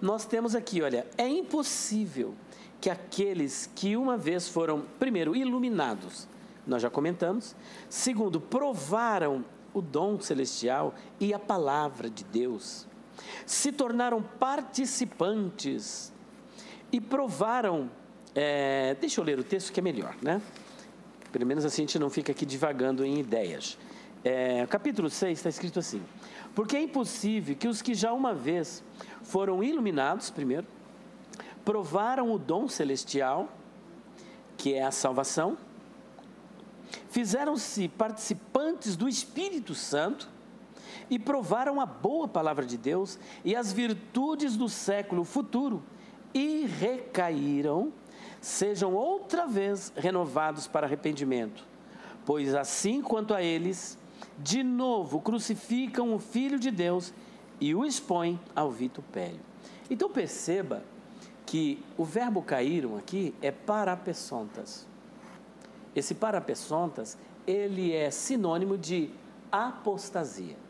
nós 0.00 0.24
temos 0.24 0.54
aqui, 0.54 0.80
olha, 0.80 1.06
é 1.18 1.28
impossível 1.28 2.34
que 2.80 2.88
aqueles 2.88 3.68
que 3.74 3.96
uma 3.96 4.16
vez 4.16 4.48
foram, 4.48 4.82
primeiro, 4.98 5.34
iluminados, 5.34 6.28
nós 6.66 6.80
já 6.80 6.88
comentamos, 6.88 7.54
segundo, 7.88 8.40
provaram 8.40 9.44
o 9.74 9.82
dom 9.82 10.20
celestial 10.20 10.94
e 11.18 11.34
a 11.34 11.38
palavra 11.38 12.08
de 12.08 12.24
Deus, 12.24 12.86
se 13.44 13.72
tornaram 13.72 14.22
participantes 14.22 16.12
e 16.94 17.00
provaram. 17.00 17.90
É, 18.36 18.96
deixa 19.00 19.20
eu 19.20 19.24
ler 19.24 19.36
o 19.36 19.42
texto 19.42 19.72
que 19.72 19.80
é 19.80 19.82
melhor, 19.82 20.14
né? 20.22 20.40
Pelo 21.32 21.44
menos 21.44 21.64
assim 21.64 21.82
a 21.82 21.86
gente 21.86 21.98
não 21.98 22.08
fica 22.08 22.30
aqui 22.30 22.46
divagando 22.46 23.04
em 23.04 23.18
ideias. 23.18 23.76
É, 24.22 24.64
capítulo 24.68 25.10
6 25.10 25.36
está 25.36 25.48
escrito 25.48 25.80
assim: 25.80 26.00
Porque 26.54 26.76
é 26.76 26.80
impossível 26.80 27.56
que 27.56 27.66
os 27.66 27.82
que 27.82 27.94
já 27.94 28.12
uma 28.12 28.32
vez 28.32 28.84
foram 29.24 29.60
iluminados, 29.60 30.30
primeiro, 30.30 30.68
provaram 31.64 32.32
o 32.32 32.38
dom 32.38 32.68
celestial, 32.68 33.48
que 34.56 34.74
é 34.74 34.84
a 34.84 34.92
salvação, 34.92 35.58
fizeram-se 37.10 37.88
participantes 37.88 38.94
do 38.94 39.08
Espírito 39.08 39.74
Santo 39.74 40.28
e 41.10 41.18
provaram 41.18 41.80
a 41.80 41.86
boa 41.86 42.28
palavra 42.28 42.64
de 42.64 42.76
Deus 42.76 43.18
e 43.44 43.56
as 43.56 43.72
virtudes 43.72 44.56
do 44.56 44.68
século 44.68 45.24
futuro 45.24 45.82
e 46.34 46.66
recaíram, 46.66 47.92
sejam 48.40 48.92
outra 48.92 49.46
vez 49.46 49.92
renovados 49.96 50.66
para 50.66 50.86
arrependimento. 50.86 51.64
Pois 52.26 52.54
assim 52.54 53.00
quanto 53.00 53.32
a 53.32 53.42
eles, 53.42 53.96
de 54.38 54.62
novo 54.62 55.20
crucificam 55.20 56.12
o 56.12 56.18
Filho 56.18 56.58
de 56.58 56.70
Deus 56.70 57.14
e 57.60 57.74
o 57.74 57.84
expõem 57.84 58.40
ao 58.54 58.70
vitupério. 58.70 59.40
Então 59.88 60.10
perceba 60.10 60.82
que 61.46 61.82
o 61.96 62.04
verbo 62.04 62.42
caíram 62.42 62.96
aqui 62.96 63.34
é 63.40 63.50
parapessontas. 63.50 64.86
Esse 65.94 66.14
parapessontas, 66.14 67.16
ele 67.46 67.92
é 67.92 68.10
sinônimo 68.10 68.76
de 68.76 69.10
apostasia. 69.52 70.63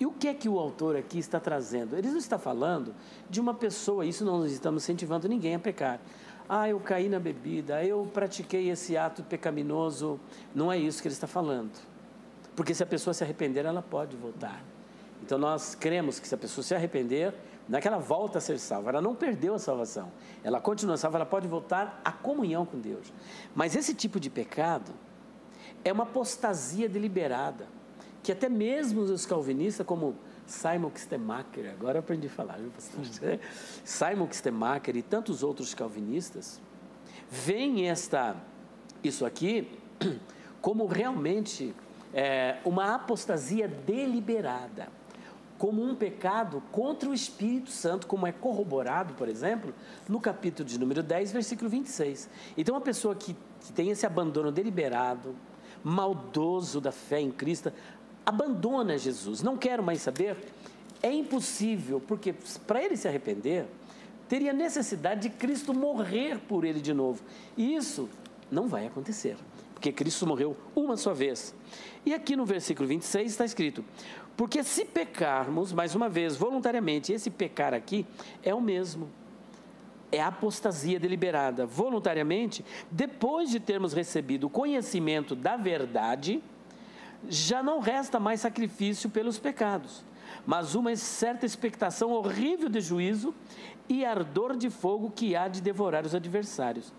E 0.00 0.06
o 0.06 0.10
que 0.10 0.28
é 0.28 0.34
que 0.34 0.48
o 0.48 0.58
autor 0.58 0.96
aqui 0.96 1.18
está 1.18 1.38
trazendo? 1.38 1.94
Ele 1.94 2.08
não 2.08 2.16
está 2.16 2.38
falando 2.38 2.94
de 3.28 3.38
uma 3.38 3.52
pessoa, 3.52 4.06
isso 4.06 4.24
não 4.24 4.46
estamos 4.46 4.82
incentivando 4.82 5.28
ninguém 5.28 5.54
a 5.54 5.58
pecar. 5.58 6.00
Ah, 6.48 6.66
eu 6.68 6.80
caí 6.80 7.06
na 7.06 7.20
bebida, 7.20 7.84
eu 7.84 8.08
pratiquei 8.12 8.70
esse 8.70 8.96
ato 8.96 9.22
pecaminoso. 9.22 10.18
Não 10.54 10.72
é 10.72 10.78
isso 10.78 11.02
que 11.02 11.06
ele 11.06 11.12
está 11.12 11.26
falando. 11.26 11.70
Porque 12.56 12.74
se 12.74 12.82
a 12.82 12.86
pessoa 12.86 13.12
se 13.12 13.22
arrepender, 13.22 13.66
ela 13.66 13.82
pode 13.82 14.16
voltar. 14.16 14.64
Então 15.22 15.38
nós 15.38 15.74
cremos 15.74 16.18
que 16.18 16.26
se 16.26 16.34
a 16.34 16.38
pessoa 16.38 16.64
se 16.64 16.74
arrepender, 16.74 17.34
naquela 17.68 17.98
volta 17.98 18.38
a 18.38 18.40
ser 18.40 18.58
salva, 18.58 18.88
ela 18.88 19.02
não 19.02 19.14
perdeu 19.14 19.54
a 19.54 19.58
salvação. 19.58 20.10
Ela 20.42 20.60
continua 20.60 20.96
salva, 20.96 21.18
ela 21.18 21.26
pode 21.26 21.46
voltar 21.46 22.00
à 22.02 22.10
comunhão 22.10 22.64
com 22.64 22.80
Deus. 22.80 23.12
Mas 23.54 23.76
esse 23.76 23.94
tipo 23.94 24.18
de 24.18 24.30
pecado 24.30 24.92
é 25.84 25.92
uma 25.92 26.04
apostasia 26.04 26.88
deliberada, 26.88 27.68
que 28.22 28.32
até 28.32 28.48
mesmo 28.48 29.00
os 29.02 29.24
calvinistas, 29.24 29.86
como 29.86 30.14
Simon 30.46 30.90
Kistemacher, 30.90 31.70
agora 31.70 31.98
eu 31.98 32.00
aprendi 32.00 32.26
a 32.26 32.30
falar, 32.30 32.58
viu, 32.58 32.70
pastor? 32.70 33.38
Simon 33.84 34.26
Kistemacher 34.26 34.96
e 34.96 35.02
tantos 35.02 35.42
outros 35.42 35.74
calvinistas, 35.74 36.60
veem 37.30 37.88
esta, 37.88 38.36
isso 39.02 39.24
aqui 39.24 39.68
como 40.60 40.86
realmente 40.86 41.74
é, 42.12 42.58
uma 42.64 42.94
apostasia 42.94 43.68
deliberada 43.68 44.88
como 45.60 45.84
um 45.84 45.94
pecado 45.94 46.62
contra 46.72 47.10
o 47.10 47.12
Espírito 47.12 47.70
Santo, 47.70 48.06
como 48.06 48.26
é 48.26 48.32
corroborado, 48.32 49.12
por 49.12 49.28
exemplo, 49.28 49.74
no 50.08 50.18
capítulo 50.18 50.66
de 50.66 50.80
número 50.80 51.02
10, 51.02 51.32
versículo 51.32 51.68
26. 51.68 52.30
Então, 52.56 52.74
uma 52.74 52.80
pessoa 52.80 53.14
que, 53.14 53.36
que 53.60 53.70
tem 53.70 53.90
esse 53.90 54.06
abandono 54.06 54.50
deliberado, 54.50 55.36
maldoso 55.84 56.80
da 56.80 56.90
fé 56.90 57.20
em 57.20 57.30
Cristo, 57.30 57.70
abandona 58.24 58.98
Jesus, 58.98 59.42
não 59.42 59.56
quero 59.56 59.82
mais 59.82 60.00
saber, 60.00 60.36
é 61.02 61.12
impossível, 61.12 62.00
porque 62.00 62.34
para 62.66 62.82
ele 62.82 62.96
se 62.96 63.08
arrepender, 63.08 63.66
teria 64.28 64.52
necessidade 64.52 65.22
de 65.22 65.30
Cristo 65.30 65.72
morrer 65.72 66.38
por 66.38 66.64
ele 66.64 66.80
de 66.80 66.92
novo. 66.92 67.22
E 67.56 67.74
isso 67.74 68.08
não 68.50 68.68
vai 68.68 68.86
acontecer, 68.86 69.36
porque 69.74 69.92
Cristo 69.92 70.26
morreu 70.26 70.56
uma 70.76 70.96
só 70.96 71.14
vez. 71.14 71.54
E 72.04 72.14
aqui 72.14 72.36
no 72.36 72.44
versículo 72.44 72.88
26 72.88 73.30
está 73.30 73.44
escrito: 73.44 73.84
porque 74.40 74.64
se 74.64 74.86
pecarmos, 74.86 75.70
mais 75.70 75.94
uma 75.94 76.08
vez, 76.08 76.34
voluntariamente, 76.34 77.12
esse 77.12 77.28
pecar 77.28 77.74
aqui 77.74 78.06
é 78.42 78.54
o 78.54 78.60
mesmo. 78.60 79.10
É 80.10 80.18
a 80.18 80.28
apostasia 80.28 80.98
deliberada. 80.98 81.66
Voluntariamente, 81.66 82.64
depois 82.90 83.50
de 83.50 83.60
termos 83.60 83.92
recebido 83.92 84.46
o 84.46 84.50
conhecimento 84.50 85.34
da 85.34 85.58
verdade, 85.58 86.42
já 87.28 87.62
não 87.62 87.80
resta 87.80 88.18
mais 88.18 88.40
sacrifício 88.40 89.10
pelos 89.10 89.38
pecados, 89.38 90.04
mas 90.46 90.74
uma 90.74 90.94
certa 90.96 91.44
expectação 91.44 92.10
horrível 92.10 92.68
de 92.68 92.80
juízo 92.80 93.34
e 93.88 94.04
ardor 94.04 94.56
de 94.56 94.70
fogo 94.70 95.10
que 95.10 95.34
há 95.34 95.48
de 95.48 95.60
devorar 95.60 96.06
os 96.06 96.14
adversários. 96.14 96.92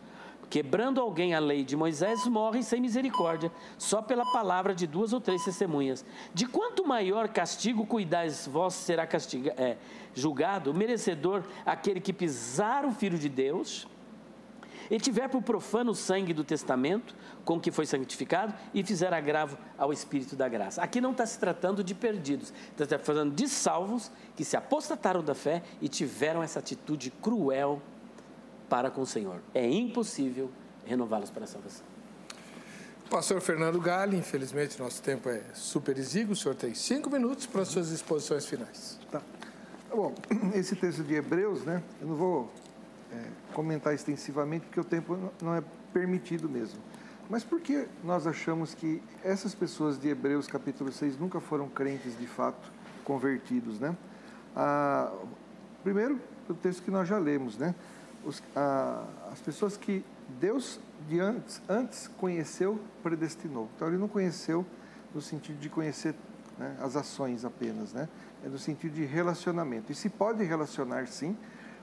Quebrando 0.49 0.99
alguém 0.99 1.33
a 1.33 1.39
lei 1.39 1.63
de 1.63 1.77
Moisés, 1.77 2.27
morre 2.27 2.61
sem 2.61 2.81
misericórdia, 2.81 3.49
só 3.77 4.01
pela 4.01 4.29
palavra 4.33 4.75
de 4.75 4.85
duas 4.85 5.13
ou 5.13 5.21
três 5.21 5.45
testemunhas. 5.45 6.03
De 6.33 6.45
quanto 6.45 6.85
maior 6.85 7.29
castigo 7.29 7.85
cuidais 7.85 8.47
vós 8.47 8.73
será 8.73 9.07
castiga, 9.07 9.53
é, 9.57 9.77
julgado, 10.13 10.73
merecedor 10.73 11.43
aquele 11.65 12.01
que 12.01 12.11
pisar 12.11 12.83
o 12.83 12.91
Filho 12.91 13.17
de 13.17 13.29
Deus 13.29 13.87
e 14.89 14.97
tiver 14.97 15.27
por 15.27 15.41
profano 15.41 15.91
o 15.91 15.95
sangue 15.95 16.33
do 16.33 16.43
testamento 16.43 17.15
com 17.43 17.59
que 17.59 17.71
foi 17.71 17.85
santificado 17.85 18.53
e 18.73 18.83
fizer 18.83 19.13
agravo 19.13 19.57
ao 19.77 19.91
Espírito 19.91 20.35
da 20.35 20.47
graça. 20.47 20.81
Aqui 20.81 21.01
não 21.01 21.11
está 21.11 21.25
se 21.25 21.39
tratando 21.39 21.83
de 21.83 21.93
perdidos, 21.93 22.53
está 22.71 22.97
se 22.97 23.03
falando 23.03 23.33
de 23.33 23.47
salvos 23.47 24.11
que 24.35 24.45
se 24.45 24.55
apostataram 24.57 25.23
da 25.23 25.35
fé 25.35 25.63
e 25.81 25.87
tiveram 25.87 26.41
essa 26.41 26.59
atitude 26.59 27.11
cruel 27.21 27.81
para 28.69 28.89
com 28.89 29.01
o 29.01 29.05
Senhor. 29.05 29.41
É 29.53 29.67
impossível 29.67 30.49
renová-los 30.85 31.29
para 31.29 31.43
a 31.43 31.47
salvação. 31.47 31.91
Pastor 33.11 33.41
Fernando 33.41 33.77
Galli, 33.81 34.15
infelizmente 34.15 34.79
nosso 34.79 35.01
tempo 35.01 35.27
é 35.27 35.41
super 35.53 35.97
exíguo, 35.97 36.31
o 36.31 36.35
senhor 36.35 36.55
tem 36.55 36.73
cinco 36.73 37.09
minutos 37.09 37.45
para 37.45 37.63
as 37.63 37.67
suas 37.67 37.89
exposições 37.91 38.45
finais. 38.45 38.97
Tá. 39.11 39.19
tá. 39.19 39.95
Bom, 39.95 40.15
esse 40.55 40.77
texto 40.77 41.03
de 41.03 41.15
Hebreus, 41.15 41.65
né, 41.65 41.83
eu 41.99 42.07
não 42.07 42.15
vou 42.15 42.49
é, 43.11 43.21
comentar 43.51 43.93
extensivamente 43.93 44.65
porque 44.65 44.79
o 44.79 44.83
tempo 44.83 45.17
não 45.41 45.55
é 45.55 45.63
permitido 45.93 46.49
mesmo. 46.49 46.79
Mas 47.29 47.43
por 47.43 47.61
que 47.61 47.87
nós 48.03 48.27
achamos 48.27 48.73
que 48.73 49.01
essas 49.23 49.55
pessoas 49.55 49.99
de 49.99 50.09
Hebreus 50.09 50.47
capítulo 50.47 50.91
6 50.91 51.17
nunca 51.17 51.39
foram 51.39 51.69
crentes 51.69 52.17
de 52.17 52.27
fato, 52.27 52.71
convertidos, 53.03 53.79
né? 53.79 53.95
Ah, 54.55 55.13
primeiro, 55.83 56.19
o 56.49 56.53
texto 56.53 56.83
que 56.83 56.91
nós 56.91 57.07
já 57.07 57.17
lemos, 57.17 57.57
né? 57.57 57.73
os, 58.25 58.41
a, 58.55 59.03
as 59.31 59.39
pessoas 59.39 59.77
que 59.77 60.03
Deus 60.39 60.79
de 61.07 61.19
antes, 61.19 61.61
antes 61.67 62.07
conheceu, 62.07 62.79
predestinou. 63.01 63.69
Então 63.75 63.87
ele 63.87 63.97
não 63.97 64.07
conheceu 64.07 64.65
no 65.13 65.21
sentido 65.21 65.59
de 65.59 65.69
conhecer 65.69 66.15
né, 66.57 66.75
as 66.81 66.95
ações 66.95 67.43
apenas, 67.43 67.91
né? 67.93 68.07
É 68.43 68.49
no 68.49 68.57
sentido 68.57 68.93
de 68.93 69.03
relacionamento. 69.03 69.91
E 69.91 69.95
se 69.95 70.09
pode 70.09 70.43
relacionar 70.43 71.07
sim, 71.07 71.35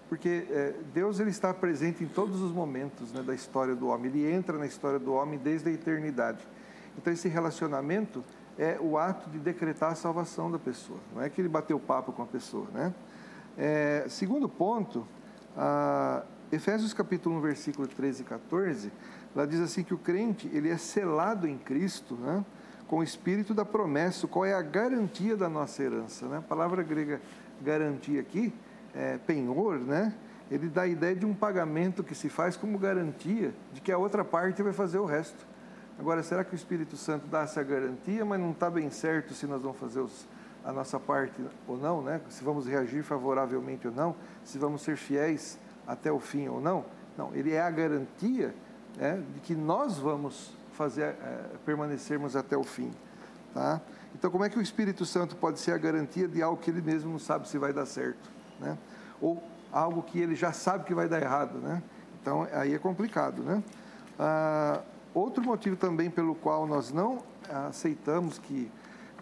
porque 0.09 0.47
é, 0.51 0.75
Deus 0.95 1.21
ele 1.21 1.31
está 1.31 1.53
presente 1.53 2.03
em 2.03 2.09
todos 2.09 2.41
os 2.41 2.53
momentos 2.53 3.13
né, 3.13 3.23
da 3.23 3.35
história 3.35 3.75
do 3.75 3.89
homem. 3.89 4.11
Ele 4.11 4.31
entra 4.31 4.57
na 4.57 4.67
história 4.67 4.99
do 4.99 5.13
homem 5.13 5.39
desde 5.39 5.69
a 5.69 5.73
eternidade. 5.73 6.47
Então 6.97 7.13
esse 7.13 7.29
relacionamento 7.29 8.25
é 8.59 8.79
o 8.81 8.99
ato 8.99 9.29
de 9.31 9.39
decretar 9.39 9.93
a 9.93 9.95
salvação 9.95 10.51
da 10.51 10.59
pessoa. 10.59 10.99
Não 11.15 11.23
é 11.23 11.29
que 11.29 11.41
ele 11.41 11.49
bateu 11.49 11.79
papo 11.79 12.13
com 12.13 12.23
a 12.23 12.27
pessoa, 12.27 12.67
né? 12.73 12.93
É, 13.57 14.07
segundo 14.09 14.49
ponto, 14.49 15.07
Efésios 16.51 16.93
capítulo 16.93 17.37
1, 17.39 17.41
versículo 17.41 17.89
13 17.89 18.23
e 18.23 18.25
14, 18.25 18.93
lá 19.35 19.45
diz 19.45 19.61
assim 19.61 19.83
que 19.83 19.93
o 19.93 19.99
crente, 19.99 20.49
ele 20.53 20.69
é 20.69 20.77
selado 20.77 21.47
em 21.47 21.59
Cristo, 21.59 22.15
né? 22.15 22.45
com 22.87 23.01
o 23.01 23.03
espírito 23.03 23.53
da 23.53 23.65
promessa, 23.65 24.27
qual 24.27 24.47
é 24.47 24.55
a 24.55 24.63
garantia 24.63 25.37
da 25.37 25.49
nossa 25.49 25.83
herança, 25.83 26.27
né? 26.27 26.39
A 26.39 26.43
palavra 26.43 26.83
grega 26.83 27.21
garantia 27.61 28.21
aqui, 28.21 28.53
é, 28.95 29.19
penhor, 29.19 29.79
né? 29.79 30.15
Ele 30.51 30.69
dá 30.69 30.83
a 30.83 30.87
ideia 30.87 31.15
de 31.15 31.27
um 31.27 31.35
pagamento 31.35 32.03
que 32.03 32.15
se 32.15 32.29
faz 32.29 32.57
como 32.57 32.79
garantia 32.79 33.53
de 33.73 33.81
que 33.81 33.93
a 33.93 33.99
outra 33.99 34.25
parte 34.25 34.63
vai 34.63 34.73
fazer 34.73 34.99
o 34.99 35.05
resto. 35.05 35.47
Agora, 35.99 36.23
será 36.23 36.45
que 36.45 36.55
o 36.55 36.57
Espírito 36.57 36.97
Santo 36.97 37.27
dá 37.27 37.43
essa 37.43 37.63
garantia, 37.63 38.25
mas 38.25 38.41
não 38.41 38.53
está 38.53 38.71
bem 38.71 38.89
certo 38.89 39.35
se 39.35 39.47
nós 39.47 39.61
vamos 39.63 39.79
fazer 39.79 40.01
os, 40.01 40.27
a 40.65 40.73
nossa 40.73 40.99
parte 40.99 41.35
ou 41.67 41.77
não, 41.77 42.03
né? 42.03 42.21
Se 42.31 42.43
vamos 42.43 42.67
reagir 42.67 43.03
favoravelmente 43.03 43.89
ou 43.89 43.93
não, 43.93 44.15
se 44.45 44.59
vamos 44.59 44.83
ser 44.83 44.97
fiéis 44.97 45.59
até 45.87 46.11
o 46.11 46.21
fim 46.21 46.49
ou 46.49 46.61
não. 46.61 46.85
Não, 47.17 47.35
ele 47.35 47.53
é 47.53 47.61
a 47.61 47.71
garantia 47.71 48.55
né, 48.97 49.23
de 49.35 49.41
que 49.41 49.55
nós 49.55 49.99
vamos 49.99 50.53
fazer 50.73 51.03
é, 51.03 51.45
permanecermos 51.67 52.37
até 52.37 52.57
o 52.57 52.63
fim, 52.63 52.93
tá? 53.53 53.81
Então, 54.15 54.31
como 54.31 54.45
é 54.45 54.49
que 54.49 54.59
o 54.59 54.63
Espírito 54.63 55.05
Santo 55.05 55.35
pode 55.37 55.59
ser 55.59 55.73
a 55.73 55.79
garantia 55.79 56.29
de 56.29 56.41
algo 56.41 56.61
que 56.61 56.71
ele 56.71 56.81
mesmo 56.81 57.11
não 57.11 57.19
sabe 57.19 57.49
se 57.49 57.59
vai 57.59 57.73
dar 57.73 57.87
certo, 57.87 58.31
né? 58.61 58.77
Ou 59.21 59.43
algo 59.73 60.03
que 60.03 60.19
ele 60.19 60.35
já 60.35 60.53
sabe 60.53 60.85
que 60.85 60.95
vai 60.95 61.09
dar 61.09 61.21
errado, 61.21 61.59
né? 61.59 61.83
Então, 62.21 62.47
aí 62.53 62.75
é 62.75 62.79
complicado, 62.79 63.43
né? 63.43 63.63
Ah, 64.19 64.81
outro 65.15 65.43
motivo 65.43 65.77
também 65.77 66.11
pelo 66.11 66.35
qual 66.35 66.67
nós 66.67 66.93
não 66.93 67.19
aceitamos 67.69 68.39
que 68.39 68.71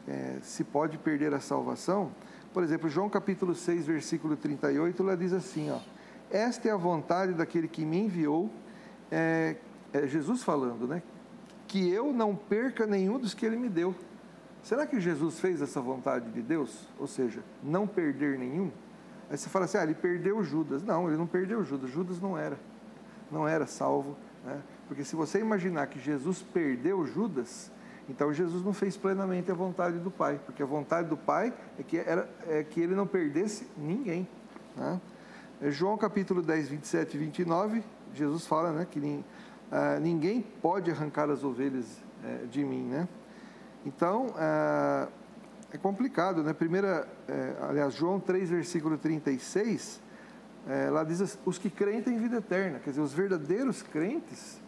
é, 0.09 0.39
se 0.43 0.64
pode 0.64 0.99
perder 0.99 1.34
a 1.34 1.41
salvação, 1.41 2.11
por 2.53 2.62
exemplo, 2.62 2.89
João 2.89 3.11
capítulo 3.11 3.55
6, 3.55 3.87
versículo 3.87 4.37
38, 4.37 5.03
lá 5.03 5.14
diz 5.14 5.32
assim, 5.32 5.70
ó, 5.70 5.78
esta 6.30 6.68
é 6.68 6.72
a 6.72 6.76
vontade 6.76 7.34
daquele 7.34 7.68
que 7.68 7.84
me 7.84 7.99
enviou, 7.99 8.51
é, 9.11 9.57
é 9.93 10.07
Jesus 10.07 10.43
falando, 10.43 10.87
né? 10.87 11.03
Que 11.68 11.91
eu 11.91 12.12
não 12.12 12.34
perca 12.34 12.87
nenhum 12.87 13.18
dos 13.18 13.34
que 13.34 13.45
ele 13.45 13.57
me 13.57 13.68
deu. 13.68 13.95
Será 14.62 14.87
que 14.87 14.99
Jesus 14.99 15.39
fez 15.39 15.61
essa 15.61 15.80
vontade 15.80 16.30
de 16.30 16.41
Deus? 16.41 16.89
Ou 16.99 17.07
seja, 17.07 17.43
não 17.62 17.87
perder 17.87 18.39
nenhum? 18.39 18.70
Aí 19.31 19.37
você 19.37 19.49
fala 19.49 19.64
assim, 19.64 19.79
ah, 19.79 19.83
ele 19.83 19.95
perdeu 19.95 20.43
Judas. 20.43 20.83
Não, 20.83 21.09
ele 21.09 21.16
não 21.16 21.27
perdeu 21.27 21.64
Judas. 21.64 21.91
Judas 21.91 22.20
não 22.20 22.39
era, 22.39 22.59
não 23.31 23.47
era 23.47 23.66
salvo. 23.66 24.16
Né? 24.45 24.61
Porque 24.89 25.05
se 25.05 25.16
você 25.16 25.41
imaginar 25.41 25.87
que 25.89 25.99
Jesus 25.99 26.43
perdeu 26.43 27.05
Judas, 27.07 27.70
então 28.09 28.33
Jesus 28.33 28.64
não 28.64 28.72
fez 28.72 28.97
plenamente 28.97 29.51
a 29.51 29.55
vontade 29.55 29.99
do 29.99 30.11
Pai, 30.11 30.41
porque 30.47 30.62
a 30.62 30.66
vontade 30.66 31.09
do 31.09 31.16
Pai 31.16 31.53
é 31.79 31.83
que, 31.83 31.99
era, 31.99 32.29
é 32.47 32.62
que 32.62 32.81
ele 32.81 32.95
não 32.95 33.07
perdesse 33.07 33.66
ninguém. 33.77 34.29
Né? 34.77 35.01
É 35.61 35.70
João 35.70 35.97
capítulo 35.97 36.43
10, 36.43 36.68
27 36.68 37.14
e 37.14 37.18
29, 37.18 37.83
Jesus 38.14 38.47
fala 38.47 38.72
né, 38.72 38.87
que 38.89 39.24
ah, 39.72 39.99
ninguém 40.01 40.41
pode 40.41 40.91
arrancar 40.91 41.31
as 41.31 41.43
ovelhas 41.43 42.01
eh, 42.22 42.47
de 42.51 42.64
mim. 42.64 42.85
Né? 42.85 43.09
Então, 43.85 44.29
ah, 44.37 45.09
é 45.77 45.79
complicado. 45.79 46.43
Né? 46.43 46.53
Primeira, 46.53 47.07
eh, 47.29 47.55
aliás, 47.62 47.95
João 47.95 48.18
3, 48.18 48.51
versículo 48.51 48.99
36, 48.99 50.01
eh, 50.68 50.91
lá 50.91 51.05
diz 51.05 51.39
os 51.45 51.59
que 51.59 51.70
creem 51.70 52.03
têm 52.03 52.18
vida 52.18 52.39
eterna. 52.39 52.81
Quer 52.81 52.91
dizer, 52.91 53.03
os 53.03 53.12
verdadeiros 53.12 53.83
crentes, 53.83 54.61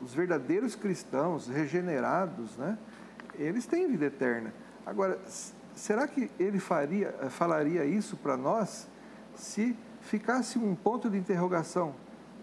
os 0.00 0.14
verdadeiros 0.14 0.76
cristãos 0.76 1.48
regenerados, 1.48 2.56
né? 2.56 2.78
eles 3.34 3.66
têm 3.66 3.88
vida 3.88 4.06
eterna. 4.06 4.52
Agora, 4.86 5.18
será 5.74 6.06
que 6.06 6.30
ele 6.38 6.60
faria, 6.60 7.12
falaria 7.30 7.84
isso 7.84 8.16
para 8.16 8.36
nós 8.36 8.86
se 9.34 9.76
ficasse 10.02 10.58
um 10.58 10.74
ponto 10.74 11.08
de 11.08 11.16
interrogação 11.16 11.94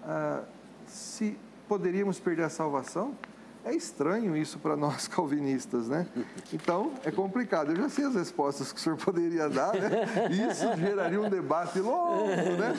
ah, 0.04 0.42
se 0.88 1.38
poderíamos 1.68 2.20
perder 2.20 2.44
a 2.44 2.50
salvação? 2.50 3.16
É 3.64 3.76
estranho 3.76 4.36
isso 4.36 4.58
para 4.60 4.76
nós 4.76 5.08
calvinistas, 5.10 5.88
né? 5.88 6.08
Então, 6.52 6.94
é 7.04 7.12
complicado. 7.12 7.72
Eu 7.72 7.76
já 7.76 7.90
sei 7.90 8.06
as 8.06 8.16
respostas 8.16 8.72
que 8.72 8.80
o 8.80 8.82
senhor 8.82 8.98
poderia 8.98 9.48
dar, 9.48 9.74
né? 9.74 10.08
Isso 10.50 10.76
geraria 10.78 11.22
um 11.22 11.30
debate 11.30 11.80
longo, 11.80 12.28
né? 12.28 12.76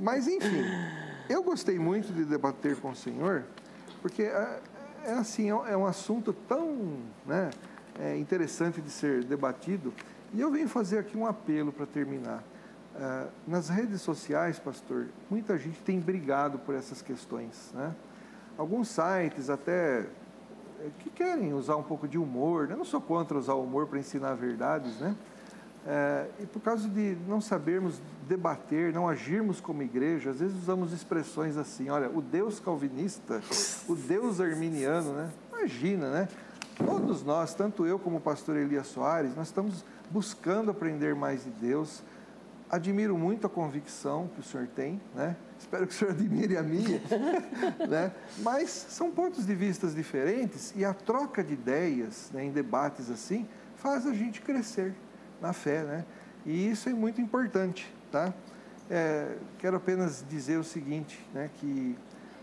Mas, 0.00 0.26
enfim, 0.26 0.64
eu 1.28 1.42
gostei 1.42 1.78
muito 1.78 2.12
de 2.12 2.24
debater 2.24 2.76
com 2.76 2.90
o 2.90 2.96
senhor, 2.96 3.44
porque 4.02 4.22
é, 4.22 4.60
é 5.04 5.12
assim, 5.12 5.50
é 5.50 5.76
um 5.76 5.86
assunto 5.86 6.32
tão 6.32 6.98
né, 7.26 7.50
é 7.98 8.16
interessante 8.16 8.80
de 8.80 8.90
ser 8.90 9.24
debatido. 9.24 9.92
E 10.32 10.40
eu 10.40 10.50
venho 10.50 10.68
fazer 10.68 10.98
aqui 10.98 11.16
um 11.16 11.26
apelo 11.26 11.72
para 11.72 11.86
terminar. 11.86 12.42
Ah, 12.96 13.28
nas 13.46 13.68
redes 13.68 14.00
sociais, 14.00 14.58
pastor, 14.58 15.08
muita 15.30 15.58
gente 15.58 15.80
tem 15.80 16.00
brigado 16.00 16.58
por 16.58 16.74
essas 16.74 17.02
questões. 17.02 17.72
Né? 17.74 17.94
Alguns 18.60 18.88
sites 18.88 19.48
até 19.48 20.00
eh, 20.80 20.90
que 20.98 21.08
querem 21.08 21.54
usar 21.54 21.76
um 21.76 21.82
pouco 21.82 22.06
de 22.06 22.18
humor, 22.18 22.68
né? 22.68 22.74
eu 22.74 22.76
não 22.76 22.84
sou 22.84 23.00
contra 23.00 23.38
usar 23.38 23.54
o 23.54 23.64
humor 23.64 23.86
para 23.86 23.98
ensinar 23.98 24.34
verdades, 24.34 25.00
né? 25.00 25.16
É, 25.86 26.26
e 26.40 26.44
por 26.44 26.60
causa 26.60 26.86
de 26.86 27.16
não 27.26 27.40
sabermos 27.40 28.02
debater, 28.28 28.92
não 28.92 29.08
agirmos 29.08 29.62
como 29.62 29.82
igreja, 29.82 30.28
às 30.28 30.40
vezes 30.40 30.54
usamos 30.58 30.92
expressões 30.92 31.56
assim, 31.56 31.88
olha, 31.88 32.10
o 32.10 32.20
Deus 32.20 32.60
calvinista, 32.60 33.40
o 33.88 33.94
Deus 33.94 34.42
arminiano, 34.42 35.14
né? 35.14 35.30
Imagina, 35.50 36.10
né? 36.10 36.28
Todos 36.76 37.24
nós, 37.24 37.54
tanto 37.54 37.86
eu 37.86 37.98
como 37.98 38.18
o 38.18 38.20
pastor 38.20 38.58
Elias 38.58 38.88
Soares, 38.88 39.34
nós 39.34 39.46
estamos 39.46 39.86
buscando 40.10 40.70
aprender 40.70 41.14
mais 41.14 41.44
de 41.44 41.50
Deus, 41.50 42.02
admiro 42.70 43.18
muito 43.18 43.46
a 43.46 43.50
convicção 43.50 44.28
que 44.28 44.40
o 44.40 44.42
senhor 44.42 44.68
tem, 44.68 45.00
né? 45.14 45.36
Espero 45.58 45.86
que 45.86 45.92
o 45.92 45.96
senhor 45.96 46.12
admire 46.12 46.56
a 46.56 46.62
minha, 46.62 47.00
né? 47.88 48.12
Mas 48.38 48.70
são 48.70 49.10
pontos 49.10 49.44
de 49.44 49.54
vistas 49.54 49.94
diferentes 49.94 50.72
e 50.76 50.84
a 50.84 50.94
troca 50.94 51.42
de 51.42 51.54
ideias 51.54 52.30
né, 52.32 52.44
em 52.44 52.50
debates 52.50 53.10
assim 53.10 53.48
faz 53.76 54.06
a 54.06 54.12
gente 54.12 54.40
crescer 54.40 54.94
na 55.40 55.52
fé, 55.52 55.82
né? 55.82 56.04
E 56.46 56.70
isso 56.70 56.88
é 56.88 56.92
muito 56.92 57.20
importante, 57.20 57.92
tá? 58.10 58.32
É, 58.88 59.36
quero 59.58 59.76
apenas 59.76 60.24
dizer 60.28 60.58
o 60.58 60.64
seguinte, 60.64 61.26
né? 61.34 61.50
Que 61.56 61.96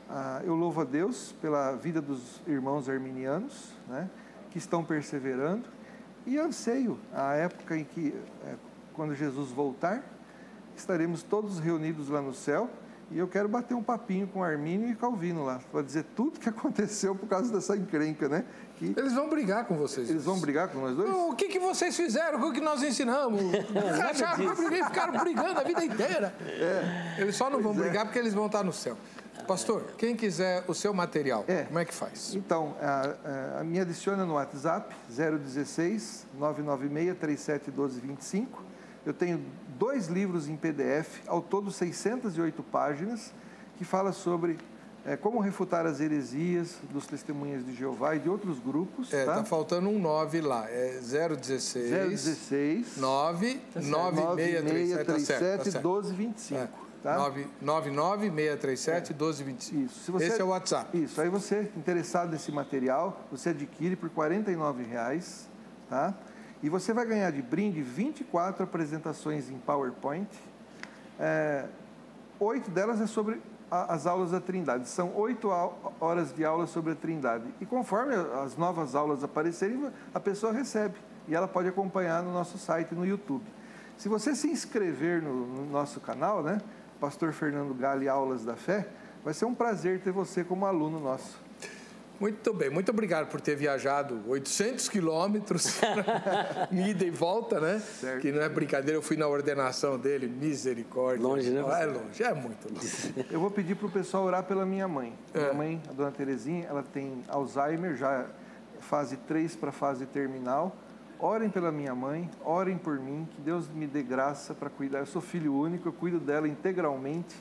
ah, 0.10 0.42
eu 0.44 0.56
louvo 0.56 0.82
a 0.82 0.84
Deus 0.84 1.34
pela 1.42 1.74
vida 1.74 2.02
dos 2.02 2.42
irmãos 2.48 2.90
arminianos, 2.90 3.74
né? 3.88 4.10
Que 4.52 4.58
estão 4.58 4.84
perseverando 4.84 5.68
e 6.26 6.38
anseio 6.38 7.00
a 7.14 7.34
época 7.36 7.78
em 7.78 7.86
que, 7.86 8.14
é, 8.46 8.56
quando 8.94 9.16
Jesus 9.16 9.50
voltar, 9.50 10.04
estaremos 10.80 11.24
todos 11.24 11.60
reunidos 11.60 12.10
lá 12.10 12.22
no 12.22 12.34
céu 12.34 12.70
e 13.10 13.18
eu 13.18 13.28
quero 13.28 13.48
bater 13.48 13.74
um 13.74 13.82
papinho 13.82 14.28
com 14.28 14.44
Armínio 14.44 14.90
e 14.90 14.96
Calvino 14.96 15.46
lá, 15.46 15.62
para 15.72 15.82
dizer 15.82 16.04
tudo 16.16 16.40
que 16.40 16.50
aconteceu 16.50 17.16
por 17.16 17.28
causa 17.28 17.52
dessa 17.52 17.76
encrenca, 17.76 18.28
né? 18.28 18.44
Que... 18.76 18.94
Eles 18.98 19.14
vão 19.14 19.30
brigar 19.30 19.66
com 19.66 19.78
vocês. 19.78 20.10
Eles 20.10 20.26
vão 20.26 20.40
brigar 20.40 20.68
com 20.68 20.80
nós 20.80 20.96
dois? 20.96 21.10
O 21.10 21.34
que, 21.34 21.48
que 21.48 21.60
vocês 21.60 21.96
fizeram? 21.96 22.42
O 22.48 22.52
que 22.52 22.60
nós 22.60 22.84
ensinamos? 22.84 23.42
Acharam 24.10 24.50
que 24.50 24.62
briguei, 24.62 24.84
ficaram 24.84 25.20
brigando 25.20 25.60
a 25.60 25.64
vida 25.64 25.86
inteira. 25.86 26.36
É. 26.46 27.22
Eles 27.22 27.36
só 27.36 27.46
não 27.50 27.62
pois 27.62 27.76
vão 27.76 27.86
é. 27.86 27.88
brigar 27.88 28.06
porque 28.06 28.20
eles 28.20 28.34
vão 28.34 28.48
estar 28.48 28.64
no 28.64 28.74
céu. 28.74 28.98
Pastor, 29.48 29.94
quem 29.98 30.14
quiser 30.14 30.66
o 30.68 30.74
seu 30.74 30.94
material, 30.94 31.46
é. 31.48 31.64
como 31.64 31.80
é 31.80 31.86
que 31.86 31.94
faz? 31.94 32.36
Então, 32.36 32.76
a, 32.82 33.60
a, 33.62 33.64
me 33.64 33.80
adiciona 33.80 34.26
no 34.26 34.34
WhatsApp 34.34 34.94
016 35.08 36.28
996 36.38 37.18
3712 37.18 38.02
25. 38.02 38.64
Eu 39.06 39.14
tenho 39.14 39.42
dois 39.78 40.08
livros 40.08 40.48
em 40.48 40.56
PDF, 40.56 41.22
ao 41.28 41.42
todo 41.42 41.72
608 41.72 42.64
páginas, 42.64 43.34
que 43.78 43.86
fala 43.86 44.12
sobre 44.12 44.58
é, 45.06 45.16
como 45.16 45.40
refutar 45.40 45.86
as 45.86 46.02
heresias 46.02 46.80
dos 46.92 47.08
testemunhas 47.08 47.66
de 47.66 47.74
Jeová 47.74 48.16
e 48.16 48.20
de 48.20 48.30
outros 48.30 48.60
grupos. 48.60 49.14
É, 49.14 49.24
tá, 49.24 49.36
tá 49.36 49.44
faltando 49.46 49.88
um 49.88 50.00
9 50.00 50.42
lá, 50.42 50.70
é 50.70 51.00
016 51.00 52.10
016 52.10 52.98
9 52.98 53.62
9637 53.76 55.72
1225. 55.72 56.88
Tá? 57.02 57.16
99637 57.62 59.14
1225. 59.14 59.86
Isso. 59.86 60.00
Se 60.04 60.12
você, 60.12 60.26
Esse 60.26 60.42
é 60.42 60.44
o 60.44 60.48
WhatsApp. 60.48 60.98
Isso. 60.98 61.22
Aí 61.22 61.30
você, 61.30 61.72
interessado 61.78 62.32
nesse 62.32 62.52
material, 62.52 63.22
você 63.32 63.52
adquire 63.52 63.96
por 63.96 64.10
R$ 64.10 64.16
49,00, 64.44 65.46
tá? 65.90 66.14
E 66.62 66.70
você 66.70 66.94
vai 66.94 67.06
ganhar 67.06 67.32
de 67.32 67.42
brinde 67.42 67.82
24 67.82 68.64
apresentações 68.64 69.50
em 69.50 69.58
PowerPoint. 69.58 70.28
É, 71.20 71.66
oito 72.40 72.72
delas 72.72 73.00
é 73.00 73.08
sobre 73.08 73.40
a, 73.70 73.94
as 73.94 74.08
aulas 74.08 74.32
da 74.32 74.40
Trindade. 74.40 74.88
São 74.88 75.16
oito 75.16 75.50
horas 76.00 76.34
de 76.34 76.44
aula 76.44 76.66
sobre 76.66 76.94
a 76.94 76.96
Trindade. 76.96 77.46
E 77.62 77.66
conforme 77.66 78.16
as 78.16 78.58
novas 78.58 78.96
aulas 78.96 79.24
aparecerem, 79.24 79.92
a 80.14 80.20
pessoa 80.20 80.52
recebe. 80.52 80.96
E 81.28 81.36
ela 81.36 81.48
pode 81.48 81.68
acompanhar 81.68 82.24
no 82.24 82.32
nosso 82.34 82.58
site, 82.58 82.96
no 82.96 83.06
YouTube. 83.06 83.46
Se 83.98 84.10
você 84.10 84.36
se 84.36 84.48
inscrever 84.48 85.22
no, 85.22 85.46
no 85.46 85.66
nosso 85.66 86.00
canal, 86.00 86.42
né? 86.42 86.60
Pastor 87.00 87.32
Fernando 87.32 87.74
Gale 87.76 88.08
Aulas 88.08 88.44
da 88.44 88.56
Fé, 88.56 88.88
vai 89.24 89.34
ser 89.34 89.46
um 89.46 89.54
prazer 89.54 90.00
ter 90.02 90.12
você 90.12 90.44
como 90.44 90.66
aluno 90.66 91.00
nosso. 91.00 91.47
Muito 92.20 92.52
bem, 92.52 92.70
muito 92.70 92.90
obrigado 92.90 93.28
por 93.28 93.40
ter 93.40 93.56
viajado 93.56 94.24
800 94.28 94.90
quilômetros, 94.90 95.80
ida 96.72 97.06
e 97.06 97.12
volta, 97.12 97.60
né? 97.60 97.80
Certo. 97.80 98.22
Que 98.22 98.32
não 98.32 98.42
é 98.42 98.50
brincadeira, 98.50 98.98
eu 98.98 99.04
fui 99.04 99.16
na 99.16 99.28
ordenação 99.28 100.00
dele, 100.00 100.28
misericórdia. 100.28 101.24
Longe, 101.24 101.52
né? 101.52 101.60
É 101.60 101.86
longe, 101.86 102.24
é 102.24 102.34
muito 102.34 102.74
longe. 102.74 103.14
Eu 103.30 103.40
vou 103.40 103.52
pedir 103.52 103.76
para 103.76 103.88
o 103.88 103.92
pessoal 103.92 104.24
orar 104.24 104.44
pela 104.44 104.66
minha 104.66 104.88
mãe. 104.88 105.14
É. 105.34 105.40
Minha 105.40 105.54
mãe, 105.54 105.82
a 105.88 105.94
dona 105.94 106.12
Terezinha, 106.12 106.66
ela 106.68 106.82
tem 106.82 107.24
Alzheimer, 107.28 107.96
já 107.96 108.26
fase 108.80 109.18
3 109.18 109.56
para 109.56 109.72
fase 109.72 110.06
terminal. 110.06 110.76
Orem 111.20 111.50
pela 111.50 111.72
minha 111.72 111.96
mãe, 111.96 112.30
orem 112.44 112.78
por 112.78 113.00
mim, 113.00 113.28
que 113.32 113.42
Deus 113.42 113.68
me 113.70 113.88
dê 113.88 114.02
graça 114.02 114.54
para 114.54 114.70
cuidar. 114.70 115.00
Eu 115.00 115.06
sou 115.06 115.22
filho 115.22 115.54
único, 115.54 115.88
eu 115.88 115.94
cuido 115.94 116.20
dela 116.20 116.48
integralmente 116.48 117.36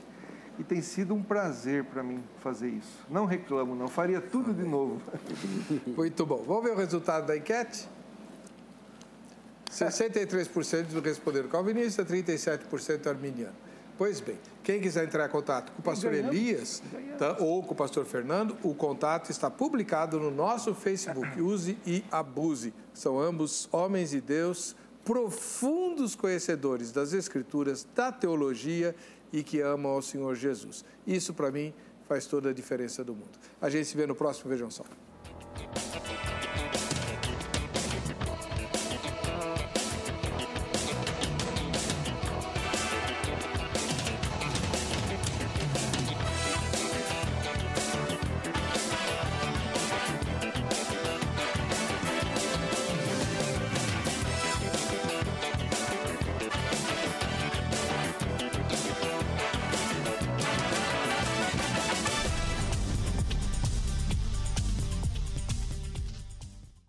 e 0.59 0.63
tem 0.63 0.81
sido 0.81 1.13
um 1.13 1.21
prazer 1.21 1.83
para 1.83 2.01
mim 2.01 2.23
fazer 2.39 2.69
isso. 2.69 3.05
Não 3.09 3.25
reclamo, 3.25 3.75
não, 3.75 3.87
faria 3.87 4.19
tudo 4.19 4.53
de 4.53 4.63
novo. 4.63 5.01
Muito 5.95 6.25
bom. 6.25 6.43
Vamos 6.47 6.63
ver 6.63 6.71
o 6.71 6.75
resultado 6.75 7.27
da 7.27 7.37
enquete? 7.37 7.87
63% 9.71 11.01
responderam 11.03 11.49
calvinista, 11.49 12.03
37% 12.03 13.07
arminiano. 13.07 13.53
Pois 13.97 14.19
bem, 14.19 14.37
quem 14.63 14.79
quiser 14.79 15.05
entrar 15.05 15.27
em 15.27 15.31
contato 15.31 15.71
com 15.71 15.79
o 15.79 15.83
pastor 15.83 16.13
Elias 16.13 16.83
tá, 17.17 17.37
ou 17.39 17.63
com 17.63 17.73
o 17.73 17.75
pastor 17.75 18.05
Fernando, 18.05 18.55
o 18.61 18.75
contato 18.75 19.31
está 19.31 19.49
publicado 19.49 20.19
no 20.19 20.29
nosso 20.29 20.75
Facebook. 20.75 21.27
Use 21.41 21.77
e 21.85 22.03
abuse. 22.11 22.73
São 22.93 23.19
ambos 23.19 23.67
homens 23.71 24.11
de 24.11 24.21
Deus, 24.21 24.75
profundos 25.03 26.15
conhecedores 26.15 26.91
das 26.91 27.11
Escrituras, 27.11 27.87
da 27.95 28.11
teologia 28.11 28.95
e 29.31 29.43
que 29.43 29.61
amam 29.61 29.91
ao 29.91 30.01
Senhor 30.01 30.35
Jesus. 30.35 30.83
Isso, 31.05 31.33
para 31.33 31.51
mim, 31.51 31.73
faz 32.07 32.25
toda 32.25 32.49
a 32.49 32.53
diferença 32.53 33.03
do 33.03 33.13
mundo. 33.13 33.37
A 33.61 33.69
gente 33.69 33.85
se 33.85 33.97
vê 33.97 34.07
no 34.07 34.15
próximo 34.15 34.49
Vejam 34.49 34.69
Só. 34.71 34.83